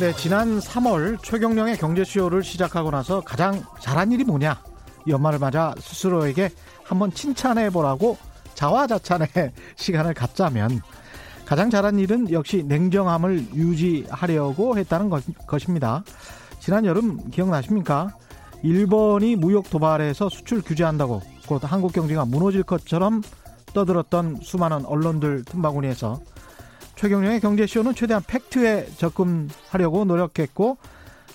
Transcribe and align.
네, 0.00 0.12
지난 0.16 0.58
3월 0.58 1.22
최경령의 1.22 1.76
경제쇼를 1.76 2.42
시작하고 2.42 2.90
나서 2.90 3.20
가장 3.20 3.62
잘한 3.80 4.10
일이 4.10 4.24
뭐냐? 4.24 4.60
연말을 5.06 5.38
맞아 5.38 5.72
스스로에게 5.78 6.50
한번 6.82 7.12
칭찬해 7.12 7.70
보라고 7.70 8.18
자화자찬의 8.54 9.28
시간을 9.76 10.14
갖자면 10.14 10.80
가장 11.46 11.70
잘한 11.70 12.00
일은 12.00 12.32
역시 12.32 12.64
냉정함을 12.64 13.54
유지하려고 13.54 14.76
했다는 14.76 15.10
것입니다. 15.46 16.02
지난 16.58 16.84
여름 16.86 17.30
기억나십니까? 17.30 18.16
일본이 18.64 19.36
무역 19.36 19.70
도발에서 19.70 20.28
수출 20.28 20.60
규제한다고 20.60 21.22
곧 21.46 21.62
한국 21.62 21.92
경제가 21.92 22.24
무너질 22.24 22.64
것처럼 22.64 23.22
떠들었던 23.74 24.40
수많은 24.42 24.86
언론들 24.86 25.44
틈바구니에서 25.44 26.20
최경영의 26.96 27.40
경제쇼는 27.40 27.94
최대한 27.94 28.22
팩트에 28.26 28.86
접근하려고 28.96 30.04
노력했고 30.04 30.78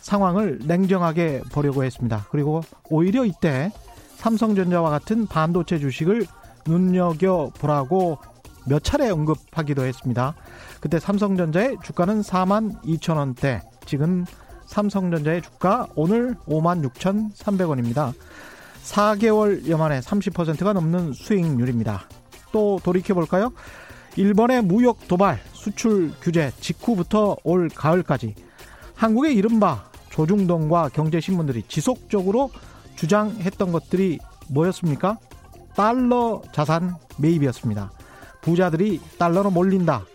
상황을 0.01 0.59
냉정하게 0.63 1.41
보려고 1.51 1.83
했습니다. 1.83 2.25
그리고 2.31 2.61
오히려 2.89 3.25
이때 3.25 3.71
삼성전자와 4.15 4.89
같은 4.89 5.27
반도체 5.27 5.79
주식을 5.79 6.25
눈여겨보라고 6.65 8.17
몇 8.67 8.83
차례 8.83 9.09
언급하기도 9.09 9.83
했습니다. 9.83 10.35
그때 10.79 10.99
삼성전자의 10.99 11.77
주가는 11.83 12.21
4만 12.21 12.81
2천 12.83 13.17
원대, 13.17 13.61
지금 13.85 14.25
삼성전자의 14.65 15.41
주가 15.41 15.87
오늘 15.95 16.35
5만 16.47 16.87
6천3백원입니다 16.89 18.13
4개월 18.83 19.67
여만에 19.67 19.99
30%가 19.99 20.73
넘는 20.73 21.13
수익률입니다. 21.13 22.03
또 22.51 22.79
돌이켜볼까요? 22.83 23.51
일본의 24.15 24.63
무역 24.63 25.07
도발, 25.07 25.39
수출 25.59 26.11
규제 26.21 26.51
직후부터 26.61 27.35
올 27.43 27.69
가을까지 27.69 28.33
한국의 28.95 29.35
이른바 29.35 29.83
조중동과 30.09 30.89
경제신문들이 30.89 31.63
지속적으로 31.67 32.49
주장했던 32.95 33.71
것들이 33.71 34.19
뭐였습니까? 34.49 35.17
달러 35.75 36.41
자산 36.51 36.95
매입이었습니다. 37.17 37.91
부자들이 38.41 38.99
달러로 39.17 39.51
몰린다. 39.51 40.05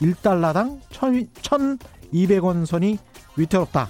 1달러당 0.00 0.80
1,200원 0.90 2.66
선이 2.66 2.98
위태롭다. 3.36 3.88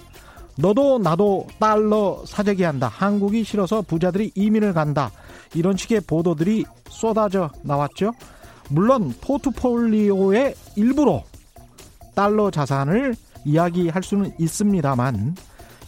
너도 0.57 0.99
나도 0.99 1.47
달러 1.59 2.23
사재기 2.27 2.63
한다. 2.63 2.89
한국이 2.89 3.43
싫어서 3.45 3.83
부자들이 3.83 4.33
이민을 4.35 4.73
간다. 4.73 5.11
이런 5.55 5.77
식의 5.77 6.03
보도들이 6.03 6.65
쏟아져 6.89 7.51
나왔죠. 7.63 8.13
물론 8.73 9.13
포트폴리오의 9.21 10.55
일부로 10.77 11.25
달러 12.15 12.51
자산을 12.51 13.15
이야기할 13.45 14.03
수는 14.03 14.33
있습니다만 14.39 15.37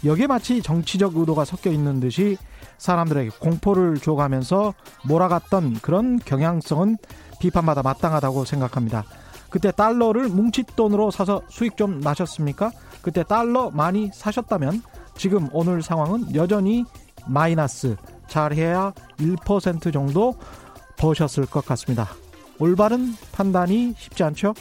여기에 0.05 0.27
마치 0.27 0.61
정치적 0.63 1.17
의도가 1.17 1.47
섞여 1.47 1.71
있는 1.71 1.99
듯이 1.99 2.37
사람들에게 2.77 3.31
공포를 3.41 3.97
줘가면서 3.97 4.75
몰아갔던 5.07 5.81
그런 5.81 6.19
경향성은 6.19 6.99
비판받아 7.41 7.83
마땅하다고 7.83 8.45
생각합니다. 8.45 9.05
그때 9.49 9.71
달러를 9.71 10.29
뭉칫돈으로 10.29 11.11
사서 11.11 11.43
수익 11.49 11.77
좀 11.77 12.01
나셨습니까? 12.01 12.71
그때 13.01 13.23
달러 13.23 13.71
많이 13.71 14.11
사셨다면 14.13 14.83
지금 15.17 15.49
오늘 15.53 15.83
상황은 15.83 16.35
여전히 16.35 16.85
마이너스 17.27 17.97
잘해야 18.29 18.93
1% 19.19 19.93
정도 19.93 20.35
버셨을 20.97 21.47
것 21.47 21.65
같습니다. 21.65 22.09
올바른 22.59 23.15
판단이 23.33 23.95
쉽지 23.99 24.23
않죠. 24.23 24.55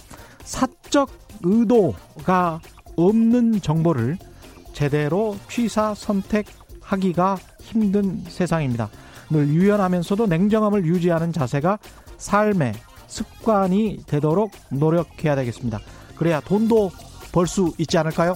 사적 0.44 1.10
의도가 1.44 2.60
없는 2.96 3.62
정보를 3.62 4.18
제대로 4.74 5.38
취사 5.50 5.94
선택하기가 5.94 7.38
힘든 7.62 8.24
세상입니다. 8.28 8.90
늘 9.30 9.48
유연하면서도 9.48 10.28
냉정함을 10.28 10.86
유지하는 10.86 11.32
자세가 11.32 11.80
삶의 12.18 12.74
습관이 13.08 14.04
되도록 14.08 14.52
노력해야 14.70 15.36
되겠습니다. 15.36 15.80
그래야 16.16 16.40
돈도 16.40 16.92
벌 17.32 17.48
수 17.48 17.72
있지 17.78 17.98
않을까요? 17.98 18.36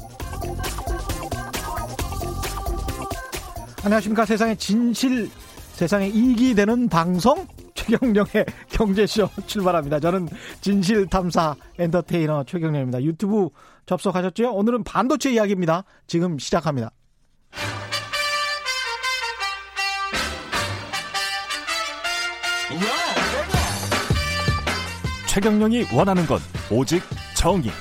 안녕하십니까. 3.84 4.26
세상의 4.26 4.58
진실, 4.58 5.30
세상에 5.74 6.08
이익이 6.08 6.56
되는 6.56 6.90
방송 6.90 7.48
최경령의 7.78 8.46
경제쇼 8.70 9.30
출발합니다. 9.46 10.00
저는 10.00 10.28
진실탐사 10.62 11.56
엔터테이너 11.78 12.44
최경령입니다. 12.46 13.04
유튜브 13.04 13.50
접속하셨죠? 13.86 14.52
오늘은 14.52 14.84
반도체 14.84 15.32
이야기입니다. 15.32 15.84
지금 16.08 16.40
시작합니다. 16.40 16.92
최경령이 25.28 25.86
원하는 25.94 26.26
건 26.26 26.40
오직 26.72 27.04
정의. 27.36 27.72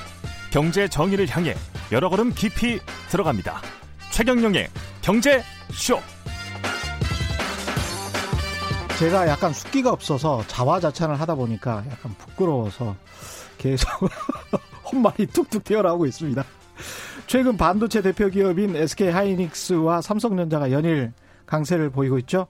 경제 0.52 0.86
정의를 0.88 1.26
향해 1.28 1.54
여러 1.90 2.08
걸음 2.08 2.32
깊이 2.32 2.78
들어갑니다. 3.10 3.60
최경령의 4.10 4.68
경제쇼. 5.00 6.15
제가 8.98 9.28
약간 9.28 9.52
숫기가 9.52 9.92
없어서 9.92 10.42
자화자찬을 10.46 11.20
하다 11.20 11.34
보니까 11.34 11.84
약간 11.90 12.14
부끄러워서 12.16 12.96
계속 13.58 13.88
헛말이 14.90 15.26
툭툭 15.26 15.64
튀어나오고 15.64 16.06
있습니다. 16.06 16.42
최근 17.26 17.58
반도체 17.58 18.00
대표 18.00 18.28
기업인 18.28 18.74
SK 18.74 19.08
하이닉스와 19.08 20.00
삼성전자가 20.00 20.70
연일 20.70 21.12
강세를 21.44 21.90
보이고 21.90 22.18
있죠. 22.20 22.46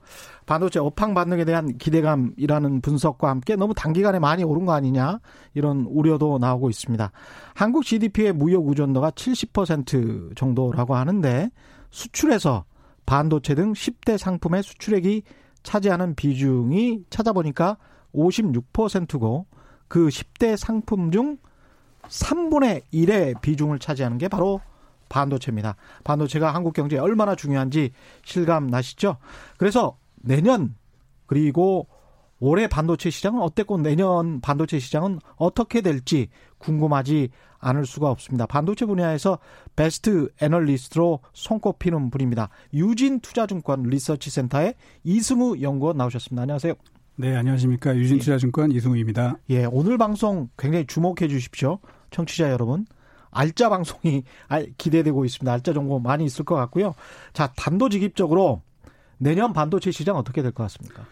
반도체 0.47 0.79
업황 0.79 1.15
반등에 1.15 1.45
대한 1.45 1.77
기대감이라는 1.79 2.81
분석과 2.81 3.29
함께 3.29 3.57
너무 3.57 3.75
단기간에 3.75 4.21
많이 4.21 4.45
오른 4.45 4.67
거 4.67 4.73
아니냐 4.73 5.19
이런 5.55 5.85
우려도 5.89 6.39
나오고 6.39 6.71
있습니다. 6.71 7.11
한국 7.55 7.85
GDP의 7.85 8.33
무역 8.33 8.69
의존도가 8.69 9.11
70% 9.11 10.37
정도라고 10.37 10.95
하는데 10.95 11.51
수출에서 11.91 12.65
반도체 13.05 13.57
등 13.57 13.73
10대 13.73 14.17
상품의 14.17 14.63
수출액이 14.63 15.23
차지하는 15.67 16.15
비중이 16.15 17.07
찾아보니까 17.11 17.77
56%고 18.15 19.47
그 19.89 20.07
10대 20.07 20.57
상품 20.57 21.11
중 21.11 21.39
3분의 22.05 22.83
1의 22.93 23.41
비중을 23.41 23.81
차지하는 23.81 24.17
게 24.19 24.29
바로 24.29 24.61
반도체입니다. 25.09 25.75
반도체가 26.05 26.55
한국 26.55 26.73
경제에 26.73 27.01
얼마나 27.01 27.35
중요한지 27.35 27.91
실감 28.25 28.69
나시죠? 28.69 29.17
그래서 29.59 29.99
내년 30.15 30.77
그리고 31.27 31.89
올해 32.39 32.67
반도체 32.67 33.11
시장은 33.11 33.41
어땠고 33.41 33.79
내년 33.79 34.41
반도체 34.41 34.79
시장은 34.79 35.21
어떻게 35.37 35.81
될지 35.81 36.29
궁금하지 36.59 37.31
않을 37.59 37.87
수가 37.87 38.11
없습니다. 38.11 38.47
반도체 38.47 38.85
분야에서 38.87 39.39
베스트 39.75 40.29
애널리스트로 40.41 41.21
손꼽히는 41.33 42.11
분입니다. 42.11 42.51
유진 42.75 43.21
투자증권 43.21 43.85
리서치 43.85 44.31
센터의 44.31 44.75
이승우 45.05 45.61
연구원 45.63 45.97
나오셨습니다. 45.97 46.43
안녕하세요. 46.43 46.75
네, 47.17 47.35
안녕하십니까. 47.35 47.97
유진 47.97 48.19
투자증권 48.19 48.73
예. 48.73 48.77
이승우입니다. 48.77 49.39
예, 49.49 49.65
오늘 49.65 49.97
방송 49.97 50.51
굉장히 50.59 50.87
주목해 50.87 51.29
주십시오. 51.29 51.79
청취자 52.11 52.51
여러분. 52.51 52.87
알짜 53.31 53.69
방송이 53.71 54.25
기대되고 54.77 55.25
있습니다. 55.25 55.51
알짜 55.53 55.73
정보 55.73 55.99
많이 55.99 56.25
있을 56.25 56.45
것 56.45 56.55
같고요. 56.55 56.95
자, 57.33 57.53
단도직입적으로 57.57 58.63
내년 59.19 59.53
반도체 59.55 59.91
시장 59.91 60.17
어떻게 60.17 60.43
될 60.43 60.53
것 60.53 60.63
같습니까? 60.65 61.05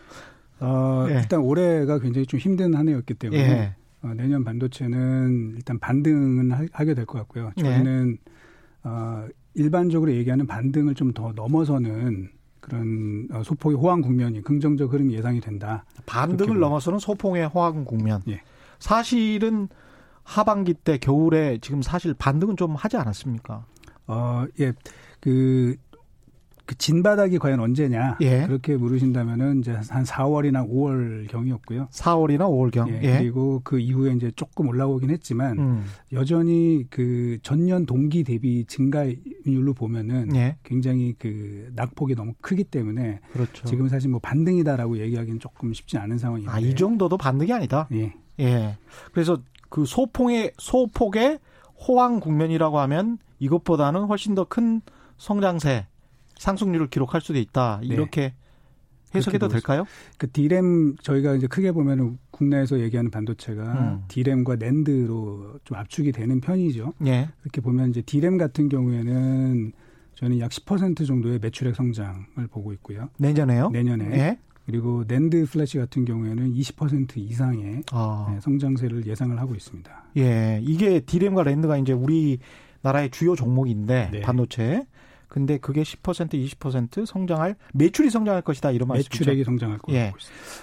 어, 0.65 1.07
예. 1.11 1.15
일단 1.15 1.41
올해가 1.41 1.99
굉장히 1.99 2.27
좀 2.27 2.41
힘든 2.41 2.75
한 2.75 2.89
해였기 2.89 3.15
때문에 3.15 3.41
예. 3.41 3.75
어, 4.03 4.13
내년 4.15 4.45
반도체는 4.45 5.55
일단 5.57 5.79
반등은 5.79 6.51
하, 6.53 6.85
게 6.85 6.95
될 6.95 7.07
것 7.07 7.19
같고요. 7.19 7.53
예. 7.59 7.63
저희는 7.63 8.19
예. 8.27 8.33
어, 8.89 9.27
일반적으로 9.55 10.13
얘기하는 10.13 10.47
반등을 10.47 10.95
좀 10.95 11.13
더 11.15 11.33
넘어서는 11.35 12.31
그런 12.61 13.29
어, 13.33 13.43
소폭의 13.43 13.77
호황 13.79 14.01
국면이 14.01 14.43
긍정적 14.43 14.93
흐름이 14.93 15.15
예상이 15.15 15.41
된다. 15.41 15.85
반등을 16.07 16.59
넘어서는 16.59 16.99
소폭의 16.99 17.47
호황 17.49 17.85
국면. 17.85 18.23
예. 18.29 18.41
사실은 18.79 19.69
하반기 20.23 20.73
때 20.75 20.97
겨울에 20.99 21.59
지금 21.61 21.83
사실 21.83 22.15
반등은 22.15 22.57
좀 22.57 22.75
하지 22.75 22.97
않았습니까? 22.97 23.65
어, 24.07 24.45
예. 24.61 24.73
그 25.21 25.77
그 26.67 26.77
진바닥이 26.77 27.39
과연 27.39 27.61
언제냐 27.61 28.19
예. 28.23 28.47
그렇게 28.47 28.77
물으신다면은 28.77 29.61
이제 29.61 29.73
한 29.73 30.05
4월이나 30.05 30.69
5월 30.69 31.29
경이었고요. 31.29 31.89
4월이나 31.91 32.41
5월 32.49 32.71
경. 32.71 32.89
예. 32.89 33.01
예. 33.03 33.19
그리고 33.19 33.61
그 33.65 33.79
이후에 33.79 34.13
이제 34.15 34.31
조금 34.35 34.69
올라오긴 34.69 35.11
했지만 35.11 35.59
음. 35.59 35.85
여전히 36.13 36.87
그 36.89 37.39
전년 37.43 37.85
동기 37.85 38.25
대비 38.25 38.65
증가율로 38.67 39.75
보면은 39.75 40.35
예. 40.37 40.57
굉장히 40.63 41.15
그 41.19 41.71
낙폭이 41.75 42.15
너무 42.15 42.33
크기 42.41 42.65
때문에 42.65 43.21
그렇죠. 43.33 43.67
지금 43.67 43.89
사실 43.89 44.09
뭐 44.11 44.21
반등이다라고 44.21 44.99
얘기하기는 44.99 45.41
조금 45.41 45.73
쉽지 45.75 45.99
않은 45.99 46.17
상황입니다. 46.19 46.55
아, 46.55 46.61
이 46.61 46.75
정도도 46.75 47.19
반등이 47.19 47.53
아니다. 47.53 47.89
예. 47.93 48.15
예. 48.41 48.77
그래서 49.13 49.39
그 49.69 49.85
소폭의 49.85 50.53
소폭의 50.59 51.39
호황 51.87 52.21
국면이라고 52.21 52.79
하면 52.79 53.19
이것보다는 53.39 54.05
훨씬 54.05 54.35
더 54.35 54.45
큰 54.45 54.81
성장세 55.19 55.87
상승률을 56.39 56.89
기록할 56.89 57.21
수도 57.21 57.39
있다. 57.39 57.81
네. 57.83 57.89
이렇게 57.89 58.35
해석해도 59.15 59.49
될까요? 59.49 59.85
그 60.19 60.31
디램 60.31 60.97
저희가 60.97 61.35
이제 61.35 61.47
크게 61.47 61.73
보면은 61.73 62.19
국내에서 62.31 62.81
얘기하는 62.81 63.11
반도체가 63.11 63.63
음. 63.63 64.05
디램과 64.09 64.57
낸드로 64.57 65.61
좀 65.65 65.77
압축이 65.77 66.13
되는 66.13 66.41
편이죠. 66.41 66.95
예. 67.07 67.29
그렇게 67.41 67.61
보면 67.61 67.91
이제 67.91 68.03
디램 68.03 68.39
같은 68.39 68.69
경우에는 68.69 69.73
저는 70.17 70.41
약 70.41 70.51
10% 70.51 71.07
정도의 71.07 71.39
매출액 71.41 71.77
성장을 71.77 72.47
보고 72.51 72.73
있고요. 72.73 73.09
내년에요? 73.19 73.71
내년에. 73.71 74.05
예. 74.19 74.39
그리고 74.67 75.05
NAND 75.07 75.45
flash 75.47 75.79
같은 75.79 76.05
경우에는 76.05 76.55
20% 76.55 77.19
이상의 77.19 77.83
아. 77.93 78.29
네, 78.31 78.41
성장세를 78.41 79.07
예상을 79.07 79.39
하고 79.39 79.55
있습니다. 79.55 80.05
예, 80.17 80.59
이게 80.63 81.01
디램과 81.01 81.43
NAND가 81.43 81.77
이제 81.77 81.93
우리 81.93 82.39
나라의 82.81 83.11
주요 83.11 83.35
종목인데 83.35 84.11
네. 84.13 84.21
반도체. 84.21 84.87
근데 85.35 85.59
그게 85.59 85.83
10% 85.83 86.31
20% 86.31 87.07
성장할 87.07 87.57
매출이 87.73 88.09
성장할 88.09 88.43
것이다 88.43 88.71
이런 88.71 88.87
말씀이죠. 88.87 89.19
매출액이 89.19 89.43
성장할 89.43 89.79
거라고 89.79 89.99
예. 89.99 90.13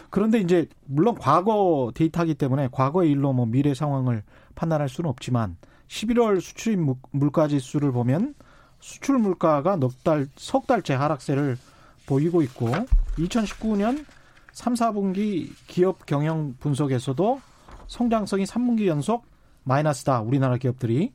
그런데 0.09 0.39
이제 0.39 0.69
물론 0.85 1.15
과거 1.15 1.91
데이터이기 1.93 2.35
때문에 2.35 2.69
과거의 2.71 3.11
일로 3.11 3.33
뭐 3.33 3.45
미래 3.45 3.73
상황을 3.73 4.23
판단할 4.55 4.87
수는 4.87 5.09
없지만 5.09 5.57
11월 5.89 6.39
수출 6.39 6.77
물가 7.11 7.49
지수를 7.49 7.91
보면 7.91 8.33
수출 8.79 9.17
물가가 9.17 9.75
넉 9.75 10.05
달, 10.05 10.29
석 10.37 10.67
달째 10.67 10.93
하락세를 10.93 11.57
보이고 12.05 12.41
있고 12.41 12.69
2019년 13.17 14.05
3, 14.53 14.75
4분기 14.75 15.51
기업 15.67 16.05
경영 16.05 16.55
분석에서도 16.61 17.41
성장성이 17.87 18.45
3분기 18.45 18.85
연속 18.85 19.25
마이너스다. 19.63 20.21
우리나라 20.21 20.55
기업들이 20.55 21.11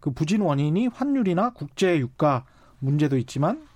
그 0.00 0.10
부진 0.10 0.40
원인이 0.40 0.86
환율이나 0.86 1.50
국제 1.50 1.98
유가 1.98 2.46
문제도 2.84 3.16
있지만 3.16 3.66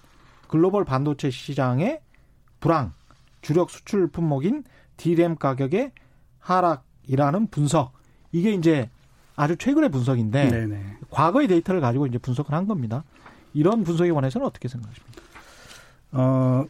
글로벌 0.46 0.84
반도체 0.84 1.31
시장의 1.31 2.00
불황, 2.60 2.93
주력 3.40 3.70
수출 3.70 4.08
품목인 4.08 4.64
디램 4.96 5.37
가격의 5.37 5.93
하락이라는 6.38 7.49
분석. 7.49 7.93
이게 8.32 8.52
이제 8.52 8.90
아주 9.37 9.56
최근의 9.56 9.90
분석인데 9.90 10.49
네네. 10.49 10.96
과거의 11.10 11.49
데이터를 11.49 11.81
가지고 11.81 12.06
이제 12.06 12.19
분석을 12.19 12.52
한 12.52 12.66
겁니다. 12.66 13.05
이런 13.55 13.84
분석에 13.84 14.10
관해서는 14.10 14.46
어떻게 14.46 14.69
생각하십니까? 14.69 15.22
어, 16.12 16.66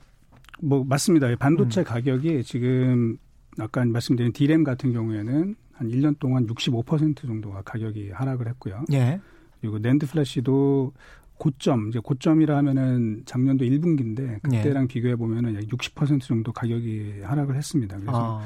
뭐 0.61 0.84
맞습니다. 0.84 1.34
반도체 1.37 1.81
음. 1.81 1.84
가격이 1.84 2.44
지금 2.44 3.19
아까 3.58 3.84
말씀드린 3.84 4.32
디램 4.32 4.64
같은 4.64 4.93
경우에는 4.93 5.56
한 5.73 5.88
1년 5.88 6.19
동안 6.19 6.46
65% 6.46 7.26
정도가 7.26 7.62
가격이 7.62 8.11
하락을 8.11 8.49
했고요. 8.49 8.84
예. 8.93 9.20
그리고 9.61 9.79
낸드 9.79 10.06
플래시도 10.06 10.93
고점, 11.38 11.88
이제 11.88 11.99
고점이라 12.00 12.56
하면은 12.58 13.23
작년도 13.26 13.64
1분기인데 13.64 14.43
그때랑 14.43 14.85
예. 14.85 14.87
비교해 14.88 15.17
보면은 15.17 15.55
약 15.55 15.62
60% 15.62 16.20
정도 16.20 16.52
가격이 16.52 17.20
하락을 17.23 17.56
했습니다. 17.56 17.96
그래서 17.99 18.40
아. 18.40 18.44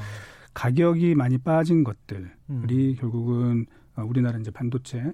가격이 0.53 1.15
많이 1.15 1.37
빠진 1.37 1.83
것들이 1.83 2.25
음. 2.49 2.95
결국은 2.99 3.65
우리나라 3.97 4.37
이제 4.39 4.51
반도체 4.51 5.11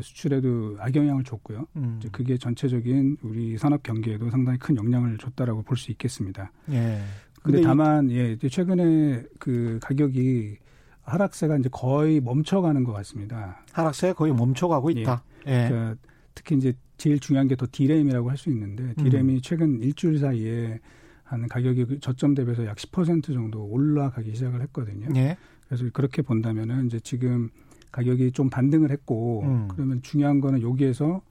수출에도 0.00 0.76
악영향을 0.78 1.24
줬고요. 1.24 1.66
음. 1.76 1.96
이제 1.98 2.08
그게 2.12 2.36
전체적인 2.36 3.18
우리 3.22 3.58
산업 3.58 3.82
경기에도 3.82 4.30
상당히 4.30 4.58
큰 4.58 4.76
영향을 4.76 5.18
줬다라고 5.18 5.62
볼 5.62 5.76
수 5.76 5.90
있겠습니다. 5.90 6.50
예. 6.70 7.00
근데, 7.42 7.58
근데 7.58 7.62
다만 7.62 8.10
예, 8.10 8.36
최근에 8.36 9.24
그 9.38 9.78
가격이 9.82 10.56
하락세가 11.02 11.56
이제 11.56 11.68
거의 11.72 12.20
멈춰가는 12.20 12.84
것 12.84 12.92
같습니다. 12.92 13.64
하락세가 13.72 14.14
거의 14.14 14.32
멈춰가고 14.32 14.94
예. 14.94 15.00
있다. 15.00 15.24
예. 15.48 15.64
예. 15.64 15.68
그러니까 15.68 15.96
특히 16.34 16.56
이제 16.56 16.72
제일 16.96 17.18
중요한 17.18 17.48
게 17.48 17.56
더 17.56 17.66
디램이라고 17.70 18.30
할 18.30 18.36
수 18.36 18.48
있는데 18.50 18.94
디램이 18.94 19.34
음. 19.34 19.40
최근 19.42 19.80
일주일 19.82 20.18
사이에 20.18 20.80
한 21.24 21.48
가격이 21.48 21.98
저점 22.00 22.34
대비해서 22.34 22.66
약 22.66 22.76
10% 22.76 23.32
정도 23.32 23.64
올라가기 23.64 24.34
시작을 24.34 24.60
했거든요. 24.62 25.08
예. 25.16 25.36
그래서 25.66 25.84
그렇게 25.92 26.20
본다면은 26.22 26.86
이제 26.86 27.00
지금 27.00 27.48
가격이 27.90 28.32
좀 28.32 28.50
반등을 28.50 28.90
했고 28.90 29.42
음. 29.44 29.68
그러면 29.68 30.02
중요한 30.02 30.40
거는 30.40 30.62
여기에서 30.62 31.22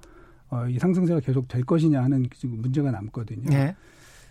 어, 0.50 0.68
이 0.68 0.78
상승세가 0.80 1.20
계속 1.22 1.48
될 1.48 1.64
것이냐 1.64 2.04
하는 2.04 2.26
지금 2.36 2.60
문제가 2.62 2.92
남거든요. 2.92 3.50
네. 3.50 3.76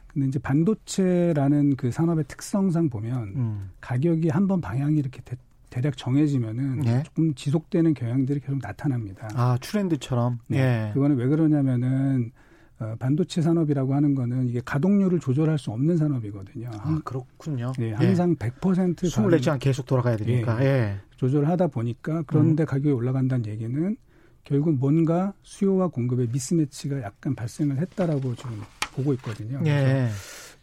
근데 0.09 0.27
이제 0.29 0.39
반도체라는 0.41 1.77
그 1.77 1.91
산업의 1.91 2.25
특성상 2.29 2.91
보면 2.91 3.29
음. 3.37 3.71
가격이 3.81 4.29
한 4.29 4.47
번 4.49 4.61
방향이 4.61 4.99
이렇게 4.99 5.21
대, 5.23 5.37
대략 5.71 5.97
정해지면은 5.97 6.81
네. 6.81 7.03
조금 7.05 7.35
지속되는 7.35 7.95
경향들이 7.95 8.41
계속 8.41 8.59
나타납니다. 8.61 9.29
아 9.35 9.57
트렌드처럼. 9.61 10.41
네. 10.49 10.59
예. 10.59 10.91
그거는 10.93 11.17
왜 11.17 11.27
그러냐면은 11.27 12.33
어, 12.81 12.97
반도체 12.99 13.43
산업이라고 13.43 13.95
하는 13.95 14.15
거는 14.15 14.49
이게 14.49 14.61
가동률을 14.65 15.21
조절할 15.21 15.59
수 15.59 15.71
없는 15.71 15.99
산업이거든요. 15.99 16.71
아, 16.73 17.01
그렇군요. 17.05 17.73
네, 17.79 17.93
항상 17.93 18.37
예. 18.41 18.51
100% 18.51 19.09
숨을 19.09 19.31
내지 19.31 19.51
않 19.51 19.59
계속 19.59 19.87
돌아가야 19.87 20.17
되니까. 20.17 20.63
예. 20.63 20.67
예. 20.67 20.97
조절하다 21.17 21.69
보니까 21.69 22.23
그런데 22.27 22.65
음. 22.65 22.67
가격이 22.67 22.91
올라간다는 22.91 23.47
얘기는 23.47 23.97
결국 24.45 24.75
뭔가 24.79 25.35
수요와 25.43 25.89
공급의 25.89 26.29
미스매치가 26.33 27.03
약간 27.03 27.35
발생을 27.35 27.79
했다라고 27.79 28.35
지금 28.35 28.63
보고 28.95 29.13
있거든요. 29.15 29.61
예. 29.67 30.09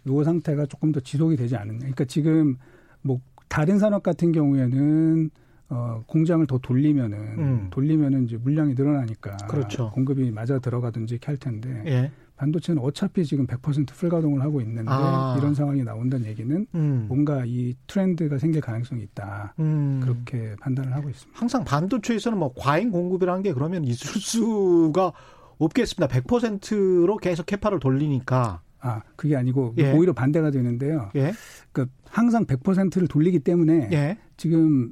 요 0.07 0.23
상태가 0.23 0.65
조금 0.65 0.91
더 0.91 0.99
지속이 0.99 1.35
되지 1.35 1.55
않느냐. 1.55 1.79
그러니까 1.79 2.05
지금 2.05 2.57
뭐 3.01 3.21
다른 3.47 3.79
산업 3.79 4.03
같은 4.03 4.31
경우에는 4.31 5.29
어, 5.69 6.03
공장을 6.07 6.45
더 6.47 6.57
돌리면은 6.59 7.17
음. 7.17 7.67
돌리면은 7.71 8.23
이제 8.25 8.37
물량이 8.37 8.73
늘어나니까 8.73 9.35
그렇죠. 9.49 9.91
공급이 9.91 10.31
맞아 10.31 10.59
들어가든지 10.59 11.15
이렇게 11.15 11.25
할 11.25 11.37
텐데 11.37 11.83
예. 11.85 12.11
반도체는 12.37 12.81
어차피 12.81 13.25
지금 13.25 13.47
100% 13.47 13.87
풀 13.89 14.09
가동을 14.09 14.41
하고 14.41 14.61
있는데 14.61 14.83
아. 14.87 15.35
이런 15.37 15.53
상황이 15.55 15.83
나온다는 15.83 16.27
얘기는 16.27 16.65
음. 16.73 17.05
뭔가 17.09 17.43
이 17.45 17.75
트렌드가 17.87 18.37
생길 18.37 18.61
가능성이 18.61 19.01
있다 19.03 19.55
음. 19.59 19.99
그렇게 20.01 20.55
판단을 20.61 20.93
하고 20.93 21.09
있습니다. 21.09 21.37
항상 21.37 21.65
반도체에서는 21.65 22.37
뭐 22.37 22.53
과잉 22.55 22.91
공급이라는 22.91 23.41
게 23.41 23.53
그러면 23.53 23.83
있을 23.83 24.21
수가 24.21 25.11
없겠습니다. 25.57 26.07
100%로 26.07 27.17
계속 27.17 27.45
캐파를 27.47 27.79
돌리니까. 27.79 28.61
아, 28.87 29.03
그게 29.15 29.35
아니고 29.35 29.73
예. 29.77 29.91
오히려 29.93 30.13
반대가 30.13 30.51
되는데요. 30.51 31.09
예. 31.15 31.33
그 31.71 31.87
항상 32.09 32.45
100%를 32.45 33.07
돌리기 33.07 33.39
때문에 33.39 33.89
예. 33.91 34.17
지금 34.37 34.91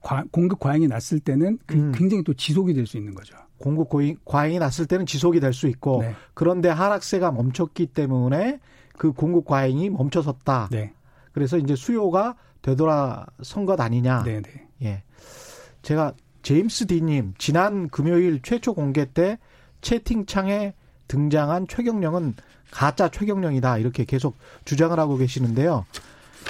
과, 0.00 0.24
공급 0.30 0.60
과잉이 0.60 0.88
났을 0.88 1.20
때는 1.20 1.58
그 1.66 1.76
음. 1.76 1.92
굉장히 1.94 2.22
또 2.24 2.34
지속이 2.34 2.74
될 2.74 2.86
수 2.86 2.96
있는 2.96 3.14
거죠. 3.14 3.36
공급 3.58 3.88
과잉이 4.24 4.58
났을 4.58 4.86
때는 4.86 5.06
지속이 5.06 5.40
될 5.40 5.52
수 5.52 5.66
있고 5.68 6.02
네. 6.02 6.14
그런데 6.34 6.68
하락세가 6.68 7.32
멈췄기 7.32 7.86
때문에 7.86 8.60
그 8.98 9.12
공급 9.12 9.46
과잉이 9.46 9.90
멈춰섰다. 9.90 10.68
네. 10.70 10.92
그래서 11.32 11.58
이제 11.58 11.74
수요가 11.74 12.36
되돌아선 12.62 13.66
것 13.66 13.80
아니냐. 13.80 14.22
네, 14.24 14.40
네. 14.42 14.68
예. 14.82 15.02
제가 15.82 16.12
제임스 16.42 16.86
디님 16.86 17.34
지난 17.38 17.88
금요일 17.88 18.40
최초 18.42 18.74
공개 18.74 19.04
때 19.04 19.38
채팅창에 19.80 20.74
등장한 21.08 21.66
최경령은 21.68 22.34
가짜 22.70 23.08
최경령이다 23.08 23.78
이렇게 23.78 24.04
계속 24.04 24.36
주장을 24.64 24.98
하고 24.98 25.16
계시는데요. 25.16 25.84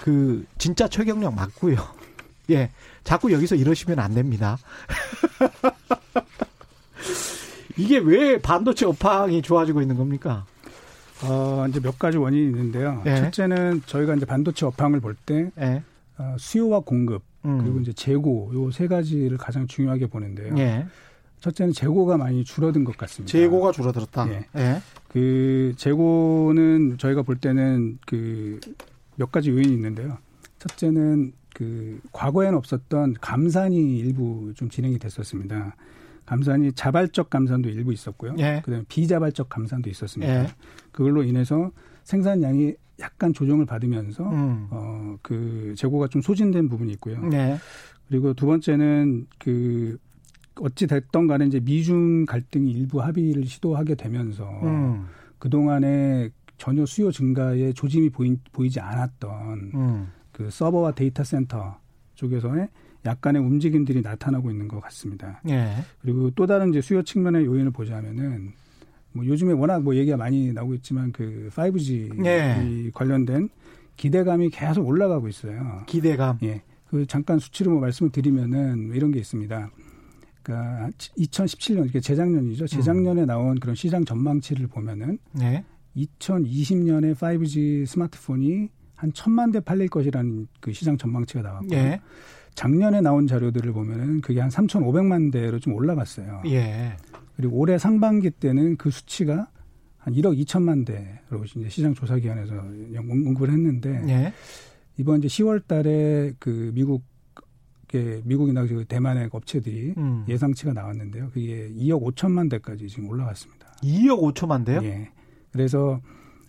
그 0.02 0.44
진짜 0.58 0.88
최경령 0.88 1.34
맞고요. 1.34 1.76
예. 2.50 2.70
자꾸 3.04 3.32
여기서 3.32 3.54
이러시면 3.54 3.98
안 3.98 4.14
됩니다. 4.14 4.58
이게 7.76 7.98
왜 7.98 8.38
반도체 8.38 8.86
업황이 8.86 9.42
좋아지고 9.42 9.82
있는 9.82 9.96
겁니까? 9.96 10.46
어, 11.22 11.66
이제 11.68 11.80
몇 11.80 11.98
가지 11.98 12.16
원인이 12.18 12.46
있는데요. 12.46 13.02
예. 13.06 13.16
첫째는 13.16 13.82
저희가 13.86 14.14
이제 14.14 14.26
반도체 14.26 14.66
업황을 14.66 15.00
볼때 15.00 15.50
예. 15.60 15.82
어, 16.18 16.36
수요와 16.38 16.80
공급 16.80 17.22
음. 17.44 17.58
그리고 17.62 17.80
이제 17.80 17.92
재고 17.92 18.50
요 18.54 18.70
세 18.70 18.86
가지를 18.88 19.36
가장 19.38 19.66
중요하게 19.66 20.06
보는데요. 20.08 20.54
예. 20.58 20.86
첫째는 21.46 21.72
재고가 21.72 22.16
많이 22.16 22.44
줄어든 22.44 22.84
것 22.84 22.96
같습니다. 22.96 23.30
재고가 23.30 23.72
줄어들었다. 23.72 24.28
예. 24.30 24.46
예. 24.56 24.80
그 25.08 25.74
재고는 25.76 26.98
저희가 26.98 27.22
볼 27.22 27.36
때는 27.36 27.98
그 28.06 28.60
몇 29.16 29.32
가지 29.32 29.50
요인이 29.50 29.72
있는데요. 29.74 30.18
첫째는 30.58 31.32
그 31.54 32.00
과거에는 32.12 32.56
없었던 32.58 33.14
감산이 33.20 33.98
일부 33.98 34.52
좀 34.54 34.68
진행이 34.68 34.98
됐었습니다. 34.98 35.74
감산이 36.26 36.72
자발적 36.72 37.30
감산도 37.30 37.70
일부 37.70 37.92
있었고요. 37.92 38.34
예. 38.38 38.60
그다음에 38.64 38.84
비자발적 38.88 39.48
감산도 39.48 39.88
있었습니다. 39.90 40.44
예. 40.44 40.46
그걸로 40.92 41.22
인해서 41.22 41.70
생산량이 42.04 42.74
약간 43.00 43.32
조정을 43.32 43.66
받으면서 43.66 44.24
음. 44.28 44.68
어그 44.70 45.74
재고가 45.76 46.08
좀 46.08 46.20
소진된 46.22 46.68
부분이 46.68 46.92
있고요. 46.92 47.20
예. 47.32 47.58
그리고 48.08 48.34
두 48.34 48.46
번째는 48.46 49.26
그 49.38 49.98
어찌 50.60 50.86
됐던 50.86 51.26
간에 51.26 51.46
이제 51.46 51.60
미중 51.60 52.26
갈등이 52.26 52.70
일부 52.70 53.02
합의를 53.02 53.44
시도하게 53.44 53.94
되면서 53.94 54.48
음. 54.62 55.06
그동안에 55.38 56.30
전혀 56.58 56.86
수요 56.86 57.10
증가에 57.10 57.72
조짐이 57.72 58.10
보이, 58.10 58.36
보이지 58.52 58.80
않았던 58.80 59.72
음. 59.74 60.08
그 60.32 60.50
서버와 60.50 60.92
데이터 60.92 61.24
센터 61.24 61.78
쪽에서의 62.14 62.68
약간의 63.04 63.40
움직임들이 63.42 64.02
나타나고 64.02 64.50
있는 64.50 64.66
것 64.66 64.80
같습니다. 64.80 65.40
예. 65.48 65.74
그리고 66.00 66.30
또 66.30 66.46
다른 66.46 66.70
이제 66.70 66.80
수요 66.80 67.02
측면의 67.02 67.44
요인을 67.44 67.70
보자면은 67.70 68.52
뭐 69.12 69.24
요즘에 69.24 69.52
워낙 69.52 69.82
뭐 69.82 69.94
얘기가 69.94 70.16
많이 70.16 70.52
나오고 70.52 70.74
있지만 70.74 71.12
그 71.12 71.48
5G 71.52 72.24
예. 72.26 72.90
관련된 72.92 73.48
기대감이 73.96 74.50
계속 74.50 74.86
올라가고 74.86 75.28
있어요. 75.28 75.82
기대감. 75.86 76.38
예. 76.42 76.62
그 76.88 77.06
잠깐 77.06 77.38
수치로 77.38 77.72
뭐 77.72 77.80
말씀을 77.80 78.10
드리면은 78.10 78.92
이런 78.94 79.10
게 79.12 79.18
있습니다. 79.18 79.70
그러니까 80.46 80.90
2017년 81.18 81.88
이게 81.88 81.98
재작년이죠. 82.00 82.68
재작년에 82.68 83.22
음. 83.22 83.26
나온 83.26 83.58
그런 83.58 83.74
시장 83.74 84.04
전망치를 84.04 84.68
보면은 84.68 85.18
네. 85.32 85.64
2020년에 85.96 87.16
5G 87.16 87.86
스마트폰이 87.86 88.68
한 88.94 89.12
천만 89.12 89.50
대 89.50 89.58
팔릴 89.58 89.88
것이라는 89.88 90.46
그 90.60 90.72
시장 90.72 90.96
전망치가 90.96 91.42
나왔고 91.42 91.68
예. 91.72 92.00
작년에 92.54 93.00
나온 93.00 93.26
자료들을 93.26 93.72
보면은 93.72 94.20
그게 94.20 94.40
한 94.40 94.48
3,500만 94.48 95.32
대로 95.32 95.58
좀 95.58 95.74
올라갔어요. 95.74 96.42
예. 96.46 96.96
그리고 97.34 97.56
올해 97.56 97.76
상반기 97.76 98.30
때는 98.30 98.76
그 98.76 98.90
수치가 98.90 99.48
한 99.98 100.14
1억 100.14 100.40
2천만 100.44 100.86
대로 100.86 101.44
이제 101.44 101.68
시장 101.68 101.92
조사 101.92 102.16
기관에서 102.16 102.54
언급을 102.54 103.50
했는데 103.50 104.02
예. 104.08 104.32
이번 104.96 105.18
이제 105.18 105.28
10월 105.28 105.66
달에 105.66 106.32
그 106.38 106.70
미국 106.72 107.02
미국이나 108.24 108.66
그 108.66 108.84
대만의 108.84 109.28
업체들이 109.32 109.94
음. 109.96 110.24
예상치가 110.28 110.72
나왔는데요. 110.72 111.30
그게 111.30 111.70
2억 111.76 112.02
5천만 112.02 112.50
대까지 112.50 112.88
지금 112.88 113.08
올라갔습니다. 113.08 113.66
2억 113.82 114.34
5천만 114.34 114.64
대요? 114.64 114.80
예. 114.84 115.10
그래서 115.52 116.00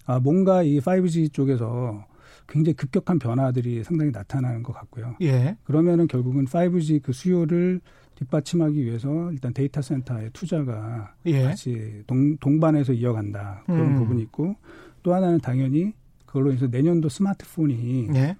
아 0.05 0.19
뭔가 0.19 0.63
이 0.63 0.79
5G 0.79 1.33
쪽에서 1.33 2.05
굉장히 2.47 2.73
급격한 2.75 3.19
변화들이 3.19 3.83
상당히 3.83 4.11
나타나는 4.11 4.63
것 4.63 4.73
같고요. 4.73 5.15
예. 5.21 5.57
그러면은 5.63 6.07
결국은 6.07 6.45
5G 6.45 7.01
그 7.03 7.11
수요를 7.11 7.81
뒷받침하기 8.15 8.83
위해서 8.83 9.31
일단 9.31 9.53
데이터 9.53 9.81
센터의 9.81 10.31
투자가 10.33 11.13
예. 11.27 11.43
같이 11.43 12.03
동, 12.07 12.35
동반해서 12.37 12.93
이어간다 12.93 13.63
그런 13.65 13.81
음. 13.81 13.95
부분이 13.97 14.21
있고 14.23 14.55
또 15.03 15.13
하나는 15.13 15.39
당연히 15.39 15.93
그걸로 16.25 16.49
인해서 16.49 16.67
내년도 16.67 17.09
스마트폰이 17.09 18.09
예. 18.15 18.35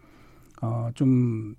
어 0.61 0.89
좀 0.95 1.53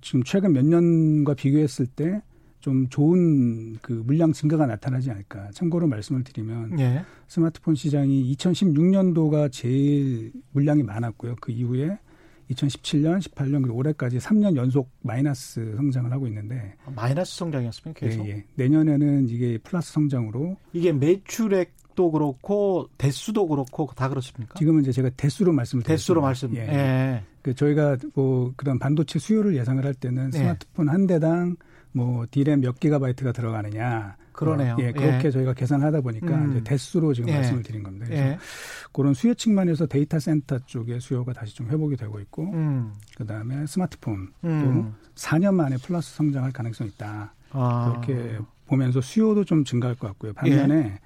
지금 0.00 0.22
최근 0.22 0.52
몇 0.52 0.64
년과 0.64 1.34
비교했을 1.34 1.86
때 1.86 2.20
좀 2.60 2.88
좋은 2.88 3.76
그 3.80 4.02
물량 4.04 4.32
증가가 4.32 4.66
나타나지 4.66 5.10
않을까. 5.10 5.50
참고로 5.52 5.86
말씀을 5.88 6.22
드리면 6.22 6.78
예. 6.78 7.02
스마트폰 7.26 7.74
시장이 7.74 8.34
2016년도가 8.36 9.50
제일 9.50 10.32
물량이 10.52 10.82
많았고요. 10.82 11.36
그 11.40 11.52
이후에 11.52 11.98
2017년, 12.50 13.20
18년 13.20 13.62
그리고 13.62 13.76
올해까지 13.76 14.18
3년 14.18 14.56
연속 14.56 14.90
마이너스 15.02 15.74
성장을 15.76 16.12
하고 16.12 16.26
있는데 16.26 16.74
아, 16.84 16.90
마이너스 16.90 17.36
성장이었으면 17.38 17.94
계속 17.94 18.26
예, 18.26 18.30
예. 18.30 18.44
내년에는 18.56 19.28
이게 19.28 19.56
플러스 19.58 19.92
성장으로 19.92 20.56
이게 20.72 20.92
매출액 20.92 21.80
도 21.96 22.10
그렇고 22.12 22.88
대수도 22.98 23.48
그렇고 23.48 23.90
다 23.96 24.08
그렇습니까? 24.08 24.54
지금은 24.56 24.82
이제 24.82 24.92
제가 24.92 25.10
대수로 25.10 25.52
말씀을 25.52 25.82
드렸습니다. 25.82 25.96
대수로 25.96 26.20
말씀. 26.20 26.54
예. 26.54 26.60
예. 26.60 27.24
그 27.42 27.54
저희가 27.54 27.96
뭐 28.14 28.52
그런 28.56 28.78
반도체 28.78 29.18
수요를 29.18 29.56
예상을 29.56 29.84
할 29.84 29.94
때는 29.94 30.30
네. 30.30 30.38
스마트폰 30.38 30.88
한 30.88 31.06
대당 31.06 31.56
뭐 31.92 32.26
디램 32.30 32.60
몇 32.60 32.78
기가바이트가 32.78 33.32
들어가느냐 33.32 34.16
그러네요. 34.32 34.74
어, 34.74 34.76
예, 34.78 34.92
그렇게 34.92 35.26
예. 35.26 35.30
저희가 35.30 35.52
계산하다 35.52 36.00
보니까 36.00 36.34
음. 36.34 36.50
이제 36.50 36.64
대수로 36.64 37.12
지금 37.12 37.28
예. 37.28 37.34
말씀을 37.34 37.62
드린 37.62 37.82
겁니다. 37.82 38.06
그래서 38.06 38.24
예. 38.24 38.38
그런 38.92 39.12
수요 39.12 39.34
측면에서 39.34 39.86
데이터 39.86 40.18
센터 40.18 40.58
쪽의 40.60 41.00
수요가 41.00 41.32
다시 41.32 41.54
좀 41.54 41.68
회복이 41.68 41.96
되고 41.96 42.18
있고 42.20 42.44
음. 42.52 42.92
그 43.16 43.26
다음에 43.26 43.66
스마트폰 43.66 44.32
음. 44.44 44.94
또 44.94 45.20
4년 45.20 45.54
만에 45.54 45.76
플러스 45.76 46.14
성장할 46.14 46.52
가능성이 46.52 46.90
있다. 46.90 47.34
아. 47.50 48.00
그렇게 48.02 48.38
보면서 48.66 49.00
수요도 49.00 49.44
좀 49.44 49.64
증가할 49.64 49.96
것 49.96 50.06
같고요. 50.08 50.32
반면에 50.32 50.74
예. 50.74 50.98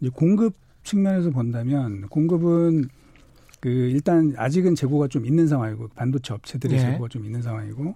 이제 0.00 0.10
공급 0.14 0.54
측면에서 0.84 1.30
본다면 1.30 2.08
공급은 2.08 2.88
그 3.60 3.68
일단 3.68 4.34
아직은 4.36 4.74
재고가 4.74 5.08
좀 5.08 5.26
있는 5.26 5.46
상황이고 5.46 5.88
반도체 5.94 6.34
업체들의 6.34 6.76
예. 6.76 6.80
재고가 6.82 7.08
좀 7.08 7.24
있는 7.24 7.42
상황이고 7.42 7.94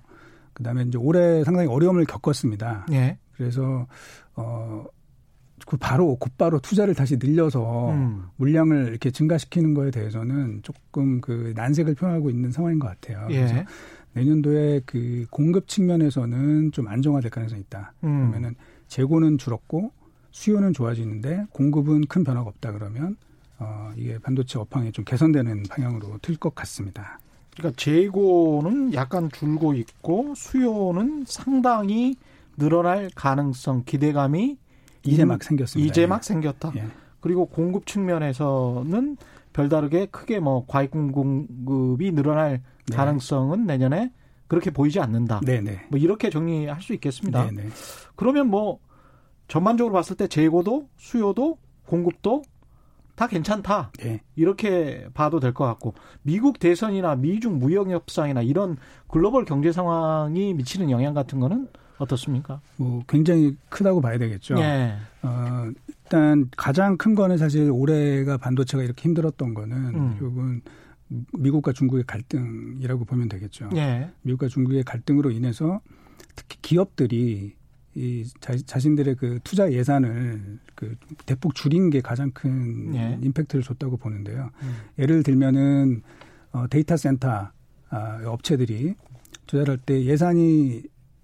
그다음에 0.53 0.83
이제 0.83 0.99
올해 0.99 1.45
상당히 1.45 1.69
어려움을 1.69 2.05
겪었습니다. 2.05 2.87
예. 2.93 3.19
그래서 3.33 3.87
어. 4.35 4.85
그 5.67 5.77
바로 5.77 6.17
곧바로 6.17 6.59
투자를 6.59 6.95
다시 6.95 7.19
늘려서 7.19 7.91
음. 7.91 8.25
물량을 8.37 8.89
이렇게 8.89 9.11
증가시키는 9.11 9.75
거에 9.75 9.91
대해서는 9.91 10.61
조금 10.63 11.21
그 11.21 11.53
난색을 11.55 11.95
표하고 11.95 12.31
있는 12.31 12.51
상황인 12.51 12.79
것 12.79 12.89
같아요. 12.89 13.29
예. 13.31 13.37
그래서 13.37 13.65
내년도에 14.15 14.81
그 14.87 15.27
공급 15.31 15.69
측면에서는 15.69 16.73
좀 16.73 16.89
안정화될 16.89 17.31
가능성이 17.31 17.61
있다. 17.61 17.93
음. 18.05 18.31
그러면은 18.31 18.55
재고는 18.89 19.39
줄었고 19.39 19.93
수요는 20.31 20.73
좋아지는데 20.73 21.47
공급은 21.51 22.07
큰 22.07 22.25
변화가 22.25 22.49
없다 22.49 22.73
그러면 22.73 23.17
어, 23.61 23.93
이게 23.97 24.19
반도체 24.19 24.59
업황이 24.59 24.91
좀 24.91 25.05
개선되는 25.05 25.65
방향으로 25.69 26.19
틀 26.23 26.37
것 26.37 26.55
같습니다. 26.55 27.21
그러니까 27.57 27.77
재고는 27.77 28.95
약간 28.95 29.31
줄고 29.31 29.75
있고 29.75 30.35
수요는 30.35 31.25
상당히 31.27 32.17
늘어날 32.57 33.11
가능성 33.15 33.85
기대감이 33.85 34.57
이제 35.05 35.25
막 35.25 35.43
생겼습니다. 35.43 35.91
이제 35.91 36.07
막 36.07 36.23
예. 36.23 36.27
생겼다. 36.27 36.73
예. 36.77 36.87
그리고 37.21 37.47
공급 37.47 37.87
측면에서는 37.87 39.17
별다르게 39.53 40.07
크게 40.07 40.41
뭐 40.41 40.65
과잉 40.67 41.13
공급이 41.13 42.13
늘어날 42.13 42.63
네. 42.89 42.97
가능성은 42.97 43.67
내년에 43.67 44.11
그렇게 44.47 44.71
보이지 44.71 45.01
않는다. 45.01 45.41
네네. 45.41 45.71
네. 45.71 45.87
뭐 45.91 45.99
이렇게 45.99 46.31
정리할 46.31 46.81
수 46.81 46.95
있겠습니다. 46.95 47.45
네네. 47.45 47.63
네. 47.63 47.69
그러면 48.17 48.49
뭐 48.49 48.79
전반적으로 49.49 49.93
봤을 49.93 50.17
때 50.17 50.29
재고도 50.29 50.89
수요도 50.97 51.59
공급도 51.87 52.43
다 53.21 53.27
괜찮다. 53.27 53.91
네. 53.99 54.23
이렇게 54.35 55.07
봐도 55.13 55.41
될 55.41 55.53
것 55.53 55.67
같고 55.67 55.93
미국 56.23 56.59
대선이나 56.59 57.17
미중 57.17 57.59
무역 57.59 57.91
협상이나 57.91 58.41
이런 58.41 58.79
글로벌 59.09 59.45
경제 59.45 59.73
상황이 59.73 60.55
미치는 60.55 60.91
영향 60.91 61.13
같은 61.13 61.39
거는 61.39 61.69
어떻습니까? 61.99 62.63
뭐 62.77 63.03
굉장히 63.07 63.57
크다고 63.69 64.01
봐야 64.01 64.17
되겠죠. 64.17 64.55
네. 64.55 64.97
어, 65.21 65.67
일단 65.89 66.49
가장 66.57 66.97
큰 66.97 67.15
거는 67.15 67.37
사실 67.37 67.71
올해가 67.71 68.39
반도체가 68.39 68.83
이렇게 68.83 69.03
힘들었던 69.03 69.53
거는 69.53 69.77
음. 69.77 70.17
결국은 70.19 70.63
미국과 71.39 71.73
중국의 71.73 72.05
갈등이라고 72.07 73.05
보면 73.05 73.29
되겠죠. 73.29 73.69
네. 73.75 74.11
미국과 74.23 74.49
중국의 74.49 74.85
갈등으로 74.85 75.31
인해서 75.31 75.83
특히 76.37 76.57
기업들이 76.63 77.55
이 77.95 78.25
자, 78.41 78.79
신들의그 78.79 79.41
투자 79.43 79.73
예산을 79.73 80.59
그 80.77 80.95
대폭 81.27 81.55
줄인 81.55 81.91
게 81.91 82.01
가장 82.01 82.31
큰 82.31 82.95
예. 82.95 83.19
임팩트를 83.21 83.65
줬다고 83.65 83.97
보는데요. 83.97 84.51
음. 84.63 84.75
예를 84.99 85.23
들면은 85.23 86.03
어 86.53 86.67
데이터 86.69 86.97
센터 86.97 87.51
아, 87.89 88.23
업체들이 88.25 88.95
투자를 89.47 89.73
할 89.75 89.79
때 89.85 90.05
예산이 90.05 90.83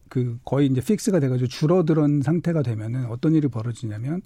그 0.09 0.39
거의 0.45 0.67
이제 0.67 0.81
fix가 0.81 1.21
돼가지고 1.21 1.47
줄어드는 1.49 2.23
상태가 2.23 2.63
되면은 2.63 3.07
어떤 3.07 3.35
일이 3.35 3.47
벌어지냐면 3.49 4.23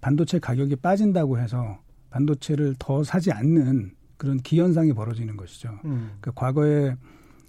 반도체 0.00 0.38
가격이 0.38 0.76
빠진다고 0.76 1.38
해서 1.38 1.78
반도체를 2.10 2.76
더 2.78 3.02
사지 3.02 3.32
않는 3.32 3.92
그런 4.16 4.38
기현상이 4.38 4.92
벌어지는 4.92 5.36
것이죠. 5.36 5.70
음. 5.84 6.12
그러니까 6.20 6.30
과거에 6.32 6.94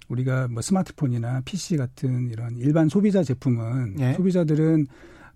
우리가 0.08 0.48
뭐 0.48 0.62
스마트폰이나 0.62 1.42
PC 1.44 1.76
같은 1.76 2.30
이런 2.30 2.56
일반 2.58 2.88
소비자 2.88 3.22
제품은 3.22 3.96
예. 4.00 4.12
소비자들은 4.14 4.86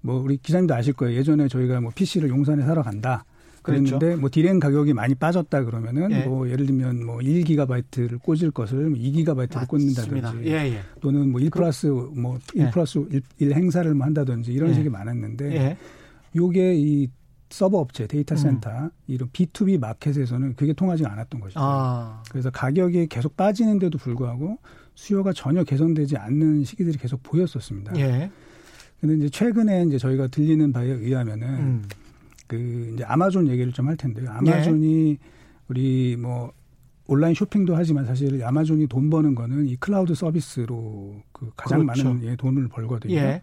뭐 0.01 0.21
우리 0.21 0.37
기자님도 0.37 0.75
아실 0.75 0.93
거예요. 0.95 1.17
예전에 1.17 1.49
저희가 1.49 1.81
뭐 1.81 1.93
PC를 1.95 2.29
용산에 2.29 2.65
사러 2.65 2.83
간다. 2.83 3.25
그랬는데 3.63 3.99
그렇죠. 3.99 4.21
뭐 4.21 4.29
디램 4.31 4.59
가격이 4.59 4.93
많이 4.93 5.15
빠졌다 5.15 5.65
그러면은 5.65 6.11
예. 6.11 6.25
뭐 6.25 6.49
예를 6.51 6.67
들면 6.67 7.07
뭐 7.07 7.19
1기가바이트를 7.19 8.21
꽂을 8.21 8.51
것을 8.51 8.93
2기가바이트를 8.93 9.55
뭐 9.55 9.67
꽂는다든지 9.69 10.49
예, 10.49 10.53
예. 10.53 10.81
또는 11.01 11.33
뭐1 11.33 11.53
플러스 11.53 11.87
뭐1 11.87 12.41
예. 12.57 12.71
플러스 12.71 12.99
1, 13.11 13.23
1 13.39 13.55
행사를 13.55 13.95
뭐 13.95 14.05
한다든지 14.05 14.53
이런 14.53 14.71
예. 14.71 14.75
식이 14.75 14.89
많았는데 14.89 15.55
예. 15.55 15.77
요게 16.35 16.75
이 16.77 17.09
서버 17.53 17.79
업체, 17.79 18.07
데이터 18.07 18.35
센터 18.35 18.71
음. 18.71 18.91
이런 19.07 19.29
B2B 19.31 19.79
마켓에서는 19.79 20.57
그게 20.57 20.73
통하지 20.73 21.05
않았던 21.05 21.41
것이죠. 21.41 21.61
아. 21.63 22.23
그래서 22.31 22.51
가격이 22.51 23.09
계속 23.09 23.37
빠지는데도 23.37 23.99
불구하고 23.99 24.59
수요가 24.95 25.33
전혀 25.33 25.63
개선되지 25.63 26.17
않는 26.17 26.65
시기들이 26.65 26.99
계속 26.99 27.23
보였었습니다. 27.23 27.97
예. 27.99 28.31
근데 29.01 29.17
이제 29.17 29.29
최근에 29.29 29.85
이제 29.85 29.99
저희가 29.99 30.29
들리는 30.29 30.73
바에 30.73 30.87
의하면은 30.87 31.49
음. 31.49 31.85
그 32.47 32.93
이제 32.95 33.05
아마존 33.05 33.49
얘기를 33.49 33.73
좀 33.73 33.89
할 33.89 33.97
텐데요. 33.97 34.31
아마존이 34.31 35.11
예. 35.11 35.19
우리 35.69 36.17
뭐 36.17 36.53
온라인 37.07 37.35
쇼핑도 37.35 37.75
하지만 37.75 38.07
사실 38.07 38.43
아마존이 38.43 38.87
돈 38.87 39.11
버는 39.11 39.35
거는 39.35 39.67
이 39.67 39.77
클라우드 39.77 40.15
서비스로 40.15 41.17
그 41.33 41.51
가장 41.57 41.85
그렇죠. 41.85 42.05
많은 42.05 42.25
예, 42.25 42.37
돈을 42.37 42.69
벌거든요. 42.69 43.15
예. 43.15 43.41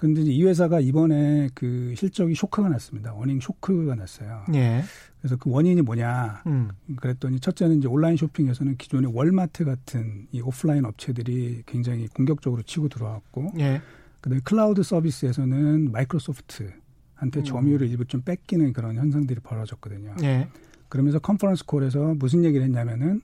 근데 0.00 0.22
이 0.22 0.42
회사가 0.44 0.80
이번에 0.80 1.50
그 1.54 1.92
실적이 1.94 2.34
쇼크가 2.34 2.70
났습니다. 2.70 3.12
earning 3.12 3.38
shock가 3.38 3.96
났어요. 3.96 4.46
예. 4.54 4.82
그래서 5.20 5.36
그 5.36 5.50
원인이 5.50 5.82
뭐냐? 5.82 6.42
음. 6.46 6.70
그랬더니 6.96 7.38
첫째는 7.38 7.80
이제 7.80 7.86
온라인 7.86 8.16
쇼핑에서는 8.16 8.78
기존의 8.78 9.14
월마트 9.14 9.66
같은 9.66 10.26
이 10.32 10.40
오프라인 10.40 10.86
업체들이 10.86 11.64
굉장히 11.66 12.08
공격적으로 12.08 12.62
치고 12.62 12.88
들어왔고, 12.88 13.52
예. 13.58 13.82
그다음에 14.22 14.40
클라우드 14.42 14.82
서비스에서는 14.82 15.92
마이크로소프트한테 15.92 17.40
음. 17.40 17.44
점유율을 17.44 17.86
일부 17.86 18.06
좀 18.06 18.22
뺏기는 18.22 18.72
그런 18.72 18.96
현상들이 18.96 19.40
벌어졌거든요. 19.40 20.14
예. 20.22 20.48
그러면서 20.88 21.18
conference 21.18 21.66
call에서 21.66 22.14
무슨 22.14 22.42
얘기를 22.44 22.64
했냐면은 22.64 23.20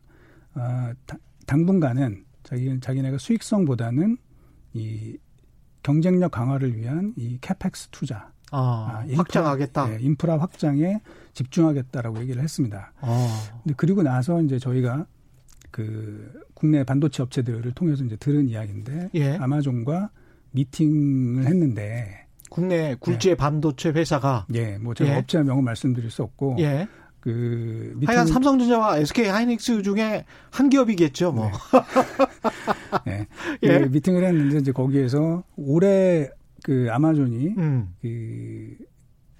어, 0.54 0.92
당분간은 1.46 2.26
자기 2.42 2.78
자기네가 2.80 3.16
수익성보다는 3.16 4.18
이 4.74 5.16
경쟁력 5.86 6.32
강화를 6.32 6.76
위한 6.76 7.14
이 7.16 7.38
CAPEX 7.40 7.90
투자 7.92 8.32
아, 8.50 8.58
아 8.58 9.02
인프라, 9.04 9.18
확장하겠다. 9.18 9.86
네, 9.86 9.98
인프라 10.00 10.36
확장에 10.36 11.00
집중하겠다라고 11.32 12.18
얘기를 12.22 12.42
했습니다. 12.42 12.92
아. 13.00 13.28
근데 13.62 13.72
그리고 13.76 14.02
나서 14.02 14.42
이제 14.42 14.58
저희가 14.58 15.06
그 15.70 16.42
국내 16.54 16.82
반도체 16.82 17.22
업체들을 17.22 17.70
통해서 17.72 18.02
이제 18.02 18.16
들은 18.16 18.48
이야기인데 18.48 19.10
예. 19.14 19.36
아마존과 19.36 20.10
미팅을 20.50 21.46
했는데 21.46 22.26
국내 22.50 22.96
굴지의 22.96 23.36
네. 23.36 23.38
반도체 23.38 23.90
회사가 23.90 24.46
예, 24.54 24.78
뭐 24.78 24.92
제가 24.92 25.12
예. 25.12 25.16
업체 25.18 25.40
명은 25.40 25.62
말씀드릴 25.62 26.10
수 26.10 26.24
없고 26.24 26.56
예. 26.58 26.88
그. 27.26 27.98
하여간 28.06 28.28
삼성전자와 28.28 28.98
SK 28.98 29.26
하이닉스 29.26 29.82
중에 29.82 30.24
한 30.50 30.68
기업이겠죠, 30.70 31.32
뭐. 31.32 31.50
네. 33.04 33.26
네. 33.26 33.26
예. 33.64 33.80
그 33.80 33.86
미팅을 33.86 34.22
했는데 34.24 34.58
이제 34.58 34.70
거기에서 34.70 35.42
올해 35.56 36.28
그 36.62 36.86
아마존이 36.90 37.48
음. 37.58 37.94
그, 38.00 38.76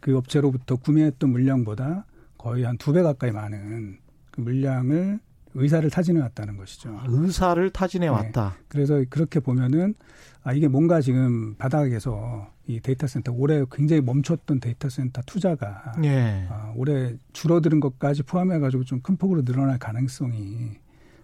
그 0.01 0.17
업체로부터 0.17 0.75
구매했던 0.77 1.31
물량보다 1.31 2.07
거의 2.39 2.65
한 2.65 2.77
두 2.77 2.93
배 2.93 3.03
가까이 3.03 3.31
많은 3.31 3.99
그 4.33 4.41
물량을 4.41 5.21
의사를 5.55 5.89
타진해 5.89 6.21
왔다는 6.21 6.57
것이죠. 6.57 6.91
아, 6.91 7.05
의사를 7.09 7.71
타진해 7.71 8.07
네. 8.07 8.11
왔다. 8.11 8.57
그래서 8.69 9.03
그렇게 9.09 9.39
보면은 9.39 9.95
아 10.43 10.53
이게 10.53 10.67
뭔가 10.67 11.01
지금 11.01 11.55
바닥에서 11.55 12.49
이 12.67 12.81
데이터 12.81 13.07
센터 13.07 13.33
올해 13.33 13.65
굉장히 13.71 14.03
멈췄던 14.03 14.61
데이터 14.61 14.89
센터 14.89 15.23
투자가 15.25 15.93
예. 16.05 16.47
아, 16.51 16.73
올해 16.77 17.15
줄어드는 17.33 17.81
것까지 17.81 18.23
포함해 18.25 18.59
가지고 18.59 18.85
좀 18.85 19.01
큰 19.03 19.17
폭으로 19.17 19.45
늘어날 19.45 19.79
가능성이 19.79 20.71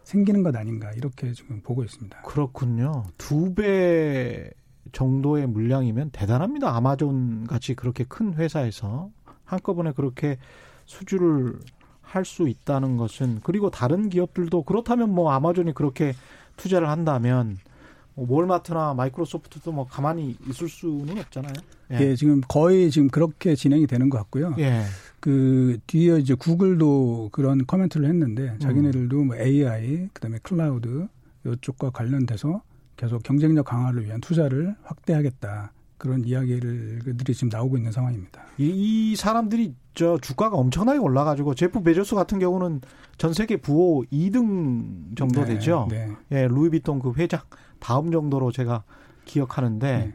생기는 0.04 0.42
것 0.42 0.54
아닌가 0.54 0.92
이렇게 0.92 1.32
지금 1.32 1.60
보고 1.62 1.82
있습니다. 1.84 2.22
그렇군요. 2.22 3.04
두 3.18 3.54
배 3.54 4.50
정도의 4.92 5.46
물량이면 5.46 6.10
대단합니다. 6.10 6.74
아마존 6.76 7.46
같이 7.46 7.74
그렇게 7.74 8.04
큰 8.04 8.34
회사에서 8.34 9.10
한꺼번에 9.44 9.92
그렇게 9.92 10.38
수주를 10.86 11.58
할 12.02 12.24
수 12.26 12.46
있다는 12.48 12.98
것은 12.98 13.40
그리고 13.42 13.70
다른 13.70 14.10
기업들도 14.10 14.64
그렇다면 14.64 15.08
뭐 15.14 15.32
아마존이 15.32 15.72
그렇게 15.72 16.12
투자를 16.56 16.88
한다면 16.90 17.46
뭐 17.46 17.71
월마트나 18.16 18.94
마이크로소프트도 18.94 19.72
뭐 19.72 19.86
가만히 19.86 20.36
있을 20.48 20.68
수는 20.68 21.18
없잖아요. 21.18 21.52
예. 21.92 22.00
예. 22.00 22.16
지금 22.16 22.40
거의 22.46 22.90
지금 22.90 23.08
그렇게 23.08 23.54
진행이 23.54 23.86
되는 23.86 24.10
것 24.10 24.18
같고요. 24.18 24.54
예. 24.58 24.82
그 25.20 25.78
뒤에 25.86 26.18
이제 26.18 26.34
구글도 26.34 27.30
그런 27.32 27.64
코멘트를 27.64 28.08
했는데 28.08 28.56
자기네들도 28.58 29.24
뭐 29.24 29.36
AI 29.36 30.08
그다음에 30.12 30.38
클라우드 30.42 31.06
이쪽과 31.46 31.90
관련돼서 31.90 32.62
계속 32.96 33.22
경쟁력 33.22 33.66
강화를 33.66 34.04
위한 34.04 34.20
투자를 34.20 34.74
확대하겠다. 34.82 35.72
그런 36.02 36.24
이야기들이 36.24 37.32
지금 37.32 37.48
나오고 37.48 37.76
있는 37.76 37.92
상황입니다. 37.92 38.42
이, 38.58 39.12
이 39.12 39.16
사람들이 39.16 39.72
저 39.94 40.18
주가가 40.18 40.56
엄청나게 40.56 40.98
올라가지고 40.98 41.54
제프 41.54 41.84
베조스 41.84 42.16
같은 42.16 42.40
경우는 42.40 42.80
전 43.18 43.32
세계 43.32 43.56
부호 43.56 44.04
2등 44.12 45.16
정도 45.16 45.44
네, 45.44 45.54
되죠. 45.54 45.86
네. 45.88 46.08
예, 46.32 46.48
루이비통 46.48 46.98
그 46.98 47.12
회장 47.16 47.40
다음 47.82 48.12
정도로 48.12 48.52
제가 48.52 48.84
기억하는데 49.24 49.98
네. 49.98 50.14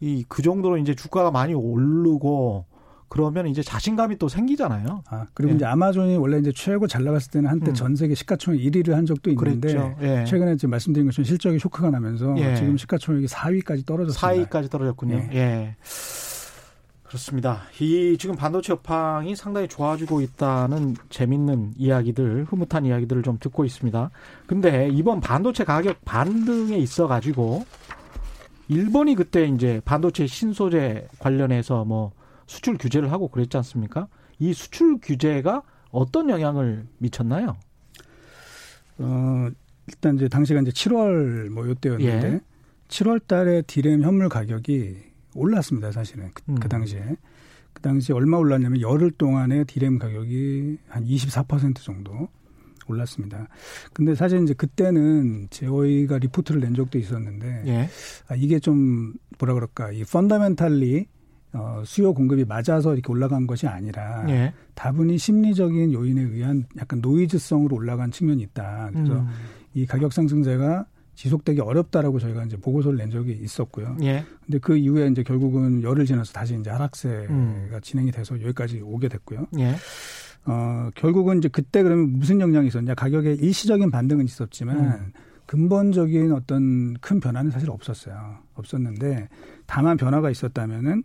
이그 0.00 0.42
정도로 0.42 0.76
이제 0.78 0.94
주가가 0.94 1.30
많이 1.30 1.54
오르고 1.54 2.66
그러면 3.08 3.46
이제 3.46 3.62
자신감이 3.62 4.18
또 4.18 4.28
생기잖아요. 4.28 5.04
아, 5.08 5.26
그리고 5.32 5.52
예. 5.52 5.56
이제 5.56 5.64
아마존이 5.64 6.16
원래 6.16 6.38
이제 6.38 6.50
최고 6.52 6.88
잘 6.88 7.04
나갔을 7.04 7.30
때는 7.30 7.48
한때 7.48 7.70
음. 7.70 7.74
전 7.74 7.94
세계 7.94 8.16
시가총액 8.16 8.60
1위를 8.60 8.90
한 8.90 9.06
적도 9.06 9.30
있는데 9.30 9.94
예. 10.02 10.24
최근에 10.24 10.56
지금 10.56 10.70
말씀드린 10.70 11.06
것처럼 11.06 11.24
실적이 11.24 11.60
쇼크가 11.60 11.90
나면서 11.90 12.34
예. 12.38 12.56
지금 12.56 12.76
시가총액이 12.76 13.26
4위까지 13.26 13.86
떨어졌습니다. 13.86 14.50
4위까지 14.50 14.70
떨어졌군요. 14.70 15.28
예. 15.32 15.76
예. 17.06 17.08
그렇습니다. 17.08 17.62
이 17.80 18.16
지금 18.18 18.36
반도체 18.36 18.72
업황이 18.72 19.36
상당히 19.36 19.68
좋아지고 19.68 20.20
있다는 20.20 20.96
재밌는 21.08 21.74
이야기들, 21.76 22.44
흐뭇한 22.48 22.84
이야기들을 22.84 23.22
좀 23.22 23.38
듣고 23.38 23.64
있습니다. 23.64 24.10
근데 24.46 24.88
이번 24.92 25.20
반도체 25.20 25.64
가격 25.64 26.04
반등에 26.04 26.76
있어 26.78 27.06
가지고 27.06 27.64
일본이 28.68 29.14
그때 29.14 29.46
이제 29.46 29.80
반도체 29.84 30.26
신소재 30.26 31.06
관련해서 31.18 31.84
뭐 31.84 32.12
수출 32.46 32.76
규제를 32.76 33.12
하고 33.12 33.28
그랬지 33.28 33.56
않습니까? 33.58 34.08
이 34.38 34.52
수출 34.52 34.98
규제가 35.00 35.62
어떤 35.90 36.28
영향을 36.28 36.86
미쳤나요? 36.98 37.56
어, 38.98 39.48
일단 39.86 40.16
이제 40.16 40.28
당시가 40.28 40.60
이제 40.60 40.70
7월 40.70 41.48
뭐 41.48 41.66
요때였는데 41.68 42.32
예. 42.32 42.40
7월 42.88 43.26
달에 43.26 43.62
디램 43.62 44.02
현물 44.02 44.28
가격이 44.28 45.05
올랐습니다, 45.36 45.92
사실은. 45.92 46.30
그, 46.34 46.42
음. 46.48 46.54
그 46.56 46.68
당시에. 46.68 47.16
그 47.72 47.82
당시에 47.82 48.14
얼마 48.14 48.38
올랐냐면 48.38 48.80
열흘 48.80 49.10
동안에 49.10 49.64
디램 49.64 49.98
가격이 49.98 50.78
한 50.88 51.04
24% 51.04 51.76
정도 51.76 52.28
올랐습니다. 52.88 53.48
근데 53.92 54.14
사실 54.14 54.42
이제 54.42 54.54
그때는 54.54 55.48
저희가 55.50 56.18
리포트를 56.18 56.60
낸 56.60 56.74
적도 56.74 56.98
있었는데 56.98 57.64
예. 57.66 57.88
아, 58.28 58.34
이게 58.34 58.58
좀 58.58 59.14
뭐라 59.38 59.54
그럴까 59.54 59.92
이 59.92 60.04
펀더멘탈리 60.04 61.06
어, 61.52 61.82
수요 61.84 62.12
공급이 62.12 62.44
맞아서 62.44 62.94
이렇게 62.94 63.10
올라간 63.10 63.46
것이 63.46 63.66
아니라 63.66 64.24
예. 64.28 64.52
다분히 64.74 65.18
심리적인 65.18 65.92
요인에 65.92 66.22
의한 66.22 66.66
약간 66.78 67.00
노이즈성으로 67.00 67.76
올라간 67.76 68.10
측면이 68.10 68.42
있다. 68.42 68.90
그래서 68.92 69.20
음. 69.20 69.28
이 69.74 69.86
가격 69.86 70.12
상승세가 70.12 70.86
지속되기 71.16 71.60
어렵다라고 71.60 72.18
저희가 72.18 72.44
이제 72.44 72.56
보고서를 72.56 72.98
낸 72.98 73.10
적이 73.10 73.32
있었고요. 73.42 73.96
예. 74.02 74.24
근데 74.44 74.58
그 74.58 74.76
이후에 74.76 75.08
이제 75.08 75.22
결국은 75.22 75.82
열흘 75.82 76.04
지나서 76.04 76.32
다시 76.32 76.56
이제 76.58 76.70
하락세가 76.70 77.32
음. 77.32 77.70
진행이 77.82 78.12
돼서 78.12 78.40
여기까지 78.40 78.82
오게 78.82 79.08
됐고요. 79.08 79.46
예. 79.58 79.74
어, 80.44 80.90
결국은 80.94 81.38
이제 81.38 81.48
그때 81.48 81.82
그러면 81.82 82.18
무슨 82.18 82.40
영향이 82.40 82.68
있었냐. 82.68 82.94
가격에 82.94 83.32
일시적인 83.32 83.90
반등은 83.90 84.26
있었지만 84.26 84.78
음. 84.78 85.12
근본적인 85.46 86.32
어떤 86.32 86.94
큰 87.00 87.18
변화는 87.18 87.50
사실 87.50 87.70
없었어요. 87.70 88.38
없었는데 88.54 89.28
다만 89.64 89.96
변화가 89.96 90.30
있었다면은 90.30 91.02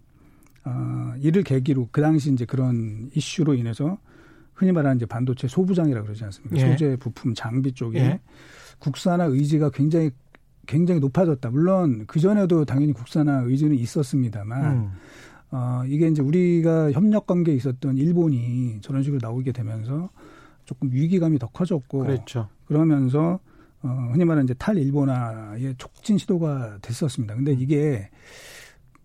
어, 0.66 1.14
이를 1.20 1.44
계기로 1.44 1.88
그 1.92 2.02
당시 2.02 2.32
이제 2.32 2.46
그런 2.46 3.10
이슈로 3.16 3.54
인해서 3.54 3.98
흔히 4.54 4.74
말하는 4.74 4.98
이제 4.98 5.06
반도체 5.06 5.48
소부장이라고 5.48 6.06
그러지 6.06 6.26
않습니까? 6.26 6.58
예. 6.58 6.72
소재 6.72 6.96
부품 6.98 7.34
장비 7.34 7.72
쪽에 7.72 8.00
예. 8.00 8.20
국산화 8.82 9.26
의지가 9.26 9.70
굉장히 9.70 10.12
굉장히 10.68 11.00
높아졌다. 11.00 11.50
물론 11.50 12.06
그 12.08 12.20
전에도 12.20 12.66
당연히 12.66 12.94
국산화 12.94 13.44
의지는 13.46 13.76
있었습니다만 13.78 14.74
음. 14.74 14.92
어, 15.52 15.84
이게 15.88 16.08
이제 16.08 16.22
우리가 16.22 16.92
협력 16.92 17.28
관계에 17.28 17.56
있었던 17.56 17.98
일본이 17.98 18.80
저런 18.82 19.04
식으로 19.04 19.20
나오게 19.22 19.52
되면서 19.52 20.10
조금 20.66 20.90
위기감이 20.92 21.40
더 21.40 21.48
커졌고 21.48 22.00
그렇죠. 22.00 22.48
그러면서 22.66 23.40
어, 23.84 24.10
흔히 24.12 24.26
말하는 24.26 24.46
이제 24.46 24.54
탈일본화의 24.54 25.76
촉진 25.78 26.18
시도가 26.18 26.78
됐었습니다. 26.82 27.36
근데 27.36 27.54
이게 27.54 28.10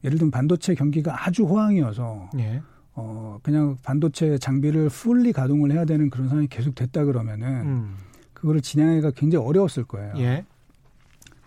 예를 0.04 0.18
들면 0.18 0.30
반도체 0.30 0.74
경기가 0.74 1.26
아주 1.26 1.44
호황이어서 1.44 2.30
예. 2.38 2.62
어, 2.94 3.38
그냥 3.42 3.76
반도체 3.82 4.38
장비를 4.38 4.88
풀리 4.88 5.32
가동을 5.32 5.72
해야 5.72 5.84
되는 5.84 6.08
그런 6.10 6.28
상황이 6.28 6.46
계속 6.48 6.74
됐다 6.74 7.04
그러면은 7.04 7.48
음. 7.66 7.94
그거를 8.36 8.60
진행하기가 8.60 9.12
굉장히 9.12 9.44
어려웠을 9.44 9.84
거예요. 9.84 10.12
예. 10.18 10.44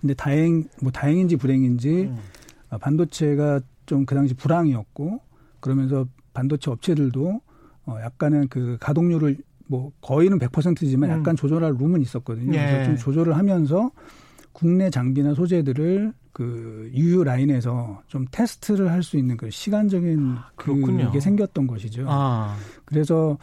근데 0.01 0.13
다행 0.13 0.65
뭐 0.81 0.91
다행인지 0.91 1.35
불행인지 1.37 1.89
음. 2.03 2.17
어, 2.69 2.77
반도체가 2.77 3.61
좀 3.85 4.05
그 4.05 4.13
당시 4.15 4.33
불황이었고 4.35 5.19
그러면서 5.59 6.05
반도체 6.33 6.69
업체들도 6.71 7.41
어 7.87 7.97
약간은 8.03 8.47
그 8.49 8.77
가동률을 8.79 9.37
뭐 9.65 9.91
거의는 10.01 10.39
100%지만 10.39 11.09
약간 11.09 11.33
음. 11.33 11.35
조절할 11.35 11.75
룸은 11.79 12.01
있었거든요. 12.01 12.53
예. 12.53 12.65
그래서 12.65 12.85
좀 12.85 12.97
조절을 12.97 13.35
하면서 13.35 13.91
국내 14.51 14.89
장비나 14.89 15.33
소재들을 15.33 16.13
그 16.31 16.89
유유 16.93 17.23
라인에서 17.23 18.01
좀 18.07 18.25
테스트를 18.31 18.91
할 18.91 19.03
수 19.03 19.17
있는 19.17 19.35
그 19.35 19.49
시간적인 19.49 20.35
아, 20.37 20.51
그게 20.55 21.19
생겼던 21.19 21.67
것이죠. 21.67 22.05
아. 22.07 22.55
그래서 22.85 23.37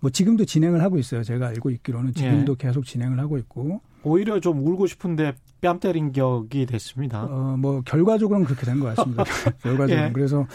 뭐 0.00 0.10
지금도 0.10 0.44
진행을 0.44 0.82
하고 0.82 0.98
있어요. 0.98 1.22
제가 1.22 1.48
알고 1.48 1.70
있기로는 1.70 2.14
지금도 2.14 2.52
예. 2.52 2.56
계속 2.66 2.84
진행을 2.84 3.18
하고 3.20 3.38
있고 3.38 3.80
오히려 4.02 4.40
좀 4.40 4.66
울고 4.66 4.86
싶은데 4.86 5.34
뺨 5.60 5.78
때린 5.78 6.10
격이 6.12 6.66
됐습니다. 6.66 7.24
어, 7.24 7.56
뭐 7.58 7.82
결과적으로는 7.82 8.46
그렇게 8.46 8.64
된 8.64 8.80
것 8.80 8.94
같습니다. 8.96 9.24
결과적으로 9.62 10.06
예. 10.06 10.12
그래서 10.12 10.46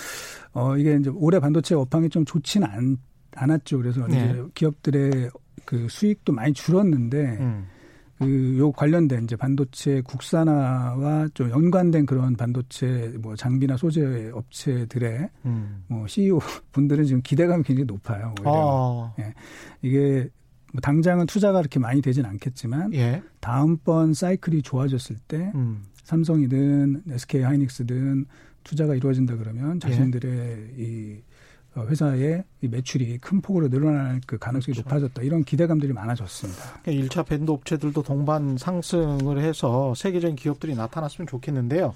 어 0.54 0.76
이게 0.78 0.96
이제 1.00 1.10
올해 1.14 1.40
반도체 1.40 1.76
업황이 1.76 2.10
좀 2.10 2.26
좋지는 2.26 2.68
않, 2.68 2.98
않았죠. 3.36 3.78
그래서 3.78 4.02
예. 4.12 4.16
이제 4.16 4.44
기업들의 4.56 5.30
그 5.66 5.88
수익도 5.90 6.34
많이 6.34 6.54
줄었는데 6.54 7.38
음. 7.40 7.68
그요 8.18 8.72
관련된 8.72 9.26
이제 9.26 9.36
반도체 9.36 10.02
국산화와 10.02 11.30
좀 11.34 11.50
연관된 11.50 12.06
그런 12.06 12.36
반도체 12.36 13.14
뭐 13.20 13.36
장비나 13.36 13.76
소재 13.76 14.32
업체들의 14.34 15.30
음. 15.46 15.84
뭐 15.88 16.08
CEO 16.08 16.40
분들은 16.72 17.06
지금 17.06 17.22
기대감이 17.22 17.64
굉장히 17.64 17.86
높아요. 17.86 18.34
오히려. 18.40 19.14
아. 19.18 19.22
예. 19.22 19.34
이게 19.82 20.30
뭐 20.72 20.82
당장은 20.82 21.26
투자가 21.26 21.60
그렇게 21.60 21.80
많이 21.80 22.02
되진 22.02 22.26
않겠지만 22.26 22.94
예. 22.94 23.22
다음번 23.42 24.14
사이클이 24.14 24.62
좋아졌을 24.62 25.18
때 25.28 25.52
음. 25.56 25.84
삼성이든 26.04 27.04
SK 27.10 27.42
하이닉스든 27.42 28.26
투자가 28.64 28.96
이루어진다 28.96 29.36
그러면 29.38 29.80
자신들의 29.80 30.32
예. 30.32 30.84
이 30.84 31.18
어, 31.18 31.35
회사의 31.78 32.44
이 32.62 32.68
매출이 32.68 33.18
큰 33.18 33.42
폭으로 33.42 33.70
늘어날 33.70 34.22
그 34.26 34.38
가능성이 34.38 34.76
그렇죠. 34.76 34.88
높아졌다. 34.88 35.22
이런 35.22 35.44
기대감들이 35.44 35.92
많아졌습니다. 35.94 36.62
1차 36.84 36.84
그러니까 36.84 37.24
밴드 37.24 37.52
업체들도 37.52 38.02
동반 38.04 38.58
상승을 38.58 39.40
해서 39.40 39.94
세계적인 39.96 40.36
기업들이 40.38 40.76
나타났으면 40.76 41.28
좋겠는데요. 41.28 41.94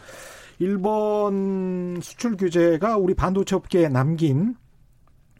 일본 0.59 1.99
수출 2.01 2.35
규제가 2.35 2.97
우리 2.97 3.13
반도체 3.13 3.55
업계에 3.55 3.87
남긴 3.87 4.55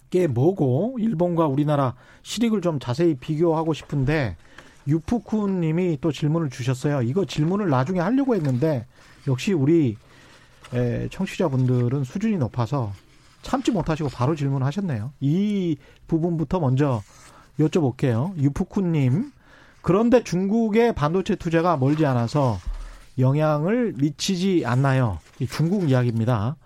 게 0.09 0.27
뭐고 0.27 0.95
일본과 0.99 1.47
우리나라 1.47 1.95
실익을 2.23 2.61
좀 2.61 2.79
자세히 2.79 3.15
비교하고 3.15 3.73
싶은데 3.73 4.37
유푸쿤 4.87 5.59
님이 5.59 5.97
또 6.01 6.11
질문을 6.11 6.49
주셨어요. 6.49 7.01
이거 7.01 7.25
질문을 7.25 7.69
나중에 7.69 7.99
하려고 7.99 8.33
했는데 8.33 8.87
역시 9.27 9.53
우리 9.53 9.97
청취자분들은 11.11 12.05
수준이 12.05 12.37
높아서 12.37 12.93
참지 13.41 13.71
못하시고 13.71 14.09
바로 14.09 14.35
질문하셨네요. 14.35 15.13
이 15.19 15.77
부분부터 16.07 16.59
먼저 16.59 17.01
여쭤볼게요. 17.59 18.35
유푸쿠님. 18.37 19.31
그런데 19.81 20.23
중국의 20.23 20.93
반도체 20.93 21.35
투자가 21.35 21.77
멀지 21.77 22.05
않아서 22.05 22.57
영향을 23.17 23.93
미치지 23.97 24.63
않나요? 24.65 25.19
중국 25.49 25.89
이야기입니다. 25.89 26.57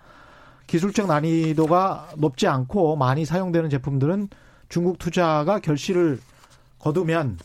기술적 0.66 1.06
난이도가 1.06 2.10
높지 2.16 2.46
않고 2.46 2.96
많이 2.96 3.24
사용되는 3.24 3.70
제품들은 3.70 4.28
중국 4.68 4.98
투자가 4.98 5.60
결실을 5.60 6.20
거두면 6.78 7.38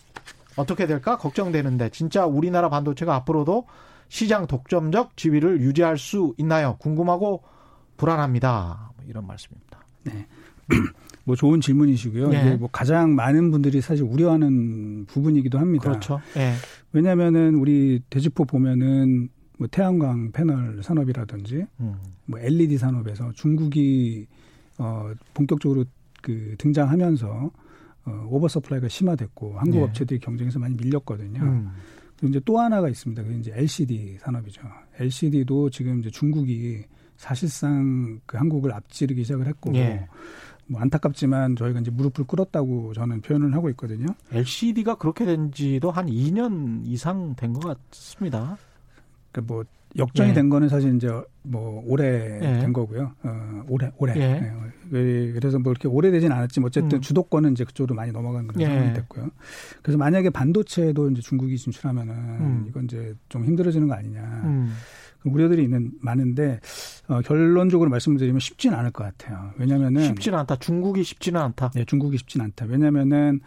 어떻게 0.56 0.88
될까 0.88 1.18
걱정되는데 1.18 1.90
진짜 1.90 2.26
우리나라 2.26 2.70
반도체가 2.70 3.16
앞으로도 3.16 3.66
시장 4.10 4.48
독점적 4.48 5.16
지위를 5.16 5.62
유지할 5.62 5.98
수 5.98 6.34
있나요? 6.38 6.78
궁금하고 6.80 7.44
불안합니다. 7.98 8.89
뭐 9.00 9.04
이런 9.08 9.26
말씀입니다. 9.26 9.80
네. 10.04 10.26
뭐 11.24 11.36
좋은 11.36 11.62
질문이시고요. 11.62 12.30
네. 12.30 12.42
이게 12.42 12.56
뭐 12.56 12.70
가장 12.72 13.16
많은 13.16 13.52
분들이 13.52 13.82
사실 13.82 14.04
우려하는 14.04 15.06
부분이기도 15.06 15.58
합니다. 15.58 15.90
그렇죠. 15.90 16.22
네. 16.36 16.54
왜냐하면은 16.92 17.56
우리 17.56 18.02
데자뷰 18.10 18.46
보면은 18.46 19.30
뭐 19.58 19.68
태양광 19.70 20.32
패널 20.32 20.82
산업이라든지 20.82 21.66
음. 21.82 21.96
뭐 22.26 22.40
LED 22.40 22.78
산업에서 22.78 23.32
중국이 23.34 24.28
어 24.78 25.12
본격적으로 25.34 25.86
그 26.22 26.56
등장하면서 26.58 27.52
어 28.06 28.28
oversupply가 28.30 28.88
심화됐고 28.88 29.60
한국 29.60 29.78
네. 29.80 29.84
업체들이 29.84 30.20
경쟁에서 30.20 30.60
많이 30.60 30.76
밀렸거든요. 30.76 31.42
음. 31.42 31.72
그리고 32.16 32.30
이제 32.30 32.42
또 32.46 32.60
하나가 32.60 32.90
있습니다. 32.90 33.24
그게 33.24 33.38
이제 33.38 33.52
LCD 33.54 34.18
산업이죠. 34.20 34.62
LCD도 34.98 35.70
지금 35.70 36.00
이제 36.00 36.10
중국이 36.10 36.86
사실상 37.20 38.22
그 38.26 38.38
한국을 38.38 38.72
앞지르기 38.74 39.24
시작을 39.24 39.46
했고 39.48 39.76
예. 39.76 40.08
뭐 40.68 40.80
안타깝지만 40.80 41.58
저희가 41.58 41.82
이제 41.82 41.92
무릎을 41.92 42.26
꿇었다고 42.26 42.94
저는 42.94 43.22
표현을 43.22 43.54
하고 43.54 43.70
있거든요. 43.72 44.08
LCD가 44.32 44.96
그렇게 44.96 45.26
된 45.26 45.52
지도 45.52 45.92
한 45.92 46.06
2년 46.06 46.82
이상 46.86 47.36
된 47.36 47.52
것 47.54 47.78
같습니다. 47.92 48.58
그러니까 49.32 49.54
뭐 49.54 49.64
역전이 49.98 50.30
예. 50.30 50.34
된 50.34 50.50
거는 50.50 50.70
사실 50.70 50.96
이제 50.96 51.10
뭐 51.42 51.84
올해 51.88 52.38
예. 52.42 52.60
된 52.62 52.72
거고요. 52.72 53.12
어, 53.24 53.64
올해 53.68 53.92
올해. 53.98 54.14
예. 54.16 54.54
네. 54.92 55.32
그래서 55.34 55.60
뭐 55.60 55.72
이렇게 55.74 55.88
오래되진 55.90 56.32
않았지만 56.32 56.68
어쨌든 56.68 57.00
음. 57.00 57.02
주도권은 57.02 57.52
이제 57.52 57.66
그쪽으로 57.66 57.96
많이 57.96 58.12
넘어간 58.14 58.48
그런 58.48 58.62
예. 58.62 58.66
상황이 58.68 58.94
됐고요. 58.94 59.30
그래서 59.82 59.98
만약에 59.98 60.30
반도체도 60.30 61.10
이제 61.12 61.22
중국이 61.22 61.58
진출하면은 61.58 62.14
음. 62.14 62.66
이건 62.70 62.86
이제 62.86 63.14
좀 63.28 63.44
힘들어지는 63.44 63.88
거 63.90 63.96
아니냐. 63.96 64.22
음. 64.46 64.74
우려들이 65.24 65.64
있는 65.64 65.92
많은데 66.02 66.60
어, 67.08 67.22
결론적으로 67.22 67.90
말씀드리면 67.90 68.40
쉽지는 68.40 68.78
않을 68.78 68.92
것 68.92 69.04
같아요. 69.04 69.52
왜냐면은 69.58 70.04
쉽지는 70.04 70.40
않다. 70.40 70.56
중국이 70.58 71.04
쉽지는 71.04 71.42
않다. 71.42 71.72
네, 71.76 71.84
중국이 71.86 72.18
쉽지는 72.18 72.46
않다. 72.46 72.66
왜냐면은 72.68 73.42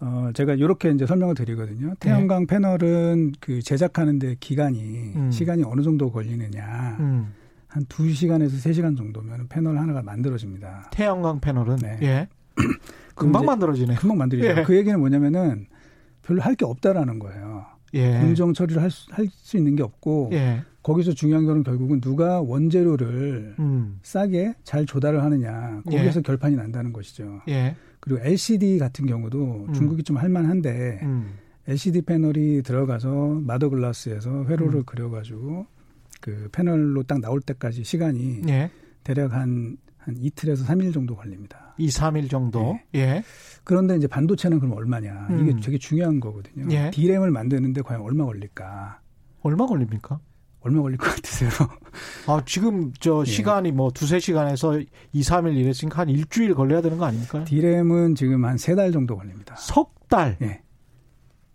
어, 0.00 0.30
제가 0.34 0.54
이렇게 0.54 0.90
이제 0.90 1.06
설명을 1.06 1.34
드리거든요. 1.34 1.94
태양광 2.00 2.40
네. 2.42 2.46
패널은 2.54 3.32
그 3.40 3.62
제작하는데 3.62 4.36
기간이, 4.40 5.12
음. 5.16 5.30
시간이 5.30 5.62
어느 5.64 5.82
정도 5.82 6.10
걸리느냐. 6.10 6.96
음. 7.00 7.32
한 7.68 7.84
2시간에서 7.86 8.50
3시간 8.50 8.96
정도면 8.96 9.48
패널 9.48 9.78
하나가 9.78 10.02
만들어집니다. 10.02 10.90
태양광 10.92 11.40
패널은? 11.40 11.76
네. 11.76 11.98
예. 12.02 12.28
금방 13.14 13.44
만들어지네. 13.46 13.94
금방 13.96 14.18
만들어지죠. 14.18 14.60
예. 14.60 14.64
그 14.64 14.76
얘기는 14.76 14.98
뭐냐면은 14.98 15.66
별로 16.22 16.42
할 16.42 16.54
게 16.56 16.64
없다라는 16.64 17.18
거예요. 17.18 17.66
예. 17.96 18.18
공정 18.20 18.52
처리를 18.54 18.82
할 18.82 18.90
수, 18.90 19.08
할 19.12 19.26
수 19.30 19.56
있는 19.56 19.76
게 19.76 19.82
없고 19.82 20.30
예. 20.32 20.62
거기서 20.82 21.12
중요한 21.12 21.46
거는 21.46 21.64
결국은 21.64 22.00
누가 22.00 22.40
원재료를 22.40 23.56
음. 23.58 23.98
싸게 24.02 24.54
잘 24.62 24.86
조달을 24.86 25.22
하느냐 25.22 25.82
거기에서 25.84 26.20
예. 26.20 26.22
결판이 26.22 26.56
난다는 26.56 26.92
것이죠. 26.92 27.40
예. 27.48 27.74
그리고 28.00 28.20
LCD 28.22 28.78
같은 28.78 29.06
경우도 29.06 29.66
음. 29.68 29.72
중국이 29.72 30.02
좀 30.04 30.16
할만한데 30.16 31.00
음. 31.02 31.34
LCD 31.66 32.02
패널이 32.02 32.62
들어가서 32.62 33.40
마더 33.42 33.68
글라스에서 33.70 34.44
회로를 34.44 34.80
음. 34.80 34.84
그려가지고 34.84 35.66
그 36.20 36.48
패널로 36.52 37.02
딱 37.02 37.20
나올 37.20 37.40
때까지 37.40 37.82
시간이 37.82 38.42
예. 38.48 38.70
대략 39.02 39.32
한, 39.32 39.76
한 40.06 40.16
이틀에서 40.18 40.64
3일 40.64 40.94
정도 40.94 41.16
걸립니다. 41.16 41.74
2, 41.78 41.88
3일 41.88 42.30
정도? 42.30 42.78
예. 42.94 42.98
예. 43.00 43.22
그런데 43.64 43.96
이제 43.96 44.06
반도체는 44.06 44.60
그럼 44.60 44.74
얼마냐. 44.76 45.28
이게 45.40 45.50
음. 45.52 45.60
되게 45.60 45.78
중요한 45.78 46.20
거거든요. 46.20 46.66
예. 46.70 46.90
D램을 46.92 47.32
만드는데 47.32 47.82
과연 47.82 48.00
얼마 48.02 48.24
걸릴까? 48.24 49.00
얼마 49.42 49.66
걸립니까? 49.66 50.20
얼마 50.60 50.82
걸릴 50.82 50.96
것 50.98 51.06
같으세요? 51.14 51.50
아, 52.28 52.40
지금 52.46 52.92
저 53.00 53.22
예. 53.26 53.30
시간이 53.30 53.72
뭐 53.72 53.90
두세 53.90 54.20
시간에서 54.20 54.78
2, 55.12 55.20
3일 55.20 55.56
이랬으니까 55.56 56.02
한 56.02 56.08
일주일 56.08 56.54
걸려야 56.54 56.80
되는 56.80 56.96
거 56.98 57.04
아닙니까? 57.04 57.42
디램은 57.44 58.14
지금 58.14 58.44
한 58.44 58.54
세 58.56 58.74
달 58.76 58.92
정도 58.92 59.16
걸립니다. 59.16 59.56
석 59.56 60.08
달? 60.08 60.36
예. 60.42 60.60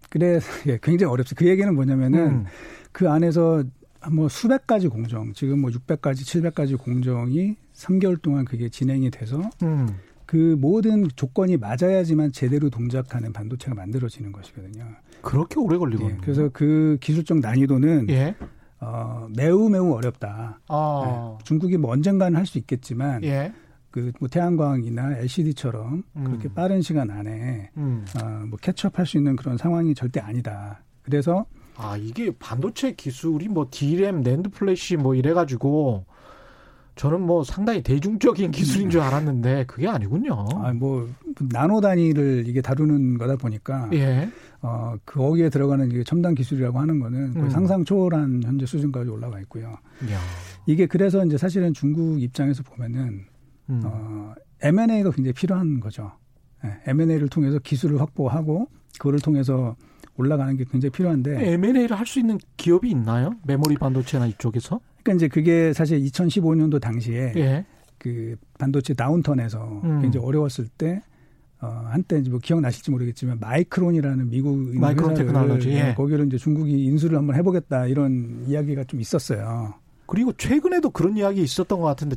그래서 0.09 0.45
예, 0.67 0.77
굉장히 0.83 1.11
어렵습니다. 1.13 1.39
그 1.39 1.49
얘기는 1.49 1.73
뭐냐면은 1.73 2.19
음. 2.27 2.45
그 2.91 3.09
안에서 3.09 3.63
뭐 4.09 4.27
수백 4.29 4.65
가지 4.65 4.87
공정, 4.87 5.31
지금 5.33 5.59
뭐 5.61 5.69
600가지, 5.69 6.21
700가지 6.21 6.77
공정이 6.77 7.55
3개월 7.73 8.21
동안 8.21 8.45
그게 8.45 8.69
진행이 8.69 9.11
돼서 9.11 9.49
음. 9.63 9.87
그 10.25 10.55
모든 10.59 11.07
조건이 11.15 11.57
맞아야지만 11.57 12.31
제대로 12.31 12.69
동작하는 12.69 13.33
반도체가 13.33 13.75
만들어지는 13.75 14.31
것이거든요. 14.31 14.85
그렇게 15.21 15.59
오래 15.59 15.77
걸리거든요. 15.77 16.15
예, 16.15 16.17
그래서 16.21 16.49
그 16.53 16.97
기술적 17.01 17.39
난이도는 17.39 18.09
예. 18.09 18.35
어, 18.79 19.27
매우 19.35 19.69
매우 19.69 19.91
어렵다. 19.93 20.59
아. 20.67 21.35
네. 21.37 21.43
중국이 21.43 21.77
뭐 21.77 21.91
언젠가는 21.91 22.35
할 22.37 22.45
수 22.45 22.57
있겠지만 22.57 23.23
예. 23.23 23.53
그뭐 23.91 24.29
태양광이나 24.31 25.17
LCD처럼 25.17 26.03
음. 26.15 26.23
그렇게 26.23 26.47
빠른 26.53 26.81
시간 26.81 27.11
안에 27.11 27.69
음. 27.77 28.05
어, 28.23 28.45
뭐 28.47 28.57
catch 28.62 28.84
up할 28.84 29.05
수 29.05 29.17
있는 29.17 29.35
그런 29.35 29.57
상황이 29.57 29.93
절대 29.93 30.21
아니다. 30.21 30.81
그래서 31.03 31.45
아 31.77 31.97
이게 31.97 32.31
반도체 32.38 32.93
기술이 32.93 33.47
뭐 33.47 33.67
D램, 33.71 34.21
NAND 34.21 34.49
flash 34.49 34.97
뭐 34.97 35.15
이래가지고 35.15 36.05
저는 36.95 37.21
뭐 37.21 37.43
상당히 37.43 37.81
대중적인 37.81 38.51
기술인 38.51 38.89
줄 38.89 39.01
알았는데 39.01 39.65
그게 39.67 39.88
아니군요. 39.88 40.45
아 40.55 40.73
뭐 40.73 41.10
나노 41.39 41.81
단위를 41.81 42.43
이게 42.47 42.62
다루는 42.62 43.17
거다 43.17 43.36
보니까 43.38 43.89
예. 43.93 44.29
어, 44.62 44.95
거기에 45.05 45.49
들어가는 45.49 45.89
이게 45.89 46.03
첨단 46.03 46.36
기술이라고 46.36 46.77
하는 46.79 46.99
거는 46.99 47.34
음. 47.36 47.49
상상 47.49 47.84
초월한 47.84 48.41
현재 48.43 48.65
수준까지 48.65 49.10
올라가 49.10 49.39
있고요. 49.41 49.69
야. 49.69 50.19
이게 50.67 50.86
그래서 50.86 51.25
이제 51.25 51.38
사실은 51.38 51.73
중국 51.73 52.21
입장에서 52.21 52.62
보면은 52.63 53.25
음. 53.69 53.81
어, 53.86 54.34
M&A가 54.62 55.12
굉장히 55.12 55.34
필요한 55.34 55.79
거죠. 55.79 56.12
네, 56.63 56.71
M&A를 56.86 57.29
통해서 57.29 57.57
기술을 57.57 57.99
확보하고 57.99 58.67
그거를 58.99 59.19
통해서 59.19 59.75
올라가는 60.21 60.55
게 60.57 60.63
굉장히 60.69 60.91
필요한데 60.91 61.53
M&A를 61.53 61.97
할 61.97 62.05
수 62.05 62.19
있는 62.19 62.38
기업이 62.57 62.89
있나요? 62.89 63.36
메모리 63.45 63.75
반도체나 63.75 64.27
이쪽에서? 64.27 64.79
그러니까 65.03 65.13
이제 65.13 65.27
그게 65.27 65.73
사실 65.73 65.99
2015년도 66.03 66.79
당시에 66.81 67.34
예. 67.36 67.65
그 67.97 68.36
반도체 68.57 68.93
다운턴에서 68.93 69.81
음. 69.84 70.01
굉장히 70.01 70.25
어려웠을 70.25 70.67
때 70.77 71.01
어, 71.62 71.67
한때 71.89 72.17
이제 72.19 72.29
뭐 72.31 72.39
기억나실지 72.39 72.89
모르겠지만 72.91 73.38
마이크론이라는 73.39 74.29
미국 74.29 74.57
마이크론 74.79 75.13
테크놀로지 75.13 75.69
예. 75.71 75.93
거기를 75.95 76.25
이제 76.25 76.38
중국이 76.38 76.86
인수를 76.86 77.17
한번 77.17 77.36
해보겠다 77.36 77.86
이런 77.86 78.43
이야기가 78.47 78.84
좀 78.86 78.99
있었어요. 78.99 79.73
그리고 80.07 80.34
최근에도 80.34 80.89
그런 80.89 81.15
이야기 81.17 81.41
있었던 81.43 81.79
것 81.79 81.86
같은데 81.86 82.15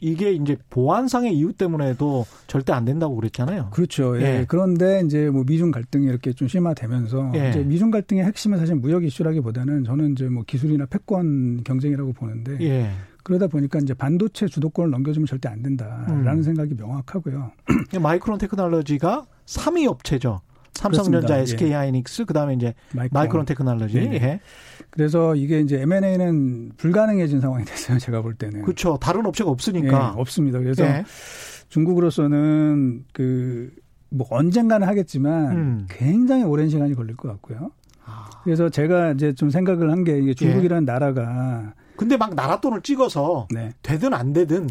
이게 0.00 0.32
이제 0.32 0.56
보안상의 0.70 1.34
이유 1.34 1.52
때문에도 1.52 2.26
절대 2.46 2.72
안 2.72 2.84
된다고 2.84 3.16
그랬잖아요. 3.16 3.70
그렇죠. 3.70 4.20
예. 4.20 4.40
예. 4.40 4.44
그런데 4.46 5.02
이제 5.04 5.30
뭐 5.30 5.44
미중 5.46 5.70
갈등이 5.70 6.06
이렇게 6.06 6.32
좀 6.32 6.48
심화되면서 6.48 7.32
예. 7.34 7.50
이제 7.50 7.64
미중 7.64 7.90
갈등의 7.90 8.24
핵심은 8.24 8.58
사실 8.58 8.74
무역 8.74 9.04
이슈라기보다는 9.04 9.84
저는 9.84 10.12
이제 10.12 10.28
뭐 10.28 10.44
기술이나 10.46 10.86
패권 10.86 11.62
경쟁이라고 11.64 12.12
보는데 12.12 12.58
예. 12.60 12.90
그러다 13.22 13.48
보니까 13.48 13.80
이제 13.80 13.92
반도체 13.92 14.46
주도권을 14.46 14.90
넘겨주면 14.90 15.26
절대 15.26 15.48
안 15.48 15.62
된다라는 15.62 16.28
음. 16.28 16.42
생각이 16.42 16.74
명확하고요. 16.74 17.50
마이크론 18.00 18.38
테크놀로지가 18.38 19.26
3위 19.46 19.88
업체죠. 19.88 20.42
삼성전자, 20.76 21.38
SK 21.38 21.72
하이닉스, 21.72 22.22
예. 22.22 22.24
그다음에 22.26 22.54
이제 22.54 22.74
마이크론, 23.10 23.44
테크놀로지. 23.46 24.00
네. 24.00 24.14
예. 24.22 24.40
그래서 24.90 25.34
이게 25.34 25.60
이제 25.60 25.80
M&A는 25.82 26.72
불가능해진 26.76 27.40
상황이 27.40 27.64
됐어요. 27.64 27.98
제가 27.98 28.22
볼 28.22 28.34
때는. 28.34 28.62
그렇죠. 28.62 28.96
다른 29.00 29.26
업체가 29.26 29.50
없으니까. 29.50 30.14
예, 30.16 30.20
없습니다. 30.20 30.58
그래서 30.58 30.84
예. 30.84 31.04
중국으로서는 31.68 33.04
그 33.12 33.70
뭐 34.08 34.26
언젠가는 34.30 34.86
하겠지만 34.86 35.50
음. 35.56 35.86
굉장히 35.90 36.44
오랜 36.44 36.68
시간이 36.68 36.94
걸릴 36.94 37.16
것 37.16 37.28
같고요. 37.28 37.72
아. 38.04 38.30
그래서 38.44 38.68
제가 38.70 39.10
이제 39.10 39.32
좀 39.32 39.50
생각을 39.50 39.90
한 39.90 40.04
게 40.04 40.18
이게 40.18 40.32
중국이라는 40.32 40.84
예. 40.88 40.92
나라가 40.92 41.74
근데 41.96 42.16
막 42.16 42.34
나라 42.36 42.60
돈을 42.60 42.82
찍어서 42.82 43.48
네. 43.50 43.70
되든 43.82 44.14
안 44.14 44.32
되든 44.32 44.68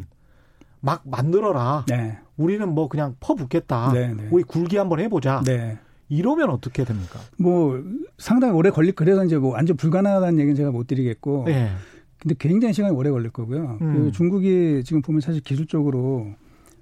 막 0.80 1.02
만들어라. 1.04 1.84
네. 1.89 2.18
우리는 2.38 2.68
뭐 2.70 2.88
그냥 2.88 3.15
퍼붓겠다. 3.20 3.91
네, 3.94 4.13
네. 4.13 4.28
우리 4.32 4.44
굴기 4.44 4.78
한번 4.78 5.00
해보자. 5.02 5.41
네. 6.08 6.15
이러면 6.18 6.50
어떻게 6.50 6.84
됩니까? 6.84 7.20
뭐 7.38 7.82
상당히 8.18 8.54
오래 8.54 8.70
걸릴 8.70 8.94
그래서 8.94 9.24
이제 9.26 9.38
뭐 9.38 9.52
완전 9.54 9.76
불가능하다는 9.78 10.39
얘기는 10.39 10.56
제가 10.56 10.72
못 10.72 10.88
드리겠고. 10.88 11.44
네. 11.46 11.70
근데 12.20 12.36
굉장히 12.39 12.74
시간이 12.74 12.96
오래 12.96 13.10
걸릴 13.12 13.30
거고요. 13.32 13.78
음. 13.82 13.94
그 13.94 14.12
중국이 14.12 14.84
지금 14.84 15.02
보면 15.02 15.22
사실 15.22 15.41
기술적으로 15.44 16.34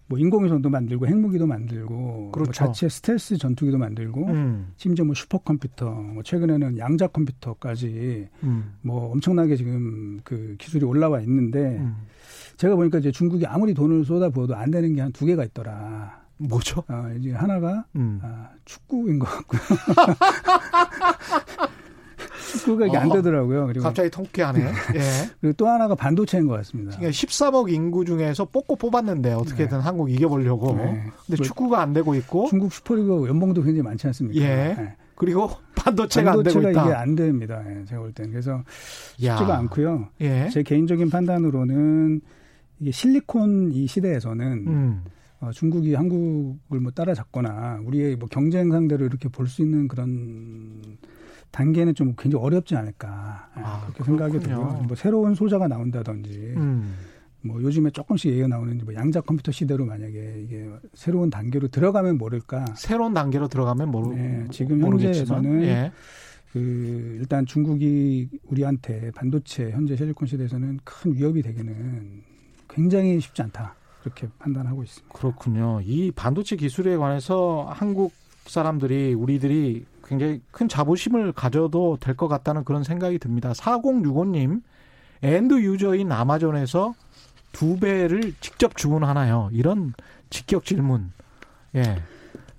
뭐 0.08 0.20
인공위성도 0.20 0.70
만들고 0.70 1.08
핵무기도 1.08 1.48
만들고 1.48 1.94
뭐 1.94 2.32
그렇죠. 2.32 2.50
뭐 2.50 2.54
자체 2.54 2.88
스텔스 2.90 3.38
전투기도 3.38 3.78
만들고 3.78 4.28
음. 4.28 4.68
심지어 4.78 5.04
뭐 5.06 5.16
슈퍼컴퓨터 5.16 5.90
뭐 5.92 6.24
최근에는 6.24 6.78
양자 6.78 7.08
컴퓨터까지 7.08 8.28
음. 8.44 8.74
뭐 8.82 9.12
엄청나게 9.12 9.56
지금 9.56 10.20
그 10.24 10.56
기술이 10.60 10.86
올라와 10.86 11.22
있는데 11.22 11.78
음. 11.80 11.96
제가 12.58 12.76
보니까 12.76 13.00
이제 13.00 13.12
중국이 13.12 13.46
아무리 13.46 13.74
돈을 13.74 14.06
쏟아부어도 14.06 14.56
안 14.56 14.72
되는 14.72 14.94
게 14.94 15.02
한 15.02 15.12
두 15.12 15.26
개가 15.26 15.44
있더라. 15.46 16.23
뭐죠? 16.48 16.84
어, 16.88 17.10
이제 17.20 17.32
하나가 17.32 17.86
음. 17.96 18.20
아, 18.24 18.50
축구인 18.66 19.20
것 19.20 19.26
같고요. 19.26 19.62
축구가 22.54 22.88
이게 22.88 22.98
어, 22.98 23.02
안 23.02 23.10
되더라고요. 23.10 23.68
그리고 23.68 23.84
갑자기 23.84 24.10
통쾌하네. 24.10 24.62
예. 24.62 25.30
그리고 25.42 25.54
또 25.58 25.68
하나가 25.68 25.96
반도체인 25.96 26.48
것 26.48 26.56
같습니다. 26.58 26.96
그러니까 26.98 27.12
13억 27.12 27.72
인구 27.72 28.06
중에서 28.06 28.46
뽑고 28.46 28.76
뽑았는데 28.76 29.34
어떻게든 29.34 29.80
네. 29.80 29.84
한국 29.84 30.12
이겨보려고. 30.12 30.76
네. 30.76 31.04
근데 31.26 31.44
축구가 31.44 31.82
안 31.82 31.94
되고 31.94 32.16
있고. 32.16 32.48
중국 32.50 32.74
슈퍼리그 32.74 33.28
연봉도 33.28 33.64
굉장히 33.64 33.84
많지 33.84 34.08
않습니까? 34.08 34.40
예. 34.40 34.76
네. 34.78 34.96
그리고 35.16 35.50
반도체가, 35.76 36.32
반도체가 36.32 36.32
안 36.32 36.44
되고 36.44 36.72
있다. 36.72 36.86
이게 36.86 36.94
안 36.94 37.16
됩니다. 37.16 37.64
예, 37.68 37.86
제가 37.86 38.02
볼 38.02 38.12
때는 38.14 38.32
그래서 38.32 38.64
쉽지가 39.18 39.50
야. 39.50 39.58
않고요. 39.60 40.10
예. 40.22 40.50
제 40.50 40.64
개인적인 40.64 41.10
판단으로는 41.10 42.22
이게 42.80 42.92
실리콘 42.92 43.72
이 43.72 43.88
시대에서는 43.88 44.48
음. 44.68 45.04
어, 45.44 45.52
중국이 45.52 45.94
한국을 45.94 46.80
뭐 46.80 46.92
따라잡거나 46.92 47.82
우리의 47.86 48.16
뭐 48.16 48.30
경쟁 48.30 48.72
상대로 48.72 49.06
이렇게 49.06 49.28
볼 49.30 49.48
수 49.48 49.62
있는 49.62 49.88
그런 49.90 50.98
단계는 51.52 51.94
좀 51.96 52.16
굉장히 52.18 52.44
어렵지 52.46 52.76
않을까 52.76 53.50
예, 53.58 53.62
아, 53.62 53.82
그렇게 53.82 54.04
그렇군요. 54.04 54.18
생각이 54.18 54.40
들고요. 54.40 54.86
뭐 54.88 54.96
새로운 54.96 55.36
소자가 55.36 55.68
나온다든지 55.68 56.54
음. 56.56 56.96
뭐 57.42 57.62
요즘에 57.62 57.90
조금씩 57.92 58.32
얘기가 58.32 58.48
나오는 58.48 58.80
뭐 58.86 58.94
양자 58.96 59.20
컴퓨터 59.22 59.52
시대로 59.52 59.86
만약에 59.86 60.42
이게 60.46 60.70
새로운 60.94 61.30
단계로 61.30 61.68
들어가면 61.68 62.18
모를까. 62.18 62.66
새로운 62.78 63.14
단계로 63.14 63.50
들어가면 63.50 63.92
모르. 63.92 64.16
네, 64.16 64.46
지금 64.50 64.82
현재에서는 64.82 65.62
예. 65.64 65.92
그 66.54 67.18
일단 67.20 67.46
중국이 67.46 68.30
우리한테 68.46 69.12
반도체 69.12 69.72
현재 69.72 69.96
실리콘 69.98 70.26
시대에서는 70.28 70.80
큰 70.86 71.14
위협이 71.16 71.42
되기는 71.42 72.22
굉장히 72.70 73.20
쉽지 73.20 73.42
않다. 73.42 73.76
그렇게 74.04 74.28
판단하고 74.40 74.84
있습니다. 74.84 75.18
그렇군요. 75.18 75.80
이 75.84 76.12
반도체 76.12 76.56
기술에 76.58 76.98
관해서 76.98 77.66
한국 77.70 78.12
사람들이 78.46 79.14
우리들이 79.14 79.86
굉장히 80.06 80.42
큰 80.52 80.68
자부심을 80.68 81.32
가져도 81.32 81.98
될 82.02 82.16
것 82.16 82.28
같다는 82.28 82.66
그런 82.66 82.84
생각이 82.84 83.18
듭니다. 83.20 83.54
4065님, 83.54 84.62
end 85.22 85.62
user인 85.62 86.12
아마존에서 86.12 86.94
두 87.54 87.80
배를 87.80 88.34
직접 88.42 88.76
주문하나요? 88.76 89.50
이런 89.54 89.94
직격 90.30 90.66
질문. 90.66 91.12
예. 91.76 91.96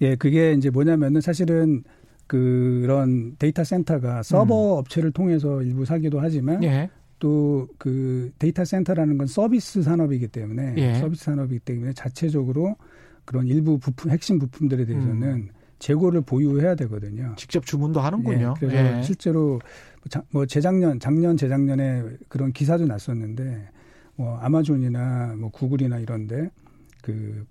예, 0.00 0.16
그게 0.16 0.52
이제 0.54 0.70
뭐냐면은 0.70 1.20
사실은 1.20 1.84
그런 2.26 3.36
데이터 3.38 3.62
센터가 3.62 4.22
서버 4.22 4.74
음. 4.74 4.78
업체를 4.78 5.12
통해서 5.12 5.60
일부 5.62 5.84
사기도 5.84 6.20
하지만 6.20 6.64
예. 6.64 6.88
또 7.24 7.66
그 7.78 8.30
데이터 8.38 8.66
센터라는 8.66 9.16
건 9.16 9.26
서비스 9.26 9.82
산업이기 9.82 10.28
때문에 10.28 10.74
예. 10.76 10.94
서비스 11.00 11.24
산업이기 11.24 11.60
때문에 11.60 11.94
자체적으로 11.94 12.76
그런 13.24 13.46
일부 13.46 13.78
부품 13.78 14.10
핵심 14.10 14.38
부품들에 14.38 14.84
대해서는 14.84 15.28
음. 15.28 15.48
재고를 15.78 16.20
보유해야 16.20 16.74
되거든요. 16.74 17.32
직접 17.36 17.64
주문도 17.64 18.00
하는군요. 18.00 18.54
예, 18.56 18.60
그래서 18.60 18.98
예. 18.98 19.02
실제로 19.02 19.58
뭐, 20.12 20.22
뭐 20.30 20.46
재작년, 20.46 21.00
작년, 21.00 21.36
재작년에 21.36 22.04
그런 22.28 22.52
기사도 22.52 22.86
났었는데 22.86 23.70
뭐 24.16 24.36
아마존이나 24.38 25.34
뭐 25.38 25.50
구글이나 25.50 25.98
이런데 26.00 26.50
그, 27.02 27.46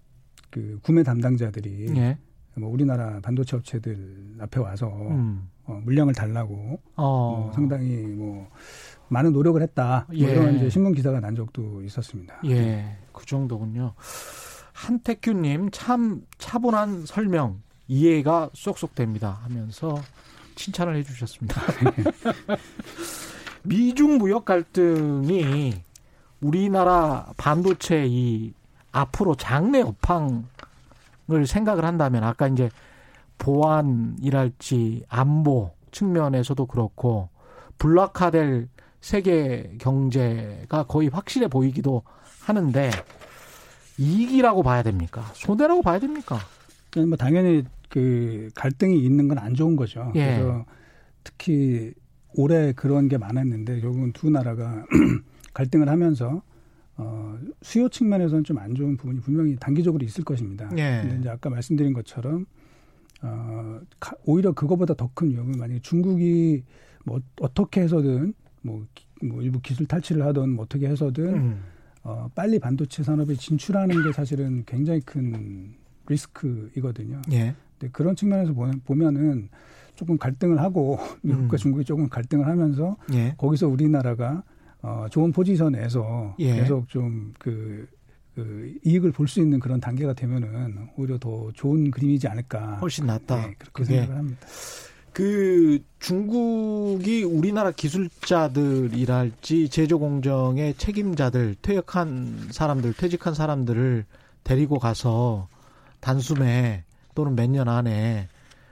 그 0.51 0.79
구매 0.83 1.01
담당자들이 1.01 1.95
예. 1.95 2.17
뭐 2.55 2.69
우리나라 2.69 3.19
반도체 3.21 3.57
업체들 3.57 4.37
앞에 4.39 4.59
와서 4.59 4.87
음. 4.87 5.49
어, 5.65 5.81
물량을 5.83 6.13
달라고 6.13 6.79
어. 6.95 7.43
뭐 7.43 7.51
상당히 7.53 7.95
뭐 7.95 8.49
많은 9.07 9.31
노력을 9.31 9.61
했다. 9.61 10.05
뭐 10.07 10.17
예. 10.17 10.31
이런 10.31 10.55
이제 10.55 10.69
신문 10.69 10.93
기사가 10.93 11.19
난 11.19 11.35
적도 11.35 11.81
있었습니다. 11.83 12.41
예, 12.45 12.97
그 13.11 13.25
정도군요. 13.25 13.93
한태규님 14.73 15.69
참 15.71 16.23
차분한 16.37 17.05
설명 17.05 17.61
이해가 17.87 18.49
쏙쏙 18.53 18.95
됩니다 18.95 19.39
하면서 19.43 20.01
칭찬을 20.55 20.95
해주셨습니다. 20.97 21.61
미중 23.63 24.17
무역 24.17 24.45
갈등이 24.45 25.73
우리나라 26.41 27.31
반도체 27.37 28.05
이 28.07 28.53
앞으로 28.91 29.35
장래 29.35 29.81
업황 29.81 30.47
을 31.31 31.47
생각을 31.47 31.85
한다면 31.85 32.23
아까 32.23 32.47
이제 32.49 32.69
보안이랄지 33.37 35.05
안보 35.07 35.71
측면에서도 35.91 36.65
그렇고 36.65 37.29
불락화될 37.77 38.67
세계 38.99 39.75
경제가 39.79 40.83
거의 40.83 41.07
확실해 41.09 41.47
보이기도 41.47 42.03
하는데 42.41 42.89
이익이라고 43.97 44.63
봐야 44.63 44.83
됩니까? 44.83 45.23
손해라고 45.33 45.81
봐야 45.81 45.99
됩니까? 45.99 46.39
뭐 47.07 47.15
당연히 47.17 47.63
그 47.89 48.49
갈등이 48.55 48.99
있는 49.03 49.27
건 49.27 49.37
안 49.37 49.53
좋은 49.55 49.75
거죠. 49.75 50.11
예. 50.15 50.37
그래서 50.37 50.65
특히 51.23 51.93
올해 52.35 52.73
그런 52.73 53.07
게 53.07 53.17
많았는데 53.17 53.79
결국은 53.81 54.11
두 54.13 54.29
나라가 54.29 54.83
갈등을 55.53 55.87
하면서 55.89 56.41
어, 56.97 57.37
수요 57.61 57.89
측면에서는 57.89 58.43
좀 58.43 58.57
안 58.57 58.75
좋은 58.75 58.97
부분이 58.97 59.19
분명히 59.21 59.55
단기적으로 59.55 60.03
있을 60.05 60.23
것입니다. 60.23 60.69
예. 60.77 61.01
근데 61.01 61.17
이제 61.19 61.29
아까 61.29 61.49
말씀드린 61.49 61.93
것처럼 61.93 62.45
어, 63.21 63.79
오히려 64.25 64.51
그거보다 64.53 64.93
더 64.93 65.09
큰 65.13 65.31
위험은 65.31 65.57
만약에 65.57 65.79
중국이 65.81 66.63
뭐 67.05 67.21
어떻게 67.41 67.81
해서든 67.81 68.33
뭐, 68.61 68.85
뭐 69.21 69.41
일부 69.41 69.59
기술 69.61 69.85
탈취를 69.85 70.23
하든 70.27 70.49
뭐 70.51 70.65
어떻게 70.65 70.87
해서든 70.87 71.25
음. 71.35 71.63
어, 72.03 72.29
빨리 72.35 72.59
반도체 72.59 73.01
산업에 73.03 73.35
진출하는 73.35 74.03
게 74.03 74.11
사실은 74.11 74.63
굉장히 74.65 74.99
큰 75.01 75.73
리스크이거든요. 76.07 77.21
예. 77.31 77.55
근데 77.79 77.91
그런 77.91 78.15
측면에서 78.15 78.53
보면은 78.85 79.49
조금 79.95 80.17
갈등을 80.17 80.59
하고 80.59 80.97
미국과 81.21 81.55
음. 81.55 81.57
중국이 81.57 81.85
조금 81.85 82.09
갈등을 82.09 82.47
하면서 82.47 82.97
예. 83.13 83.35
거기서 83.37 83.67
우리나라가 83.67 84.43
어, 84.83 85.07
좋은 85.09 85.31
포지션에서 85.31 86.35
예. 86.39 86.55
계속 86.57 86.87
좀그 86.89 87.87
그 88.35 88.73
이익을 88.85 89.11
볼 89.11 89.27
수 89.27 89.39
있는 89.41 89.59
그런 89.59 89.79
단계가 89.79 90.13
되면은 90.13 90.89
오히려 90.97 91.17
더 91.17 91.51
좋은 91.53 91.89
그림이지 91.91 92.27
않을까. 92.27 92.77
훨씬 92.81 93.05
낫다. 93.07 93.35
네, 93.47 93.55
그렇게 93.57 93.71
그게. 93.71 93.95
생각을 93.95 94.17
합니다. 94.17 94.47
그 95.13 95.79
중국이 95.99 97.23
우리나라 97.23 97.69
기술자들이랄지 97.71 99.69
제조 99.69 99.99
공정의 99.99 100.73
책임자들 100.75 101.55
퇴역한 101.61 102.47
사람들 102.51 102.93
퇴직한 102.93 103.33
사람들을 103.35 104.05
데리고 104.43 104.79
가서 104.79 105.47
단숨에 105.99 106.83
또는 107.15 107.35
몇 107.35 107.47
년 107.49 107.69
안에 107.69 108.27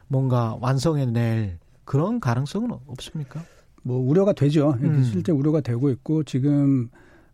뭔가 0.07 0.57
완성해낼 0.59 1.59
그런 1.85 2.19
가능성은 2.19 2.71
없습니까? 2.87 3.43
뭐 3.83 3.97
우려가 3.97 4.33
되죠. 4.33 4.75
음. 4.81 5.03
실제 5.03 5.31
우려가 5.31 5.61
되고 5.61 5.89
있고 5.89 6.23
지금 6.23 6.89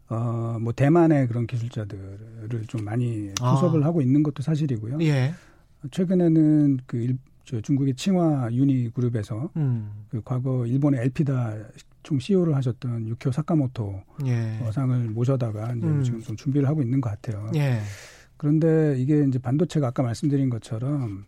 어 0.09 0.57
뭐 0.61 0.71
대만의 0.73 1.27
그런 1.27 1.45
기술자들을 1.47 2.65
좀 2.67 2.83
많이 2.85 3.29
후속을 3.39 3.83
아. 3.83 3.87
하고 3.87 4.01
있는 4.01 4.23
것도 4.23 4.41
사실이고요. 4.41 4.99
예. 5.01 5.33
최근에는 5.91 6.79
그 6.87 6.97
일, 6.97 7.17
저 7.43 7.61
중국의 7.61 7.95
칭화 7.95 8.49
유니 8.51 8.91
그룹에서 8.93 9.49
음. 9.57 9.91
그 10.09 10.21
과거 10.23 10.65
일본의 10.65 11.01
엘피다 11.05 11.55
총 12.03 12.19
CEO를 12.19 12.55
하셨던 12.55 13.07
유키오 13.09 13.31
사카모토 13.31 14.01
예. 14.25 14.59
상을 14.71 14.97
모셔다가 15.09 15.73
이제 15.75 15.85
음. 15.85 16.03
지금 16.03 16.21
좀 16.21 16.35
준비를 16.35 16.67
하고 16.67 16.81
있는 16.81 16.99
것 17.01 17.09
같아요. 17.09 17.49
예. 17.55 17.79
그런데 18.37 18.95
이게 18.97 19.25
이제 19.27 19.39
반도체가 19.39 19.87
아까 19.87 20.03
말씀드린 20.03 20.49
것처럼 20.49 21.25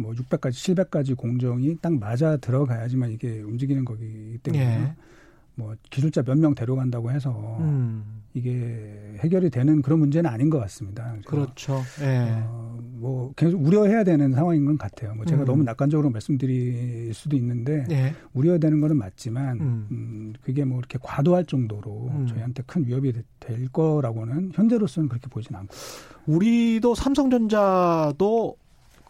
뭐 0.00 0.12
600까지 0.12 0.74
700까지 0.90 1.16
공정이 1.16 1.76
딱 1.80 1.92
맞아 1.92 2.36
들어가야지만 2.36 3.10
이게 3.12 3.40
움직이는 3.40 3.84
거기 3.84 4.38
때문에 4.42 4.64
예. 4.64 4.94
뭐 5.56 5.74
기술자 5.90 6.22
몇 6.22 6.38
명 6.38 6.54
데려간다고 6.54 7.10
해서 7.10 7.58
음. 7.60 8.22
이게 8.32 9.16
해결이 9.18 9.50
되는 9.50 9.82
그런 9.82 9.98
문제는 9.98 10.30
아닌 10.30 10.48
것 10.48 10.58
같습니다. 10.60 11.16
그렇죠. 11.26 11.82
예. 12.00 12.28
어, 12.46 12.78
뭐 12.92 13.32
계속 13.36 13.60
우려해야 13.60 14.04
되는 14.04 14.32
상황인 14.32 14.64
것 14.64 14.78
같아요. 14.78 15.14
뭐 15.16 15.26
제가 15.26 15.42
음. 15.42 15.46
너무 15.46 15.62
낙관적으로 15.64 16.08
말씀드릴 16.10 17.12
수도 17.12 17.36
있는데 17.36 17.84
예. 17.90 18.14
우려되는 18.32 18.80
거는 18.80 18.96
맞지만 18.96 19.60
음. 19.60 19.86
음, 19.90 20.32
그게 20.42 20.64
뭐 20.64 20.78
이렇게 20.78 20.98
과도할 21.02 21.44
정도로 21.44 22.08
음. 22.14 22.26
저희한테 22.28 22.62
큰 22.66 22.86
위협이 22.86 23.12
될 23.40 23.68
거라고는 23.72 24.52
현재로서는 24.54 25.08
그렇게 25.08 25.28
보지는 25.28 25.60
않고. 25.60 25.74
우리도 26.26 26.94
삼성전자도 26.94 28.56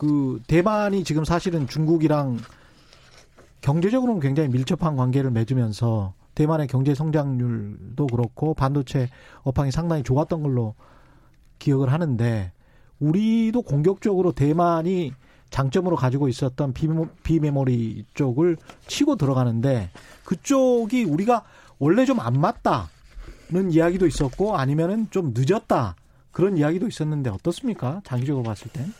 그 0.00 0.40
대만이 0.46 1.04
지금 1.04 1.26
사실은 1.26 1.68
중국이랑 1.68 2.38
경제적으로는 3.60 4.22
굉장히 4.22 4.48
밀접한 4.48 4.96
관계를 4.96 5.30
맺으면서 5.30 6.14
대만의 6.34 6.68
경제 6.68 6.94
성장률도 6.94 8.06
그렇고 8.06 8.54
반도체 8.54 9.10
업황이 9.42 9.70
상당히 9.70 10.02
좋았던 10.02 10.42
걸로 10.42 10.74
기억을 11.58 11.92
하는데 11.92 12.50
우리도 12.98 13.60
공격적으로 13.60 14.32
대만이 14.32 15.12
장점으로 15.50 15.96
가지고 15.96 16.28
있었던 16.28 16.72
비메모리 17.22 18.06
쪽을 18.14 18.56
치고 18.86 19.16
들어가는데 19.16 19.90
그쪽이 20.24 21.04
우리가 21.04 21.44
원래 21.78 22.06
좀 22.06 22.20
안 22.20 22.40
맞다는 22.40 23.70
이야기도 23.70 24.06
있었고 24.06 24.56
아니면은 24.56 25.08
좀 25.10 25.34
늦었다 25.36 25.94
그런 26.32 26.56
이야기도 26.56 26.88
있었는데 26.88 27.28
어떻습니까? 27.28 28.00
장기적으로 28.06 28.44
봤을 28.44 28.70
땐? 28.70 28.94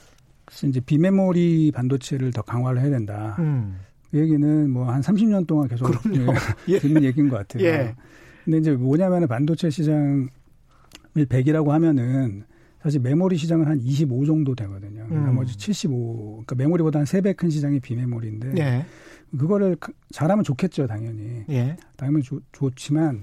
그래서 0.50 0.66
이제 0.66 0.80
비메모리 0.80 1.70
반도체를 1.72 2.32
더 2.32 2.42
강화를 2.42 2.80
해야 2.82 2.90
된다. 2.90 3.36
음. 3.38 3.76
그 4.10 4.18
얘기는 4.18 4.68
뭐 4.70 4.90
한 4.90 5.00
30년 5.00 5.46
동안 5.46 5.68
계속 5.68 5.88
예, 6.68 6.78
듣는 6.80 7.04
얘기인 7.04 7.28
것 7.28 7.36
같아요. 7.36 7.64
예. 7.64 7.94
근데 8.44 8.58
이제 8.58 8.72
뭐냐면 8.72 9.28
반도체 9.28 9.70
시장을 9.70 10.28
100이라고 11.14 11.68
하면은 11.68 12.44
사실 12.82 13.00
메모리 13.00 13.36
시장은 13.36 13.66
한 13.66 13.78
25 13.80 14.26
정도 14.26 14.54
되거든요. 14.56 15.06
음. 15.10 15.24
나머지 15.24 15.56
75. 15.56 16.42
그러니까 16.44 16.54
메모리보다 16.56 16.98
한 16.98 17.06
3배 17.06 17.36
큰 17.36 17.50
시장이 17.50 17.78
비메모리인데 17.78 18.54
예. 18.58 18.86
그거를 19.38 19.76
잘하면 20.10 20.42
좋겠죠, 20.42 20.88
당연히. 20.88 21.44
예. 21.50 21.76
당연히 21.96 22.22
좋, 22.24 22.40
좋지만 22.50 23.22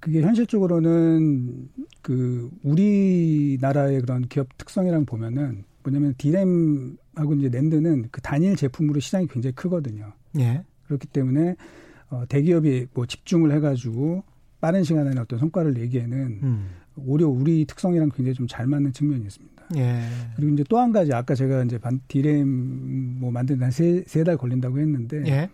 그게 0.00 0.20
현실적으로는 0.22 1.68
그 2.02 2.50
우리나라의 2.64 4.00
그런 4.00 4.22
기업 4.22 4.48
특성이랑 4.58 5.04
보면은 5.06 5.62
뭐냐면 5.84 6.14
디램하고 6.18 7.34
이제 7.38 7.48
랜드는 7.48 8.08
그 8.10 8.20
단일 8.20 8.56
제품으로 8.56 8.98
시장이 9.00 9.28
굉장히 9.28 9.54
크거든요. 9.54 10.12
예. 10.38 10.64
그렇기 10.86 11.06
때문에 11.08 11.56
어, 12.10 12.24
대기업이 12.28 12.88
뭐 12.94 13.06
집중을 13.06 13.52
해가지고 13.52 14.24
빠른 14.60 14.82
시간에 14.82 15.18
어떤 15.20 15.38
성과를 15.38 15.74
내기에는 15.74 16.40
음. 16.42 16.66
오히려 16.96 17.28
우리 17.28 17.64
특성이랑 17.66 18.10
굉장히 18.14 18.34
좀 18.34 18.46
잘 18.48 18.66
맞는 18.66 18.92
측면이 18.92 19.24
있습니다. 19.24 19.54
예. 19.76 20.02
그리고 20.36 20.52
이제 20.54 20.64
또 20.68 20.78
한 20.78 20.92
가지 20.92 21.12
아까 21.12 21.34
제가 21.34 21.64
이제 21.64 21.78
반, 21.78 22.00
디램 22.08 22.48
뭐 23.18 23.30
만드는 23.30 23.62
한세세 23.62 24.24
달 24.24 24.36
걸린다고 24.36 24.78
했는데 24.78 25.22
예. 25.26 25.50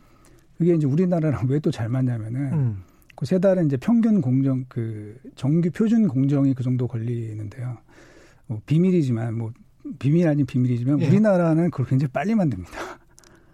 그게 0.59 0.75
이제 0.75 0.87
우리나라랑 0.87 1.47
왜 1.49 1.59
또 1.61 1.71
잘 1.71 1.89
맞냐면은 1.89 2.53
음. 2.53 2.83
그세 3.17 3.39
달은 3.39 3.67
이제 3.67 3.77
평균 3.77 4.21
공정 4.21 4.65
그 4.69 5.17
정규 5.37 5.71
표준 5.71 6.09
공정이 6.09 6.55
그 6.55 6.63
정도 6.63 6.87
걸리는데요. 6.89 7.79
뭐 8.47 8.61
비밀이지만 8.67 9.37
뭐 9.37 9.53
비밀 9.99 10.29
아닌 10.29 10.47
비밀이지만 10.47 11.01
예. 11.01 11.09
우리나라는 11.09 11.71
그걸 11.71 11.87
굉장히 11.87 12.11
빨리 12.13 12.35
만듭니다. 12.35 12.73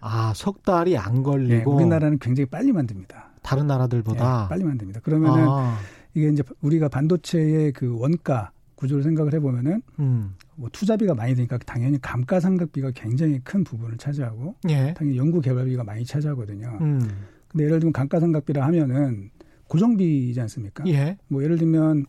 아, 0.01 0.33
석 0.35 0.63
달이 0.63 0.97
안 0.97 1.23
걸리고 1.23 1.53
네, 1.55 1.63
우리나라는 1.63 2.19
굉장히 2.19 2.45
빨리 2.45 2.71
만듭니다. 2.71 3.31
다른 3.41 3.67
나라들보다 3.67 4.43
네, 4.43 4.49
빨리 4.49 4.63
만듭니다. 4.63 4.99
그러면은 5.01 5.45
아. 5.47 5.77
이게 6.13 6.29
이제 6.29 6.43
우리가 6.61 6.89
반도체의 6.89 7.71
그 7.73 7.97
원가 7.99 8.51
구조를 8.75 9.03
생각을 9.03 9.33
해보면은 9.33 9.81
음. 9.99 10.35
뭐 10.55 10.69
투자비가 10.71 11.15
많이 11.15 11.35
드니까 11.35 11.57
당연히 11.59 11.99
감가상각비가 12.01 12.91
굉장히 12.91 13.39
큰 13.43 13.63
부분을 13.63 13.97
차지하고 13.97 14.55
예. 14.69 14.93
당연히 14.93 15.17
연구 15.17 15.41
개발비가 15.41 15.83
많이 15.83 16.05
차지하거든요. 16.05 16.77
음. 16.81 17.09
근데 17.47 17.65
예를 17.65 17.79
들면 17.79 17.93
감가상각비라 17.93 18.65
하면은 18.65 19.31
고정비이지 19.67 20.39
않습니까? 20.41 20.83
예. 20.87 21.17
뭐 21.27 21.43
예를 21.43 21.57
들면 21.57 22.05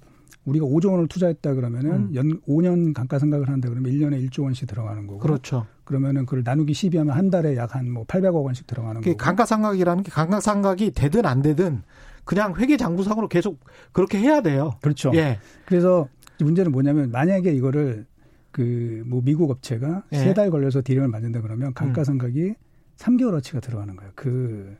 우리가 0.48 0.66
5조 0.66 0.90
원을 0.92 1.06
투자했다 1.08 1.54
그러면은 1.54 1.90
음. 1.92 2.14
연 2.14 2.40
5년 2.42 2.92
감가상각을 2.94 3.48
한다 3.48 3.68
그러면 3.68 3.92
1년에 3.92 4.28
1조 4.28 4.42
원씩 4.44 4.66
들어가는 4.68 5.06
거고. 5.06 5.18
그렇죠. 5.20 5.66
그러면은 5.84 6.24
그걸 6.26 6.42
나누기 6.44 6.72
12하면 6.72 7.08
한 7.11 7.30
달에 7.30 7.56
약 7.56 7.74
한 7.74 7.90
뭐 7.90 8.04
800억 8.04 8.44
원씩 8.44 8.66
들어가는 8.66 9.00
거고. 9.00 9.16
감가상각이라는 9.16 10.02
게 10.02 10.11
감가상각이 10.11 10.90
되든 10.92 11.26
안 11.26 11.42
되든 11.42 11.82
그냥 12.24 12.54
회계 12.56 12.76
장부상으로 12.76 13.28
계속 13.28 13.61
그렇게 13.92 14.18
해야 14.18 14.40
돼요. 14.42 14.72
그렇죠. 14.82 15.11
예. 15.14 15.38
그래서 15.66 16.08
문제는 16.40 16.72
뭐냐면 16.72 17.11
만약에 17.11 17.52
이거를 17.52 18.06
그 18.50 19.02
뭐 19.06 19.22
미국 19.24 19.50
업체가 19.50 20.04
예. 20.12 20.16
세달 20.18 20.50
걸려서 20.50 20.82
디램을 20.84 21.08
만든다 21.08 21.40
그러면 21.42 21.72
감가상각이 21.74 22.42
음. 22.48 22.54
3개월어치가 22.96 23.61
들어가는 23.62 23.94
거예요. 23.96 24.12
그 24.14 24.76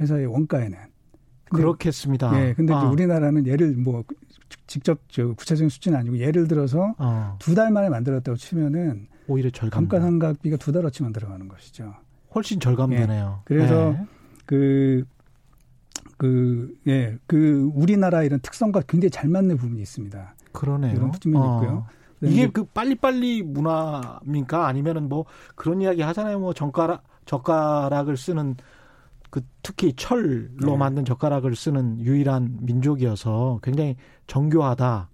회사의 0.00 0.26
원가에는. 0.26 0.76
근데, 1.50 1.62
그렇겠습니다. 1.62 2.40
예. 2.48 2.54
근데 2.54 2.72
아. 2.72 2.88
우리나라는 2.90 3.46
예를 3.46 3.74
뭐 3.76 4.04
직접 4.66 5.00
저 5.08 5.32
구체적인 5.34 5.68
수치는 5.68 5.98
아니고 5.98 6.18
예를 6.18 6.48
들어서 6.48 6.94
어. 6.98 7.36
두달 7.38 7.70
만에 7.70 7.88
만들었다고 7.88 8.36
치면은 8.36 9.08
오히려 9.26 9.50
절감. 9.50 9.88
감가상각비가 9.88 10.56
두 10.56 10.72
달어치만 10.72 11.12
들어가는 11.12 11.48
것이죠. 11.48 11.94
훨씬 12.34 12.60
절감되네요. 12.60 13.38
예. 13.40 13.44
그래서 13.44 13.90
네. 13.92 14.06
그, 14.46 15.04
그, 16.16 16.74
예, 16.86 17.18
그 17.26 17.70
우리나라 17.74 18.22
이런 18.22 18.40
특성과 18.40 18.82
굉장히 18.88 19.10
잘 19.10 19.28
맞는 19.28 19.56
부분이 19.56 19.80
있습니다. 19.80 20.34
그러네요. 20.52 20.94
이런 20.94 21.12
측면이 21.12 21.46
어. 21.46 21.54
있고요. 21.54 21.86
이게 22.22 22.48
그 22.48 22.64
빨리빨리 22.64 23.42
문화입니까? 23.42 24.66
아니면은 24.66 25.08
뭐 25.08 25.24
그런 25.54 25.80
이야기 25.80 26.02
하잖아요. 26.02 26.40
뭐 26.40 26.52
젓가락, 26.52 27.04
젓가락을 27.26 28.16
쓰는 28.16 28.56
그 29.30 29.42
특히 29.62 29.92
철로 29.94 30.48
네. 30.60 30.76
만든 30.76 31.04
젓가락을 31.04 31.54
쓰는 31.54 32.00
유일한 32.00 32.58
민족이어서 32.62 33.60
굉장히 33.62 33.96
정교하다. 34.26 35.10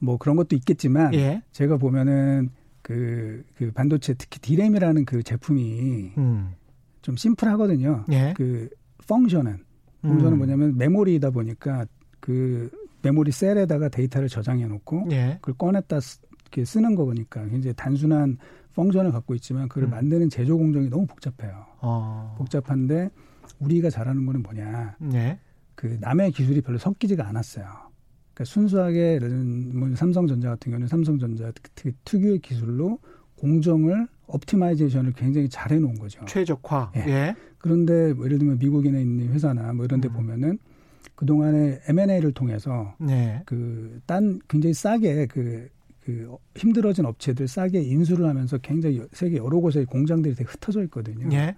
뭐 0.00 0.16
그런 0.18 0.36
것도 0.36 0.56
있겠지만 0.56 1.14
예. 1.14 1.42
제가 1.52 1.76
보면은 1.78 2.50
그, 2.82 3.44
그 3.56 3.72
반도체 3.72 4.14
특히 4.14 4.38
디램이라는 4.40 5.04
그 5.06 5.22
제품이 5.22 6.12
음. 6.18 6.52
좀 7.02 7.16
심플하거든요. 7.16 8.04
예. 8.12 8.34
그 8.36 8.68
펑션은 9.08 9.58
펑션은 10.02 10.32
음. 10.32 10.38
뭐냐면 10.38 10.76
메모리이다 10.76 11.30
보니까 11.30 11.86
그 12.20 12.70
메모리 13.02 13.32
셀에다가 13.32 13.88
데이터를 13.88 14.28
저장해 14.28 14.66
놓고 14.66 15.08
예. 15.12 15.38
그걸 15.40 15.54
꺼냈다 15.56 16.00
쓰, 16.00 16.20
이렇게 16.42 16.64
쓰는 16.64 16.94
거 16.94 17.04
보니까 17.04 17.46
굉장히 17.48 17.74
단순한 17.74 18.38
function을 18.74 19.10
갖고 19.10 19.34
있지만 19.34 19.68
그걸 19.68 19.84
음. 19.84 19.90
만드는 19.90 20.28
제조 20.28 20.56
공정이 20.58 20.88
너무 20.88 21.06
복잡해요. 21.06 21.66
어. 21.80 22.34
복잡한데 22.38 23.10
우리가 23.58 23.90
잘하는 23.90 24.26
거는 24.26 24.42
뭐냐? 24.42 24.96
네. 25.00 25.38
그 25.74 25.98
남의 26.00 26.32
기술이 26.32 26.60
별로 26.62 26.78
섞이지가 26.78 27.26
않았어요. 27.26 27.64
그러니까 28.34 28.44
순수하게 28.44 29.20
뭐 29.72 29.94
삼성전자 29.94 30.50
같은 30.50 30.70
경우는 30.70 30.88
삼성전자 30.88 31.52
특유의 32.04 32.40
기술로 32.40 32.98
공정을 33.36 34.08
optimization을 34.26 35.12
굉장히 35.12 35.48
잘 35.48 35.72
해놓은 35.72 35.94
거죠. 35.98 36.24
최적화. 36.26 36.92
예. 36.96 37.00
예. 37.06 37.36
그런데 37.58 38.12
뭐 38.12 38.26
예를 38.26 38.38
들면 38.38 38.58
미국에 38.58 38.88
있는 38.88 39.32
회사나 39.32 39.72
뭐 39.72 39.84
이런 39.84 40.00
데 40.00 40.08
음. 40.08 40.12
보면은 40.14 40.58
그 41.14 41.24
동안에 41.24 41.80
M&A를 41.88 42.32
통해서 42.32 42.94
네. 42.98 43.42
그딴 43.46 44.40
굉장히 44.48 44.74
싸게 44.74 45.26
그, 45.26 45.68
그 46.00 46.36
힘들어진 46.56 47.06
업체들 47.06 47.48
싸게 47.48 47.80
인수를 47.80 48.26
하면서 48.26 48.58
굉장히 48.58 49.02
세계 49.12 49.38
여러 49.38 49.58
곳에 49.58 49.84
공장들이 49.84 50.34
되게 50.34 50.48
흩어져 50.48 50.82
있거든요. 50.84 51.28
예. 51.32 51.56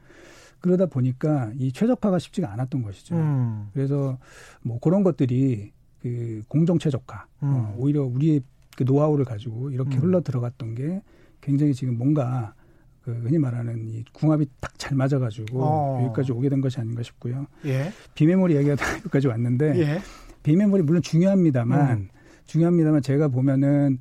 그러다 0.60 0.86
보니까 0.86 1.52
이 1.58 1.72
최적화가 1.72 2.18
쉽지가 2.18 2.52
않았던 2.52 2.82
것이죠. 2.82 3.16
음. 3.16 3.68
그래서 3.72 4.18
뭐 4.62 4.78
그런 4.80 5.02
것들이 5.02 5.72
그 6.00 6.42
공정 6.48 6.78
최적화, 6.78 7.26
음. 7.42 7.48
어, 7.48 7.74
오히려 7.78 8.04
우리의 8.04 8.42
그 8.76 8.84
노하우를 8.84 9.24
가지고 9.24 9.70
이렇게 9.70 9.96
음. 9.98 10.02
흘러 10.02 10.20
들어갔던 10.20 10.74
게 10.74 11.02
굉장히 11.40 11.74
지금 11.74 11.98
뭔가 11.98 12.54
그 13.02 13.12
흔히 13.12 13.38
말하는 13.38 13.88
이 13.88 14.04
궁합이 14.12 14.46
딱 14.60 14.68
잘 14.78 14.96
맞아가지고 14.96 15.62
어. 15.62 16.04
여기까지 16.04 16.32
오게 16.32 16.48
된 16.48 16.60
것이 16.60 16.80
아닌가 16.80 17.02
싶고요. 17.02 17.46
예. 17.66 17.92
비메모리 18.14 18.56
얘기가 18.56 18.76
여기까지 19.04 19.26
왔는데 19.26 19.78
예. 19.78 20.00
비메모리 20.42 20.84
물론 20.84 21.02
중요합니다만 21.02 21.90
음. 21.90 22.08
중요합니다만 22.46 23.02
제가 23.02 23.28
보면은 23.28 23.98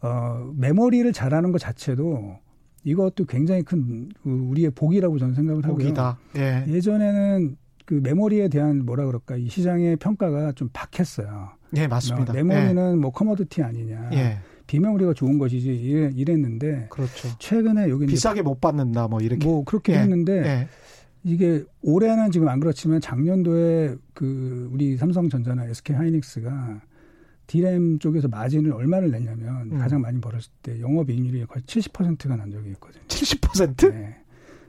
어 0.00 0.50
메모리를 0.56 1.12
잘하는 1.12 1.52
것 1.52 1.58
자체도 1.58 2.38
이것도 2.84 3.26
굉장히 3.26 3.62
큰그 3.62 4.08
우리의 4.24 4.70
복이라고 4.70 5.18
저는 5.18 5.34
생각을 5.34 5.64
하고요. 5.64 5.78
복이다. 5.78 6.18
예. 6.36 6.64
예전에는 6.68 7.56
그 7.84 8.00
메모리에 8.02 8.48
대한 8.48 8.84
뭐라 8.84 9.04
그럴까 9.06 9.36
이 9.36 9.48
시장의 9.48 9.96
평가가 9.96 10.52
좀 10.52 10.68
박했어요. 10.72 11.50
예, 11.76 11.86
맞습니다. 11.86 12.32
메모리는 12.32 12.92
예. 12.92 12.96
뭐 12.96 13.10
커머디티 13.10 13.62
아니냐. 13.62 14.10
예. 14.12 14.38
비메모리가 14.66 15.14
좋은 15.14 15.38
것이지 15.38 15.68
이랬 16.14 16.38
는데 16.38 16.86
그렇죠. 16.90 17.28
최근에 17.40 17.90
여기 17.90 18.06
비싸게 18.06 18.42
못 18.42 18.60
받는다 18.60 19.08
뭐 19.08 19.20
이렇게 19.20 19.44
뭐 19.44 19.64
그렇게 19.64 19.94
예. 19.94 19.98
했는데 19.98 20.32
예. 20.46 20.68
이게 21.24 21.64
올해는 21.82 22.30
지금 22.30 22.48
안 22.48 22.60
그렇지만 22.60 23.00
작년도에 23.00 23.96
그 24.14 24.70
우리 24.72 24.96
삼성전자나 24.96 25.66
SK 25.66 25.96
하이닉스가 25.96 26.80
디램 27.50 27.98
쪽에서 27.98 28.28
마진을 28.28 28.72
얼마를 28.72 29.10
냈냐면 29.10 29.72
음. 29.72 29.78
가장 29.78 30.00
많이 30.00 30.20
벌었을 30.20 30.52
때 30.62 30.80
영업이익률이 30.80 31.46
거의 31.46 31.64
70%가 31.64 32.36
난 32.36 32.48
적이 32.48 32.70
있거든요. 32.70 33.02
70%? 33.08 33.90
네. 33.92 34.16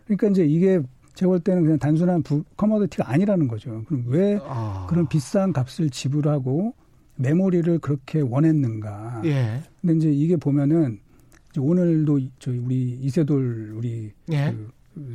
그러니까 0.06 0.30
이제 0.30 0.44
이게 0.44 0.82
제가 1.14 1.30
볼 1.30 1.40
때는 1.42 1.62
그냥 1.62 1.78
단순한 1.78 2.24
부, 2.24 2.44
커머디티가 2.58 3.08
아니라는 3.08 3.48
거죠. 3.48 3.84
그럼 3.86 4.06
왜 4.08 4.40
아. 4.42 4.88
그런 4.90 5.08
비싼 5.08 5.54
값을 5.54 5.92
지불하고 5.92 6.74
메모리를 7.18 7.78
그렇게 7.78 8.20
원했는가? 8.20 9.22
예. 9.26 9.62
근데 9.80 9.98
이제 9.98 10.12
이게 10.12 10.36
보면은 10.36 11.00
이제 11.52 11.62
오늘도 11.62 12.20
저희 12.40 12.58
우리 12.58 12.98
이세돌 13.00 13.74
우리 13.78 14.12
예. 14.32 14.56
그 14.56 14.72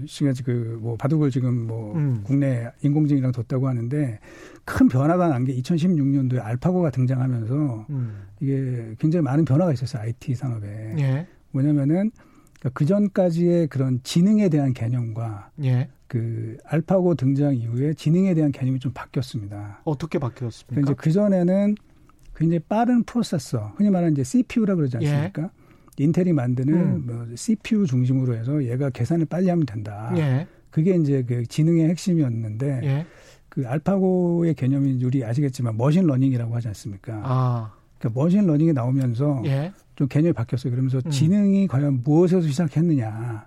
시가지 0.07 0.43
그뭐 0.43 0.97
바둑을 0.97 1.31
지금 1.31 1.67
뭐 1.67 1.95
음. 1.97 2.23
국내 2.25 2.71
인공지능이랑 2.83 3.33
뒀다고 3.33 3.69
하는데 3.69 4.19
큰 4.65 4.89
변화가 4.89 5.29
난 5.29 5.45
게 5.45 5.55
2016년도에 5.57 6.41
알파고가 6.43 6.91
등장하면서 6.91 7.87
음. 7.91 8.23
이게 8.41 8.95
굉장히 8.99 9.23
많은 9.23 9.45
변화가 9.45 9.73
있었어요 9.73 10.03
IT 10.03 10.35
산업에 10.35 10.95
예. 10.99 11.27
뭐냐면은 11.51 12.11
그러니까 12.59 12.71
그 12.73 12.87
전까지의 12.87 13.69
그런 13.69 14.01
지능에 14.03 14.49
대한 14.49 14.73
개념과 14.73 15.51
예. 15.65 15.89
그 16.09 16.57
알파고 16.65 17.15
등장 17.17 17.55
이후에 17.55 17.93
지능에 17.95 18.35
대한 18.35 18.53
개념이 18.53 18.79
좀 18.79 18.93
바뀌었습니다. 18.95 19.83
어떻게 19.85 20.19
바뀌었습니까? 20.19 20.69
그러니까 20.75 20.93
이제 20.93 21.01
그 21.01 21.13
전에는 21.13 21.75
굉장히 22.37 22.59
빠른 22.61 23.03
프로세서, 23.03 23.73
흔히 23.77 23.91
말하는 23.91 24.13
이제 24.13 24.23
CPU라 24.23 24.75
그러지 24.77 24.99
예. 25.01 25.09
않습니까? 25.09 25.43
예. 25.43 25.49
인텔이 25.99 26.33
만드는 26.33 26.75
음. 26.75 27.07
뭐 27.07 27.27
CPU 27.35 27.87
중심으로 27.87 28.35
해서 28.37 28.63
얘가 28.65 28.91
계산을 28.91 29.27
빨리 29.27 29.49
하면 29.49 29.65
된다. 29.67 30.13
예. 30.17 30.47
그게 30.71 30.95
이제 30.95 31.23
그 31.27 31.47
지능의 31.47 31.89
핵심이었는데 31.89 32.81
예. 32.85 33.07
그 33.49 33.67
알파고의 33.67 34.55
개념이 34.55 35.03
우리 35.03 35.25
아시겠지만 35.25 35.77
machine 35.77 36.07
learning이라고 36.07 36.55
하지 36.55 36.69
않습니까? 36.69 37.21
아. 37.25 37.73
그러니까 37.99 38.21
machine 38.21 38.47
learning이 38.47 38.73
나오면서 38.73 39.43
예. 39.47 39.73
좀 39.95 40.07
개념이 40.09 40.35
바뀌었어요. 40.35 40.71
그러면서 40.71 41.01
음. 41.05 41.11
지능이 41.11 41.67
과연 41.67 42.03
무엇에서 42.05 42.47
시작했느냐. 42.47 43.47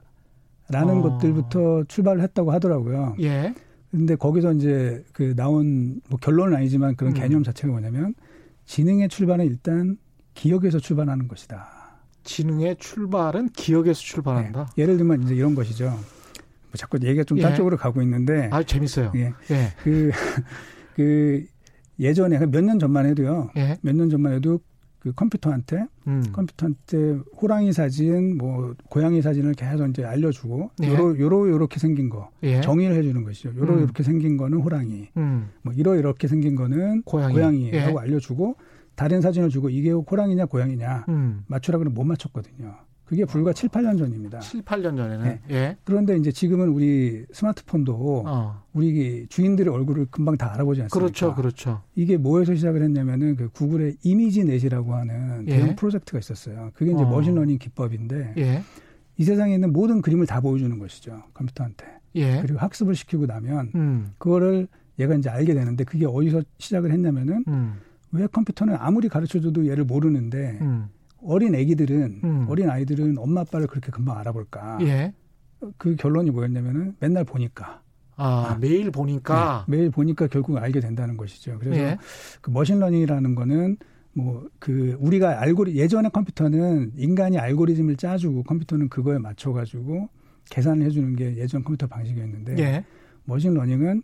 라는 0.71 0.97
어. 0.97 1.01
것들부터 1.01 1.83
출발을 1.87 2.21
했다고 2.21 2.51
하더라고요. 2.51 3.15
예. 3.21 3.53
근데 3.91 4.15
거기서 4.15 4.53
이제 4.53 5.03
그 5.13 5.35
나온 5.35 5.99
뭐 6.09 6.19
결론은 6.19 6.55
아니지만 6.55 6.95
그런 6.95 7.13
음. 7.13 7.19
개념 7.19 7.43
자체가 7.43 7.71
뭐냐면 7.71 8.13
지능의 8.65 9.09
출발은 9.09 9.45
일단 9.45 9.97
기억에서 10.35 10.79
출발하는 10.79 11.27
것이다. 11.27 11.78
지능의 12.29 12.75
출발은 12.77 13.49
기억에서 13.49 13.99
출발한다. 13.99 14.65
네. 14.75 14.81
예를 14.83 14.97
들면 14.97 15.23
이제 15.23 15.33
이런 15.35 15.55
것이죠. 15.55 15.85
뭐 15.89 16.73
자꾸 16.77 16.99
얘기가 17.01 17.23
좀딴 17.23 17.55
쪽으로 17.55 17.73
예. 17.75 17.77
가고 17.77 18.01
있는데. 18.03 18.49
아 18.51 18.61
재밌어요. 18.61 19.11
예. 19.15 19.33
예. 19.49 19.73
그, 19.83 20.11
그 20.95 21.43
예전에 21.99 22.37
몇 22.45 22.61
년 22.61 22.77
전만 22.77 23.07
해도요. 23.07 23.49
예. 23.57 23.77
몇년 23.81 24.09
전만 24.11 24.33
해도 24.33 24.59
그 24.99 25.11
컴퓨터한테 25.13 25.85
음. 26.07 26.23
컴퓨터한테 26.31 27.19
호랑이 27.41 27.71
사진, 27.73 28.37
뭐 28.37 28.75
고양이 28.89 29.21
사진을 29.21 29.53
계속 29.53 29.87
이제 29.87 30.03
알려주고 30.03 30.69
예. 30.83 30.87
요러 30.89 31.17
요러 31.17 31.49
요렇게 31.49 31.79
생긴 31.79 32.09
거 32.09 32.29
예. 32.43 32.61
정의를 32.61 32.95
해주는 32.97 33.23
것이죠. 33.23 33.53
요러 33.57 33.73
음. 33.73 33.81
요렇게 33.81 34.03
생긴 34.03 34.37
거는 34.37 34.59
호랑이, 34.59 35.09
음. 35.17 35.49
뭐 35.63 35.73
이러 35.73 35.95
이렇게 35.95 36.27
생긴 36.27 36.55
거는 36.55 37.01
고양이, 37.03 37.33
고양이라고 37.33 37.91
예. 37.91 38.01
알려주고 38.01 38.55
다른 38.99 39.21
사진을 39.21 39.47
주고 39.47 39.69
이게 39.69 39.91
호랑이냐 39.91 40.47
고양이냐 40.47 41.05
음. 41.07 41.45
맞추라 41.47 41.77
그러면 41.77 41.93
못 41.93 42.03
맞췄거든요. 42.03 42.75
그게 43.05 43.23
불과 43.23 43.51
어. 43.51 43.53
7, 43.53 43.69
8년 43.69 43.97
전입니다. 43.97 44.39
7, 44.39 44.61
8년 44.61 44.97
전에는. 44.97 45.23
네. 45.23 45.39
예. 45.49 45.77
그런데 45.85 46.17
이제 46.17 46.33
지금은 46.33 46.67
우리 46.67 47.25
스마트폰도 47.31 48.23
어. 48.27 48.61
우리 48.73 49.25
주인들의 49.29 49.73
얼굴을 49.73 50.07
금방 50.11 50.35
다 50.35 50.53
알아보지 50.53 50.81
않습니까? 50.81 50.99
그렇죠, 50.99 51.33
그렇죠. 51.33 51.81
이게 51.95 52.17
뭐에서 52.17 52.53
시작을 52.55 52.83
했냐면은 52.83 53.37
그 53.37 53.47
구글의 53.47 53.99
ImageNet이라고 54.03 54.93
하는 54.93 55.45
예. 55.47 55.55
대형 55.55 55.77
프로젝트가 55.77 56.19
있었어요. 56.19 56.71
그게 56.73 56.91
이제 56.91 57.01
어. 57.01 57.09
machine 57.09 57.32
learning 57.32 57.57
기법인데 57.57 58.33
예. 58.37 58.63
이 59.15 59.23
세상에 59.23 59.53
있는 59.53 59.71
모든 59.71 60.01
그림을 60.01 60.25
다 60.25 60.41
보여주는 60.41 60.77
것이죠 60.77 61.23
컴퓨터한테. 61.33 61.85
예. 62.15 62.41
그리고 62.41 62.59
학습을 62.59 62.95
시키고 62.95 63.27
나면 63.27 63.71
음. 63.75 64.11
그거를 64.17 64.67
얘가 64.99 65.15
이제 65.15 65.29
알게 65.29 65.53
되는데 65.53 65.85
그게 65.85 66.05
어디서 66.05 66.43
시작을 66.57 66.91
했냐면은 66.91 67.45
음. 67.47 67.79
왜 68.11 68.27
컴퓨터는 68.27 68.75
아무리 68.79 69.09
가르쳐줘도 69.09 69.67
얘를 69.67 69.83
모르는데 69.83 70.57
음. 70.61 70.89
어린 71.21 71.55
애기들은 71.55 72.21
음. 72.23 72.45
어린 72.49 72.69
아이들은 72.69 73.17
엄마 73.17 73.41
아빠를 73.41 73.67
그렇게 73.67 73.91
금방 73.91 74.17
알아볼까? 74.17 74.79
예. 74.81 75.13
그 75.77 75.95
결론이 75.95 76.31
뭐였냐면은 76.31 76.95
맨날 76.99 77.23
보니까. 77.23 77.81
아, 78.15 78.51
아 78.51 78.57
매일 78.59 78.91
보니까 78.91 79.65
네, 79.67 79.77
매일 79.77 79.91
보니까 79.91 80.27
결국 80.27 80.57
알게 80.57 80.79
된다는 80.79 81.15
것이죠. 81.17 81.57
그래서 81.59 81.77
예. 81.77 81.97
그 82.41 82.49
machine 82.51 82.78
learning이라는 82.78 83.35
거는 83.35 83.77
뭐 84.13 84.49
그 84.59 84.97
우리가 84.99 85.41
알고리 85.41 85.75
예전에 85.75 86.09
컴퓨터는 86.09 86.93
인간이 86.97 87.37
알고리즘을 87.37 87.95
짜주고 87.95 88.43
컴퓨터는 88.43 88.89
그거에 88.89 89.17
맞춰 89.17 89.53
가지고 89.53 90.09
계산을 90.49 90.85
해주는 90.85 91.15
게 91.15 91.37
예전 91.37 91.63
컴퓨터 91.63 91.87
방식이었는데 91.87 92.57
예. 92.59 92.85
machine 93.25 93.56
learning은 93.56 94.03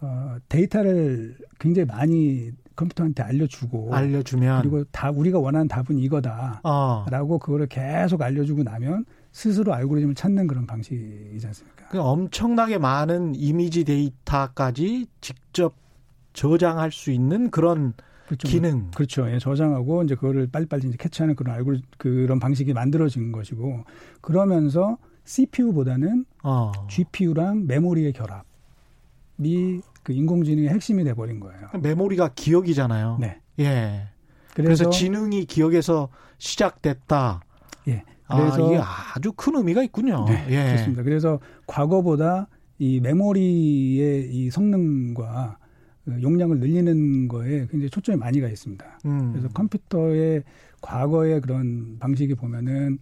어 0.00 0.36
데이터를 0.48 1.36
굉장히 1.58 1.86
많이 1.86 2.50
컴퓨터한테 2.76 3.22
알려주고 3.22 3.94
알려주면 3.94 4.62
그리고 4.62 4.84
다 4.92 5.10
우리가 5.10 5.38
원하는 5.38 5.66
답은 5.66 5.98
이거다라고 5.98 6.60
어. 6.62 7.38
그거를 7.40 7.66
계속 7.66 8.20
알려주고 8.20 8.62
나면 8.62 9.06
스스로 9.32 9.74
알고리즘을 9.74 10.14
찾는 10.14 10.46
그런 10.46 10.66
방식이지 10.66 11.46
않습니까? 11.46 11.88
그 11.88 12.00
엄청나게 12.00 12.78
많은 12.78 13.34
이미지 13.34 13.84
데이터까지 13.84 15.06
직접 15.20 15.74
저장할 16.32 16.92
수 16.92 17.10
있는 17.10 17.50
그런 17.50 17.94
그렇죠. 18.26 18.48
기능. 18.48 18.90
그렇죠. 18.90 19.30
예, 19.30 19.38
저장하고 19.38 20.02
이제 20.02 20.14
그거를 20.14 20.48
빨리빨리 20.48 20.88
이제 20.88 20.96
catch하는 20.98 21.36
그런 21.36 21.54
알고리 21.54 21.82
그런 21.96 22.40
방식이 22.40 22.72
만들어진 22.72 23.32
것이고 23.32 23.84
그러면서 24.20 24.98
CPU보다는 25.24 26.24
어. 26.42 26.72
GPU랑 26.88 27.66
메모리의 27.66 28.12
결합이 28.12 28.46
그 30.02 30.12
인공지능의 30.12 30.70
핵심이 30.70 31.04
돼버린 31.04 31.40
거예요. 31.40 31.68
메모리가 31.80 32.30
기억이잖아요. 32.34 33.18
네. 33.20 33.40
예. 33.58 34.08
그래서, 34.54 34.84
그래서 34.84 34.90
지능이 34.90 35.44
기억에서 35.46 36.08
시작됐다. 36.38 37.40
예. 37.88 38.02
아, 38.26 38.38
그래서 38.38 38.64
아, 38.64 38.66
이게 38.66 38.80
아주 39.14 39.32
큰 39.32 39.56
의미가 39.56 39.82
있군요. 39.82 40.24
네, 40.26 40.46
예. 40.48 40.64
그렇습니다. 40.72 41.02
그래서 41.02 41.40
과거보다 41.66 42.48
이 42.78 43.00
메모리의 43.00 44.30
이 44.32 44.50
성능과 44.50 45.58
그 46.04 46.22
용량을 46.22 46.60
늘리는 46.60 47.28
거에 47.28 47.66
굉장히 47.66 47.90
초점이 47.90 48.18
많이 48.18 48.40
가 48.40 48.48
있습니다. 48.48 49.00
음. 49.06 49.32
그래서 49.32 49.48
컴퓨터의 49.48 50.44
과거의 50.80 51.40
그런 51.40 51.98
방식이 51.98 52.34
보면은 52.34 52.98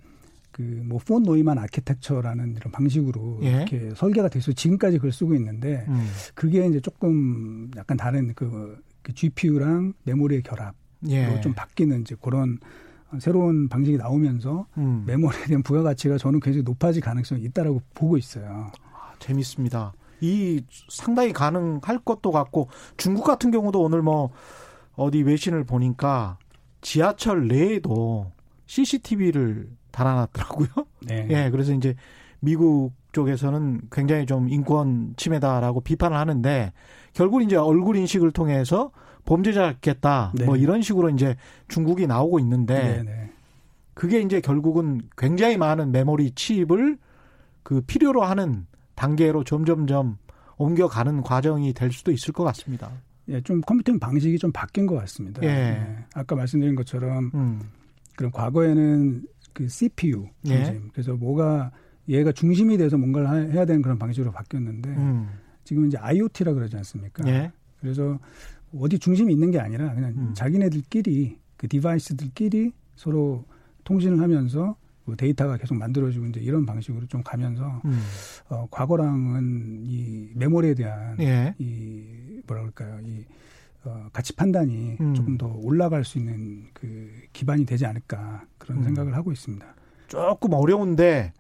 그뭐 0.55 1.01
폰 1.05 1.25
노이만 1.25 1.59
아키텍처라는 1.59 2.55
이런 2.57 2.71
방식으로 2.71 3.41
예. 3.43 3.51
이렇게 3.51 3.91
설계가 3.97 4.29
돼서 4.29 4.53
지금까지 4.53 4.99
그걸 4.99 5.11
쓰고 5.11 5.35
있는데 5.35 5.85
음. 5.89 6.07
그게 6.35 6.65
이제 6.67 6.79
조금 6.79 7.71
약간 7.77 7.97
다른 7.97 8.33
그, 8.35 8.79
그 9.03 9.13
GPU랑 9.13 9.95
메모리의 10.05 10.43
결합으로 10.43 10.75
예. 11.09 11.41
좀 11.41 11.53
바뀌는 11.55 12.03
이제 12.03 12.15
그런 12.21 12.59
새로운 13.19 13.69
방식이 13.69 13.97
나오면서 13.97 14.67
음. 14.79 15.03
메모리에 15.07 15.47
대한 15.47 15.63
부가가치가 15.65 16.19
저는 16.19 16.39
굉장히 16.39 16.63
높아질 16.63 17.03
가능성이 17.03 17.43
있다라고 17.43 17.83
보고 17.93 18.17
있어요. 18.17 18.71
아, 18.93 19.13
재밌습니다. 19.19 19.93
이 20.21 20.63
상당히 20.89 21.33
가능할 21.33 21.99
것도 22.05 22.31
같고 22.31 22.69
중국 22.97 23.25
같은 23.25 23.51
경우도 23.51 23.83
오늘 23.83 24.03
뭐 24.03 24.31
어디 24.95 25.23
외신을 25.23 25.65
보니까 25.65 26.39
지하철 26.81 27.49
내에도 27.49 28.31
CCTV를 28.67 29.69
달아놨더라고요. 29.95 30.69
네. 31.07 31.27
예, 31.31 31.51
그래서 31.51 31.73
이제 31.73 31.95
미국 32.41 32.93
쪽에서는 33.13 33.83
굉장히 33.91 34.27
좀 34.27 34.49
인권 34.49 35.15
침해다라고 35.17 35.81
비판을 35.81 36.17
하는데 36.17 36.73
결국 37.15 37.43
이제 37.43 37.57
얼굴 37.57 37.97
인식을 37.97 38.33
통해서 38.33 38.91
범죄자겠다 39.25 40.33
네. 40.35 40.45
뭐 40.45 40.57
이런 40.57 40.83
식으로 40.83 41.09
이제 41.11 41.37
중국이 41.69 42.07
나오고 42.07 42.41
있는데 42.41 42.75
네, 42.75 43.03
네. 43.03 43.31
그게 43.95 44.21
이제 44.21 44.41
결국은 44.41 45.01
굉장히 45.17 45.57
많은 45.57 45.93
메모리 45.93 46.33
칩을 46.33 46.99
그 47.63 47.81
필요로 47.81 48.23
하는 48.23 48.67
단계로 48.97 49.45
점점점 49.45 50.19
옮겨가는 50.57 51.23
과정이 51.23 51.73
될 51.73 51.93
수도 51.93 52.13
있을 52.13 52.33
것 52.33 52.45
같습니다. 52.45 52.91
예, 53.29 53.41
좀 53.41 53.61
컴퓨팅 53.63 53.99
방식이 53.99 54.39
좀 54.39 54.53
바뀐 54.53 54.87
것 54.87 54.97
같습니다. 54.97 55.43
예. 55.43 55.49
예. 55.49 55.97
아까 56.15 56.37
말씀드린 56.37 56.75
것처럼 56.75 57.31
음. 57.35 57.61
그럼 58.17 58.31
과거에는 58.33 59.23
그 59.55 59.69
CPU 59.69 60.29
중심. 60.45 60.75
예. 60.75 60.81
그래서 60.93 61.15
뭐가 61.15 61.71
얘가 62.09 62.33
중심이 62.33 62.77
돼서 62.77 62.99
뭔가를 62.99 63.53
해야 63.53 63.65
되는 63.65 63.81
그런 63.81 63.99
방식으로 63.99 64.31
바뀌었는데 64.33 64.91
음. 64.91 65.29
지금 65.63 65.87
이제 65.87 65.97
IoT라 65.97 66.53
그러지 66.53 66.77
않습니까? 66.77 67.27
예. 67.29 67.51
그래서 67.81 68.19
어디 68.79 68.99
중심이 68.99 69.33
있는 69.33 69.51
게 69.51 69.59
아니라 69.59 69.95
그냥 69.95 70.11
음. 70.17 70.35
자기네들끼리 70.35 71.39
그 71.57 71.69
디바이스들끼리 71.69 72.73
서로 72.97 73.45
통신을 73.85 74.21
하면서 74.21 74.77
그 75.07 75.17
데이터가 75.17 75.57
계속 75.57 75.75
만들어지고 75.77 76.27
이제 76.27 76.41
이런 76.41 76.67
방식으로 76.67 77.07
좀 77.07 77.23
가면서 77.23 77.83
음. 77.85 78.01
어, 78.49 78.67
과거랑은 78.71 79.83
이 79.85 80.31
메모리에 80.35 80.75
대한 80.75 81.17
예. 81.21 81.55
이 81.59 82.41
뭐라 82.47 82.63
그럴까요 82.63 83.01
이 83.05 83.25
어, 83.87 84.09
가치 84.13 84.35
판단이 84.35 84.97
음. 85.01 85.15
조금 85.15 85.37
더 85.39 85.47
올라갈 85.63 86.05
수 86.05 86.19
있는 86.19 86.65
그 86.73 87.11
기반이 87.33 87.65
되지 87.67 87.87
않을까 87.87 88.45
그런 88.59 88.79
음. 88.79 88.85
생각을 88.85 89.15
하고 89.15 89.33
있습니다. 89.33 89.67
조금 90.09 90.53
어려운데 90.55 91.33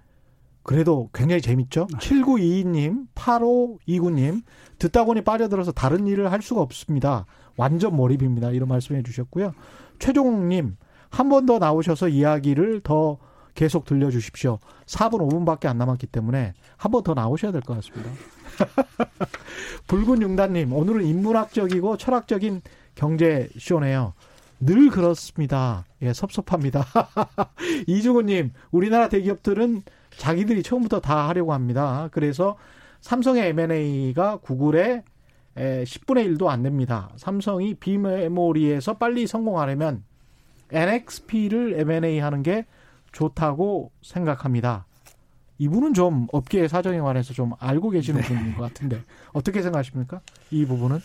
그래도 0.62 1.10
굉장히 1.12 1.42
재밌죠. 1.42 1.86
7922님, 1.88 3.06
8529님, 3.14 4.42
듣다 4.78 5.04
보니 5.04 5.22
빠져들어서 5.22 5.72
다른 5.72 6.06
일을 6.06 6.32
할 6.32 6.40
수가 6.42 6.62
없습니다. 6.62 7.26
완전 7.56 7.94
몰입입니다. 7.94 8.50
이런 8.50 8.68
말씀해 8.68 9.02
주셨고요. 9.02 9.52
최종님, 9.98 10.76
한 11.10 11.28
번 11.28 11.46
더 11.46 11.58
나오셔서 11.58 12.08
이야기를 12.08 12.80
더 12.80 13.18
계속 13.54 13.84
들려주십시오. 13.84 14.58
4분 14.86 15.20
5분밖에 15.30 15.66
안 15.66 15.78
남았기 15.78 16.06
때문에 16.08 16.54
한 16.76 16.90
번 16.92 17.02
더 17.04 17.14
나오셔야 17.14 17.52
될 17.52 17.60
것 17.62 17.74
같습니다. 17.76 18.10
붉은 19.86 20.22
융단님, 20.22 20.72
오늘은 20.72 21.04
인문학적이고 21.04 21.96
철학적인 21.96 22.62
경제 22.94 23.48
쇼네요. 23.58 24.14
늘 24.60 24.88
그렇습니다. 24.90 25.84
예, 26.02 26.12
섭섭합니다. 26.12 26.86
이주구님, 27.86 28.52
우리나라 28.70 29.08
대기업들은 29.08 29.82
자기들이 30.16 30.62
처음부터 30.62 31.00
다 31.00 31.28
하려고 31.28 31.52
합니다. 31.52 32.08
그래서 32.12 32.56
삼성의 33.00 33.48
M&A가 33.48 34.36
구글의 34.38 35.02
10분의 35.56 36.36
1도 36.38 36.46
안 36.46 36.62
됩니다. 36.62 37.10
삼성이 37.16 37.74
비메모리에서 37.74 38.94
빨리 38.94 39.26
성공하려면 39.26 40.04
NXP를 40.72 41.74
M&A 41.80 42.18
하는 42.20 42.42
게 42.42 42.64
좋다고 43.14 43.90
생각합니다. 44.02 44.86
이분은 45.58 45.94
좀 45.94 46.26
업계 46.32 46.66
사정에 46.66 46.98
관해서 47.00 47.32
좀 47.32 47.52
알고 47.60 47.90
계시는 47.90 48.20
네. 48.20 48.26
분인 48.26 48.54
것 48.56 48.62
같은데 48.62 49.00
어떻게 49.32 49.62
생각하십니까? 49.62 50.20
이 50.50 50.66
부분은? 50.66 50.98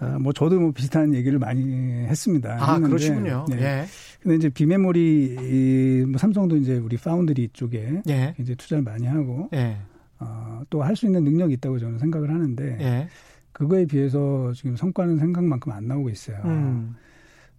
아, 0.00 0.18
뭐 0.18 0.32
저도 0.32 0.58
뭐 0.58 0.72
비슷한 0.72 1.14
얘기를 1.14 1.38
많이 1.38 1.62
했습니다. 2.06 2.56
아 2.60 2.74
했는데, 2.74 2.88
그러시군요. 2.88 3.44
네. 3.48 3.62
예. 3.62 3.84
근데 4.20 4.36
이제 4.36 4.48
비메모리 4.48 6.04
뭐 6.08 6.18
삼성도 6.18 6.56
이제 6.56 6.76
우리 6.76 6.96
파운드리 6.96 7.50
쪽에 7.52 8.02
예. 8.08 8.34
이제 8.40 8.56
투자를 8.56 8.82
많이 8.82 9.06
하고 9.06 9.48
예. 9.54 9.76
어, 10.18 10.62
또 10.68 10.82
할 10.82 10.96
수 10.96 11.06
있는 11.06 11.22
능력이 11.22 11.54
있다고 11.54 11.78
저는 11.78 11.98
생각을 12.00 12.28
하는데 12.30 12.78
예. 12.80 13.08
그거에 13.52 13.84
비해서 13.86 14.52
지금 14.54 14.74
성과는 14.74 15.18
생각만큼 15.18 15.70
안 15.70 15.86
나오고 15.86 16.10
있어요. 16.10 16.40
음. 16.44 16.96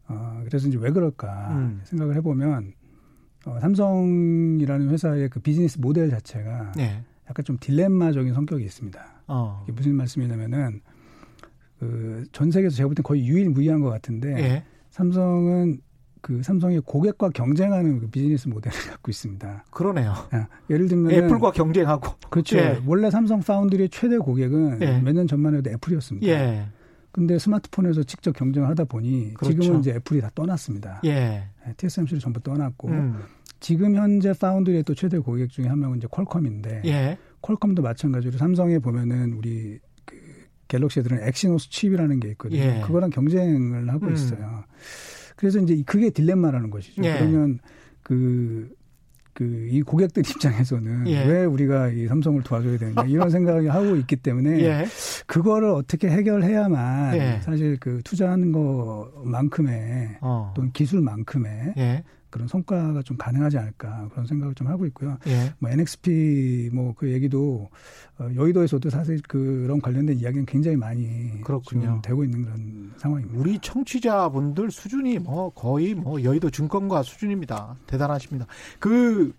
어, 0.10 0.42
그래서 0.46 0.68
이제 0.68 0.78
왜 0.78 0.92
그럴까 0.92 1.52
음. 1.52 1.82
생각을 1.86 2.16
해보면 2.18 2.74
어, 3.46 3.60
삼성이라는 3.60 4.90
회사의 4.90 5.30
그 5.30 5.40
비즈니스 5.40 5.80
모델 5.80 6.10
자체가 6.10 6.72
예. 6.80 7.02
약간 7.30 7.44
좀 7.46 7.58
딜레마적인 7.60 8.34
성격이 8.34 8.64
있습니다. 8.64 9.06
어. 9.28 9.62
이게 9.64 9.74
무슨 9.74 9.96
말씀이냐면은 9.96 10.82
그 11.80 12.24
전 12.32 12.50
세계에서 12.52 12.76
제가 12.76 12.88
볼때 12.88 13.02
거의 13.04 13.26
유일무이한 13.28 13.82
것 13.82 13.90
같은데 13.90 14.30
예. 14.40 14.64
삼성은 14.92 15.80
그 16.22 16.42
삼성의 16.42 16.82
고객과 16.86 17.32
경쟁하는 17.32 18.00
그 18.00 18.08
비즈니스 18.08 18.48
모델을 18.48 18.72
갖고 18.92 19.12
있습니다. 19.12 19.66
그러네요. 19.72 20.14
예, 20.34 20.48
예를 20.74 20.88
들면 20.88 21.12
애플과 21.12 21.52
경쟁하고 21.52 22.14
그렇죠. 22.30 22.58
예. 22.58 22.82
원래 22.86 23.10
삼성 23.12 23.42
foundry의 23.42 23.90
최대 23.90 24.18
고객은 24.18 24.82
예. 24.82 25.02
몇년 25.02 25.28
전만 25.28 25.56
해도 25.56 25.70
애플이었습니다. 25.70 26.26
예. 26.28 26.66
근데 27.14 27.38
스마트폰에서 27.38 28.04
직접 28.04 28.36
경쟁을 28.36 28.68
하다 28.70 28.86
보니 28.86 29.36
그렇죠. 29.36 29.62
지금은 29.62 29.80
이제 29.82 29.92
애플이 29.92 30.20
다 30.20 30.32
떠났습니다. 30.34 31.00
예. 31.06 31.44
TSMC를 31.78 32.20
전부 32.20 32.40
떠났고 32.42 32.88
음. 32.90 33.20
지금 33.60 33.96
현재 33.96 34.34
foundry의 34.34 34.82
또 34.84 34.96
최대 34.96 35.20
고객 35.20 35.52
중에 35.52 35.68
한 35.68 35.80
명은 35.80 36.00
이제 36.00 36.08
퀄컴인데 36.10 36.82
예. 36.86 37.18
퀄컴도 37.42 37.84
마찬가지로 37.84 38.38
삼성에 38.40 38.80
보면은 38.80 39.34
우리 39.34 39.80
그 40.06 40.18
갤럭시 40.68 41.02
애들은 41.02 41.22
엑시노스 41.28 41.70
칩이라는 41.70 42.20
게 42.20 42.30
있거든요. 42.30 42.60
예. 42.60 42.82
그거랑 42.84 43.12
경쟁을 43.12 43.90
하고 43.92 44.08
음. 44.08 44.14
있어요. 44.14 44.64
그래서 45.36 45.60
이제 45.60 45.84
그게 45.86 46.10
딜레마라는 46.10 46.72
것이죠. 46.72 47.04
예. 47.04 47.14
그러면 47.20 47.60
그, 48.02 48.74
그, 49.34 49.68
이 49.70 49.82
고객들 49.82 50.24
입장에서는 50.30 51.08
예. 51.08 51.26
왜 51.26 51.46
우리가 51.46 51.90
이 51.90 52.08
삼성을 52.08 52.42
도와줘야 52.44 52.78
되느냐 52.78 53.04
이런 53.08 53.30
생각을 53.30 53.74
하고 53.74 53.96
있기 53.96 54.16
때문에 54.18 54.62
예. 54.62 54.86
그거를 55.26 55.70
어떻게 55.70 56.10
해결해야만 56.10 57.18
예. 57.18 57.40
사실 57.42 57.78
그 57.80 58.02
투자하는 58.04 58.52
것만큼의 58.52 60.18
어. 60.22 60.54
또는 60.56 60.72
기술만큼의 60.72 61.74
예. 61.78 62.04
그런 62.34 62.48
성과가 62.48 63.04
좀 63.04 63.16
가능하지 63.18 63.60
않을까 63.60 64.08
그런 64.12 64.26
생각을 64.26 64.56
좀 64.56 64.68
하고 64.68 64.88
있고요. 64.88 65.18
예. 65.28 65.54
뭐 65.60 65.70
NXP 65.70 66.72
뭐 66.74 66.94
그 66.96 67.12
얘기도 67.12 67.70
어, 68.18 68.30
여의도에서도 68.36 68.90
사실 68.90 69.22
그런 69.28 69.82
관련된 69.82 70.20
이야기는 70.20 70.46
굉장히 70.46 70.78
많이 70.78 71.42
그렇군요. 71.42 72.02
되고 72.04 72.24
있는 72.24 72.44
그런 72.44 72.94
상황입니다. 72.98 73.40
우리 73.40 73.60
청취자분들 73.60 74.72
수준이 74.72 75.20
뭐 75.20 75.50
거의 75.50 75.94
뭐 75.94 76.24
여의도 76.24 76.50
증권가 76.50 77.04
수준입니다. 77.04 77.76
대단하십니다. 77.88 78.46
그 78.80 79.34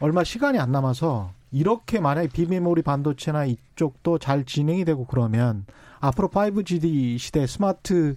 얼마 0.00 0.24
시간이 0.24 0.58
안 0.58 0.72
남아서 0.72 1.32
이렇게 1.52 2.00
만약에 2.00 2.28
비메모리 2.28 2.82
반도체나 2.82 3.44
이쪽도 3.46 4.18
잘 4.18 4.44
진행이 4.44 4.84
되고 4.84 5.06
그러면 5.06 5.64
앞으로 6.00 6.28
5G 6.28 7.18
시대 7.18 7.46
스마트 7.46 8.16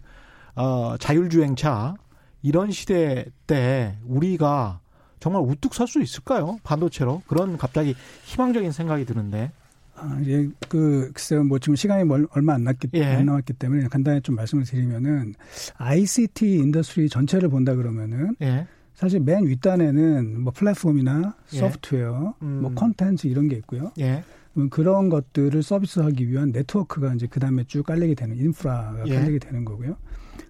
어, 0.56 0.96
자율주행차 1.00 1.96
이런 2.42 2.72
시대 2.72 3.26
때 3.48 3.98
우리가 4.06 4.80
정말 5.20 5.42
우뚝 5.44 5.74
설 5.74 5.88
수 5.88 6.02
있을까요? 6.02 6.60
반도체로 6.64 7.22
그런 7.28 7.58
갑자기 7.58 7.96
희망적인 8.26 8.72
생각이 8.72 9.06
드는데. 9.06 9.52
아, 9.96 10.18
예, 10.26 10.48
그, 10.70 11.12
글쎄요, 11.14 11.44
뭐 11.44 11.60
지금 11.60 11.76
시간이 11.76 12.06
멀, 12.06 12.26
얼마 12.32 12.54
안 12.54 12.64
남기, 12.64 12.88
예. 12.94 13.04
안 13.04 13.26
남았기 13.26 13.52
때문에 13.54 13.90
간단히 13.90 14.22
좀 14.22 14.36
말씀을 14.36 14.64
드리면은 14.64 15.36
ICT 15.76 16.56
industry 16.56 17.10
전체를 17.10 17.50
본다 17.50 17.76
그러면은 17.76 18.34
예. 18.42 18.66
사실 18.96 19.20
맨 19.20 19.46
윗단에는 19.46 20.42
뭐 20.42 20.54
플랫폼이나 20.56 21.36
예. 21.52 21.58
소프트웨어, 21.58 22.34
예. 22.42 22.46
음. 22.46 22.62
뭐 22.62 22.74
컨텐츠 22.76 23.28
이런 23.28 23.50
게 23.50 23.58
있고요. 23.58 23.92
예. 24.00 24.24
그런 24.70 25.10
것들을 25.10 25.62
서비스하기 25.62 26.30
위한 26.30 26.52
네트워크가 26.52 27.14
이제 27.16 27.28
그 27.30 27.42
다음에 27.42 27.66
쭉 27.66 27.84
깔리게 27.84 28.16
되는 28.16 28.38
인프라가 28.38 29.04
예. 29.06 29.16
깔리게 29.16 29.40
되는 29.40 29.66
거고요. 29.66 29.98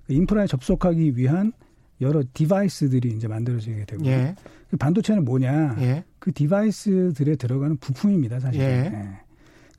그 0.05 0.13
인프라에 0.13 0.45
접속하기 0.45 1.17
위한 1.17 1.53
여러 2.01 2.23
device들이 2.33 3.09
이제 3.09 3.27
만들어지게 3.27 3.85
되고 3.85 4.05
예. 4.05 4.35
그 4.69 4.77
반도체는 4.77 5.25
뭐냐 5.25 5.77
예. 5.79 6.03
그 6.19 6.31
device들에 6.31 7.35
들어가는 7.35 7.77
부품입니다 7.77 8.39
사실. 8.39 8.61
예. 8.61 8.65
예. 8.65 9.29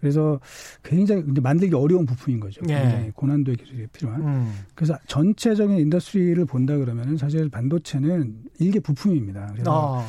그래서 0.01 0.41
굉장히 0.83 1.25
이제 1.31 1.41
만들기 1.41 1.75
어려운 1.75 2.07
부품인 2.07 2.41
거죠. 2.41 2.62
예. 2.71 2.75
굉장히 2.75 3.11
고난도의 3.11 3.57
기술이 3.59 3.87
필요한. 3.89 4.23
음. 4.23 4.53
그래서 4.75 4.99
전체적인 5.07 5.79
industry를 5.79 6.43
본다 6.47 6.77
그러면은 6.77 7.18
사실 7.18 7.51
반도체는 7.51 8.35
일개 8.59 8.81
부품입니다. 8.81 9.51
그래서 9.53 10.01
아. 10.01 10.07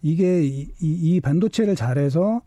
이게 0.00 0.44
이, 0.44 0.70
이 0.80 1.20
반도체를 1.20 1.76
잘해서 1.76 2.42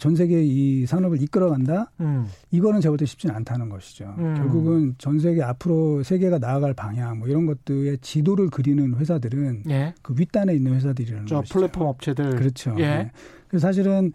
전 0.00 0.16
세계 0.16 0.42
이 0.42 0.86
산업을 0.86 1.20
이끌어간다. 1.22 1.92
음. 2.00 2.26
이거는 2.50 2.80
제가 2.80 2.92
볼 2.92 2.96
때 2.96 3.04
쉽지는 3.04 3.34
않다는 3.36 3.68
것이죠. 3.68 4.14
음. 4.18 4.34
결국은 4.34 4.94
전 4.96 5.20
세계 5.20 5.42
앞으로 5.42 6.02
세계가 6.02 6.38
나아갈 6.38 6.72
방향 6.72 7.18
뭐 7.18 7.28
이런 7.28 7.44
것들의 7.44 7.98
지도를 7.98 8.48
그리는 8.48 8.94
회사들은 8.94 9.64
예. 9.68 9.94
그 10.00 10.14
윗단에 10.16 10.54
있는 10.54 10.74
회사들이라는 10.74 11.26
거죠. 11.26 11.52
플랫폼 11.52 11.86
업체들. 11.86 12.36
그렇죠. 12.36 12.74
예. 12.78 12.82
네. 12.82 13.10
그래서 13.46 13.66
사실은 13.68 14.12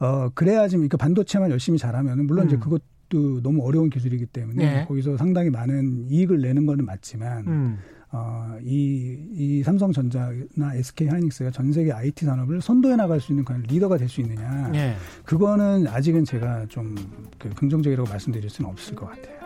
어 0.00 0.28
그래야지 0.34 0.74
그러니까 0.74 0.96
반도체만 0.96 1.50
열심히 1.52 1.78
잘하면은 1.78 2.26
물론 2.26 2.46
음. 2.46 2.48
이제 2.48 2.56
그것 2.56 2.82
도 3.08 3.40
너무 3.40 3.64
어려운 3.66 3.88
기술이기 3.88 4.26
때문에 4.26 4.80
예. 4.80 4.84
거기서 4.86 5.16
상당히 5.16 5.48
많은 5.48 6.10
이익을 6.10 6.42
내는 6.42 6.66
거는 6.66 6.84
맞지만. 6.84 7.78
음. 8.12 8.18
어, 8.18 8.56
이, 8.62 9.18
이 9.34 9.62
삼성전자나 9.62 10.74
SK 10.74 11.08
하이닉스가 11.08 11.50
전 11.50 11.72
세계 11.72 11.92
IT 11.92 12.24
산업을 12.24 12.60
선도해 12.62 12.96
나갈 12.96 13.20
수 13.20 13.32
있는 13.32 13.44
그런 13.44 13.62
리더가 13.62 13.96
될 13.98 14.08
수 14.08 14.20
있느냐. 14.22 14.70
예. 14.74 14.96
그거는 15.24 15.86
아직은 15.86 16.24
제가 16.24 16.66
좀 16.68 16.94
그 17.38 17.50
긍정적이라고 17.50 18.08
말씀드릴 18.08 18.50
수는 18.50 18.70
없을 18.70 18.94
것 18.94 19.06
같아요. 19.08 19.38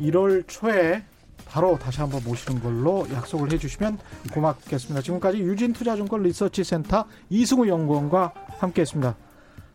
1월 0.00 0.44
초에 0.46 1.02
바로 1.46 1.78
다시 1.78 2.00
한번 2.00 2.22
모시는 2.24 2.60
걸로 2.62 3.06
약속을 3.12 3.52
해주시면 3.52 3.98
고맙겠습니다. 4.32 5.02
지금까지 5.02 5.38
유진투자증권 5.38 6.22
리서치센터 6.22 7.04
이승우 7.28 7.68
연구원과 7.68 8.32
함께했습니다. 8.58 9.16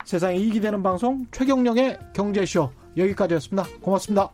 세상에 0.05 0.37
이익이 0.37 0.61
되는 0.61 0.81
방송 0.81 1.27
최경령의 1.31 1.99
경제쇼 2.13 2.71
여기까지였습니다. 2.97 3.67
고맙습니다. 3.81 4.31